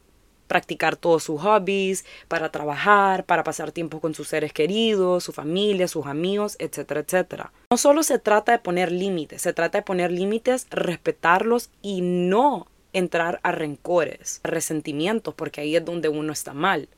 practicar 0.47 0.95
todos 0.95 1.25
sus 1.25 1.39
hobbies, 1.41 2.05
para 2.27 2.49
trabajar, 2.49 3.23
para 3.25 3.43
pasar 3.43 3.71
tiempo 3.71 3.99
con 3.99 4.15
sus 4.15 4.29
seres 4.29 4.51
queridos, 4.51 5.23
su 5.23 5.31
familia, 5.31 5.87
sus 5.87 6.07
amigos, 6.07 6.55
etcétera, 6.57 7.01
etcétera. 7.01 7.53
No 7.69 7.77
solo 7.77 8.01
se 8.01 8.17
trata 8.17 8.51
de 8.51 8.57
poner 8.57 8.91
límites, 8.91 9.43
se 9.43 9.53
trata 9.53 9.77
de 9.77 9.83
poner 9.83 10.11
límites, 10.11 10.65
respetarlos 10.71 11.69
y 11.83 12.01
no 12.01 12.65
entrar 12.93 13.39
a 13.43 13.51
rencores, 13.51 14.41
a 14.41 14.47
resentimientos, 14.47 15.35
porque 15.35 15.61
ahí 15.61 15.75
es 15.75 15.85
donde 15.85 16.09
uno 16.09 16.33
está 16.33 16.55
mal. 16.55 16.89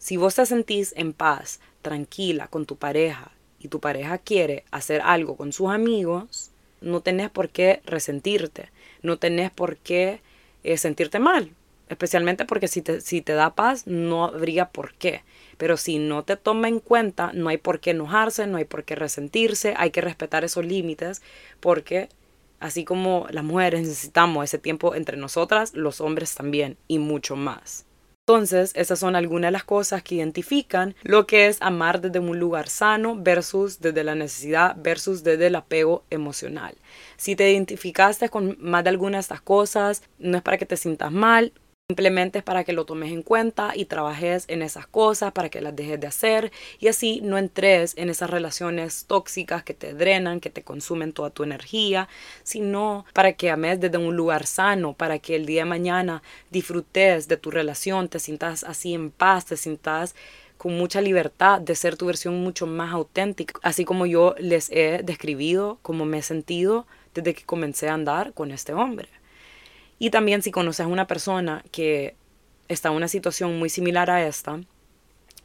Si 0.00 0.16
vos 0.16 0.34
te 0.34 0.46
sentís 0.46 0.94
en 0.96 1.12
paz, 1.12 1.60
tranquila 1.82 2.48
con 2.48 2.64
tu 2.64 2.76
pareja 2.76 3.32
y 3.58 3.68
tu 3.68 3.80
pareja 3.80 4.16
quiere 4.16 4.64
hacer 4.70 5.02
algo 5.02 5.36
con 5.36 5.52
sus 5.52 5.68
amigos, 5.68 6.52
no 6.80 7.02
tenés 7.02 7.28
por 7.28 7.50
qué 7.50 7.82
resentirte, 7.84 8.70
no 9.02 9.18
tenés 9.18 9.50
por 9.50 9.76
qué 9.76 10.22
eh, 10.64 10.78
sentirte 10.78 11.18
mal, 11.18 11.50
especialmente 11.90 12.46
porque 12.46 12.66
si 12.66 12.80
te, 12.80 13.02
si 13.02 13.20
te 13.20 13.34
da 13.34 13.54
paz 13.54 13.86
no 13.86 14.24
habría 14.24 14.70
por 14.70 14.94
qué. 14.94 15.22
Pero 15.58 15.76
si 15.76 15.98
no 15.98 16.22
te 16.22 16.38
toma 16.38 16.68
en 16.68 16.80
cuenta, 16.80 17.32
no 17.34 17.50
hay 17.50 17.58
por 17.58 17.78
qué 17.78 17.90
enojarse, 17.90 18.46
no 18.46 18.56
hay 18.56 18.64
por 18.64 18.84
qué 18.84 18.94
resentirse, 18.94 19.74
hay 19.76 19.90
que 19.90 20.00
respetar 20.00 20.44
esos 20.44 20.64
límites 20.64 21.20
porque 21.60 22.08
así 22.58 22.86
como 22.86 23.26
las 23.28 23.44
mujeres 23.44 23.82
necesitamos 23.82 24.44
ese 24.44 24.56
tiempo 24.56 24.94
entre 24.94 25.18
nosotras, 25.18 25.74
los 25.74 26.00
hombres 26.00 26.34
también 26.34 26.78
y 26.88 26.98
mucho 26.98 27.36
más. 27.36 27.84
Entonces, 28.30 28.70
esas 28.76 29.00
son 29.00 29.16
algunas 29.16 29.48
de 29.48 29.52
las 29.52 29.64
cosas 29.64 30.04
que 30.04 30.14
identifican 30.14 30.94
lo 31.02 31.26
que 31.26 31.48
es 31.48 31.60
amar 31.60 32.00
desde 32.00 32.20
un 32.20 32.38
lugar 32.38 32.68
sano 32.68 33.16
versus 33.16 33.80
desde 33.80 34.04
la 34.04 34.14
necesidad 34.14 34.76
versus 34.78 35.24
desde 35.24 35.48
el 35.48 35.56
apego 35.56 36.04
emocional. 36.10 36.76
Si 37.16 37.34
te 37.34 37.50
identificaste 37.50 38.28
con 38.28 38.56
más 38.60 38.84
de 38.84 38.90
alguna 38.90 39.16
de 39.16 39.22
estas 39.22 39.40
cosas, 39.40 40.04
no 40.20 40.36
es 40.36 40.44
para 40.44 40.58
que 40.58 40.66
te 40.66 40.76
sientas 40.76 41.10
mal, 41.10 41.52
Simplemente 41.90 42.38
es 42.38 42.44
para 42.44 42.62
que 42.62 42.72
lo 42.72 42.84
tomes 42.84 43.10
en 43.10 43.22
cuenta 43.22 43.72
y 43.74 43.86
trabajes 43.86 44.44
en 44.46 44.62
esas 44.62 44.86
cosas, 44.86 45.32
para 45.32 45.48
que 45.48 45.60
las 45.60 45.74
dejes 45.74 45.98
de 45.98 46.06
hacer 46.06 46.52
y 46.78 46.86
así 46.86 47.20
no 47.20 47.36
entres 47.36 47.94
en 47.96 48.10
esas 48.10 48.30
relaciones 48.30 49.06
tóxicas 49.06 49.64
que 49.64 49.74
te 49.74 49.92
drenan, 49.92 50.38
que 50.38 50.50
te 50.50 50.62
consumen 50.62 51.12
toda 51.12 51.30
tu 51.30 51.42
energía, 51.42 52.08
sino 52.44 53.06
para 53.12 53.32
que 53.32 53.50
ames 53.50 53.80
desde 53.80 53.98
un 53.98 54.14
lugar 54.14 54.46
sano, 54.46 54.92
para 54.92 55.18
que 55.18 55.34
el 55.34 55.46
día 55.46 55.62
de 55.62 55.70
mañana 55.70 56.22
disfrutes 56.52 57.26
de 57.26 57.36
tu 57.36 57.50
relación, 57.50 58.08
te 58.08 58.20
sientas 58.20 58.62
así 58.62 58.94
en 58.94 59.10
paz, 59.10 59.46
te 59.46 59.56
sientas 59.56 60.14
con 60.58 60.78
mucha 60.78 61.00
libertad 61.00 61.60
de 61.60 61.74
ser 61.74 61.96
tu 61.96 62.06
versión 62.06 62.40
mucho 62.40 62.68
más 62.68 62.92
auténtica, 62.92 63.58
así 63.64 63.84
como 63.84 64.06
yo 64.06 64.36
les 64.38 64.70
he 64.70 65.02
describido 65.02 65.80
cómo 65.82 66.04
me 66.04 66.18
he 66.18 66.22
sentido 66.22 66.86
desde 67.14 67.34
que 67.34 67.42
comencé 67.42 67.88
a 67.88 67.94
andar 67.94 68.32
con 68.32 68.52
este 68.52 68.74
hombre. 68.74 69.08
Y 70.02 70.08
también 70.08 70.42
si 70.42 70.50
conoces 70.50 70.86
a 70.86 70.88
una 70.88 71.06
persona 71.06 71.62
que 71.70 72.16
está 72.68 72.88
en 72.88 72.94
una 72.94 73.06
situación 73.06 73.58
muy 73.58 73.68
similar 73.68 74.10
a 74.10 74.26
esta 74.26 74.58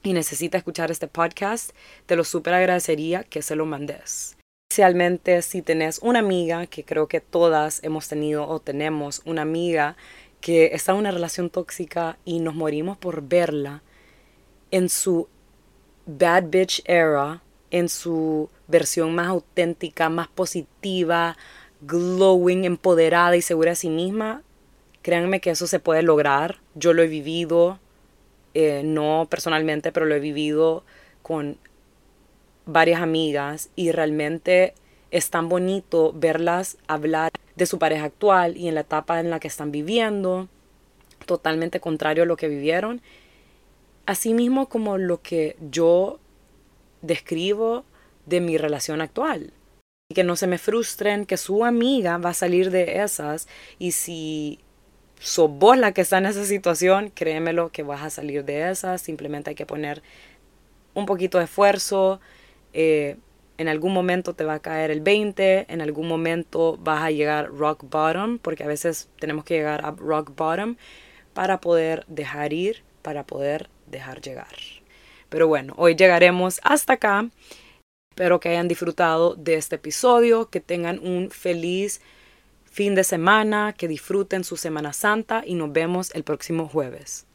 y 0.02 0.14
necesita 0.14 0.58
escuchar 0.58 0.92
este 0.92 1.10
podcast, 1.10 1.72
te 2.06 2.16
lo 2.16 2.24
súper 2.24 2.54
agradecería 2.54 3.26
que 3.26 3.42
se 3.42 3.58
lo 3.58 3.66
mandes. 3.66 4.38
Especialmente 4.70 5.42
si 5.42 5.62
tenés 5.62 6.00
una 6.02 6.20
amiga, 6.20 6.68
que 6.68 6.86
creo 6.86 7.08
que 7.08 7.20
todas 7.20 7.84
hemos 7.84 8.08
tenido 8.08 8.48
o 8.48 8.60
tenemos 8.62 9.22
una 9.26 9.42
amiga 9.42 9.98
que 10.40 10.68
está 10.68 10.94
en 10.94 11.00
una 11.00 11.12
relación 11.12 11.50
tóxica 11.50 12.18
y 12.24 12.40
nos 12.40 12.56
morimos 12.56 12.98
por 12.98 13.22
verla 13.28 13.84
en 14.72 14.88
su 14.88 15.28
bad 16.06 16.46
bitch 16.46 16.82
era, 16.86 17.42
en 17.72 17.90
su 17.90 18.50
versión 18.68 19.14
más 19.16 19.28
auténtica, 19.28 20.08
más 20.08 20.30
positiva, 20.30 21.36
glowing, 21.82 22.64
empoderada 22.64 23.36
y 23.36 23.42
segura 23.42 23.72
de 23.72 23.76
sí 23.76 23.90
misma, 23.90 24.44
créanme 25.06 25.40
que 25.40 25.52
eso 25.52 25.68
se 25.68 25.80
puede 25.80 26.02
lograr. 26.02 26.58
Yo 26.74 26.92
lo 26.94 27.04
he 27.04 27.08
vivido, 27.08 27.78
eh, 28.56 28.82
no 28.84 29.28
personalmente, 29.30 29.92
pero 29.92 30.08
lo 30.08 30.16
he 30.16 30.20
vivido 30.20 30.84
con 31.22 31.60
varias 32.66 33.02
amigas 33.02 33.70
y 33.76 33.92
realmente 33.92 34.74
es 35.12 35.30
tan 35.30 35.48
bonito 35.48 36.12
verlas 36.12 36.78
hablar 36.88 37.32
de 37.56 37.68
su 37.68 37.78
pareja 37.78 38.06
actual 38.06 38.58
y 38.58 38.68
en 38.68 38.74
la 38.74 38.82
etapa 38.82 39.20
en 39.20 39.30
la 39.30 39.40
que 39.40 39.48
están 39.48 39.72
viviendo, 39.72 40.50
totalmente 41.28 41.80
contrario 41.80 42.24
a 42.24 42.26
lo 42.26 42.36
que 42.36 42.48
vivieron. 42.48 43.00
Asimismo 44.08 44.70
como 44.70 44.98
lo 44.98 45.22
que 45.22 45.56
yo 45.70 46.20
describo 47.04 47.86
de 48.26 48.42
mi 48.42 48.58
relación 48.58 49.02
actual 49.02 49.54
y 50.10 50.16
que 50.16 50.24
no 50.24 50.36
se 50.36 50.48
me 50.48 50.58
frustren 50.58 51.28
que 51.28 51.38
su 51.38 51.64
amiga 51.64 52.18
va 52.18 52.32
a 52.32 52.34
salir 52.34 52.72
de 52.72 53.04
esas 53.04 53.48
y 53.78 53.92
si 53.92 54.65
sos 55.20 55.50
vos 55.50 55.78
la 55.78 55.92
que 55.94 56.02
está 56.02 56.18
en 56.18 56.26
esa 56.26 56.46
situación, 56.46 57.12
créemelo 57.14 57.72
que 57.72 57.84
vas 57.84 58.04
a 58.04 58.10
salir 58.10 58.46
de 58.46 58.70
esas, 58.70 59.02
simplemente 59.02 59.52
hay 59.52 59.56
que 59.56 59.66
poner 59.66 60.04
un 60.94 61.06
poquito 61.06 61.38
de 61.38 61.46
esfuerzo, 61.46 62.20
eh, 62.74 63.18
en 63.58 63.68
algún 63.68 63.94
momento 63.94 64.34
te 64.34 64.44
va 64.44 64.56
a 64.56 64.60
caer 64.60 64.92
el 64.92 65.02
20, 65.02 65.68
en 65.70 65.82
algún 65.82 66.08
momento 66.08 66.78
vas 66.78 67.04
a 67.04 67.12
llegar 67.12 67.50
rock 67.50 67.84
bottom, 67.90 68.38
porque 68.40 68.64
a 68.64 68.68
veces 68.68 69.10
tenemos 69.20 69.46
que 69.46 69.56
llegar 69.56 69.86
a 69.86 69.92
rock 69.92 70.36
bottom 70.36 70.76
para 71.34 71.62
poder 71.62 72.06
dejar 72.08 72.54
ir, 72.54 72.84
para 73.02 73.26
poder 73.26 73.70
dejar 73.88 74.22
llegar. 74.22 74.56
Pero 75.30 75.48
bueno, 75.48 75.74
hoy 75.78 75.96
llegaremos 75.96 76.60
hasta 76.64 76.94
acá. 76.94 77.30
Espero 78.12 78.40
que 78.40 78.50
hayan 78.50 78.68
disfrutado 78.68 79.36
de 79.36 79.56
este 79.56 79.76
episodio, 79.76 80.50
que 80.50 80.62
tengan 80.62 81.00
un 81.00 81.30
feliz 81.32 82.02
fin 82.76 82.94
de 82.94 83.06
semana, 83.06 83.74
que 83.78 83.88
disfruten 83.88 84.44
su 84.44 84.58
Semana 84.58 84.92
Santa 84.92 85.44
y 85.48 85.56
nos 85.56 85.72
vemos 85.72 86.12
el 86.14 86.26
próximo 86.26 86.68
jueves. 86.68 87.26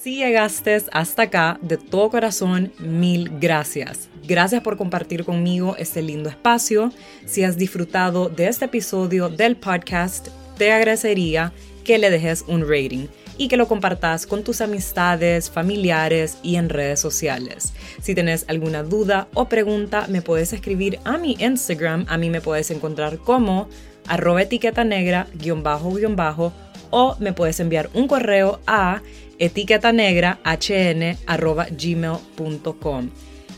Si 0.00 0.18
llegaste 0.18 0.80
hasta 0.92 1.22
acá, 1.22 1.58
de 1.60 1.76
todo 1.76 2.08
corazón, 2.08 2.72
mil 2.78 3.30
gracias. 3.40 4.08
Gracias 4.28 4.62
por 4.62 4.76
compartir 4.76 5.24
conmigo 5.24 5.74
este 5.76 6.02
lindo 6.02 6.28
espacio. 6.28 6.92
Si 7.26 7.42
has 7.42 7.56
disfrutado 7.56 8.28
de 8.28 8.46
este 8.46 8.66
episodio 8.66 9.28
del 9.28 9.56
podcast, 9.56 10.28
te 10.56 10.70
agradecería 10.70 11.52
que 11.82 11.98
le 11.98 12.08
dejes 12.08 12.44
un 12.46 12.60
rating 12.60 13.08
y 13.38 13.48
que 13.48 13.56
lo 13.56 13.66
compartas 13.66 14.24
con 14.24 14.44
tus 14.44 14.60
amistades, 14.60 15.50
familiares 15.50 16.38
y 16.44 16.56
en 16.56 16.68
redes 16.68 17.00
sociales. 17.00 17.72
Si 18.00 18.14
tienes 18.14 18.44
alguna 18.46 18.84
duda 18.84 19.26
o 19.34 19.48
pregunta, 19.48 20.06
me 20.08 20.22
puedes 20.22 20.52
escribir 20.52 21.00
a 21.04 21.18
mi 21.18 21.36
Instagram. 21.40 22.06
A 22.08 22.18
mí 22.18 22.30
me 22.30 22.40
puedes 22.40 22.70
encontrar 22.70 23.18
como 23.18 23.68
arroba 24.08 24.42
etiqueta 24.42 24.84
negra 24.84 25.26
guion 25.34 25.62
bajo 25.62 25.92
guion 25.92 26.16
bajo 26.16 26.52
o 26.90 27.16
me 27.18 27.32
puedes 27.32 27.60
enviar 27.60 27.90
un 27.94 28.08
correo 28.08 28.60
a 28.66 29.02
etiqueta 29.38 29.92
negra 29.92 30.38
hn 30.44 31.16
arroba 31.26 31.66
gmail.com. 31.70 33.10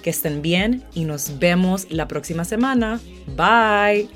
Que 0.03 0.11
estén 0.11 0.41
bien 0.41 0.83
y 0.95 1.05
nos 1.05 1.39
vemos 1.39 1.87
la 1.91 2.09
próxima 2.09 2.45
semana. 2.45 3.01
Bye. 3.37 4.09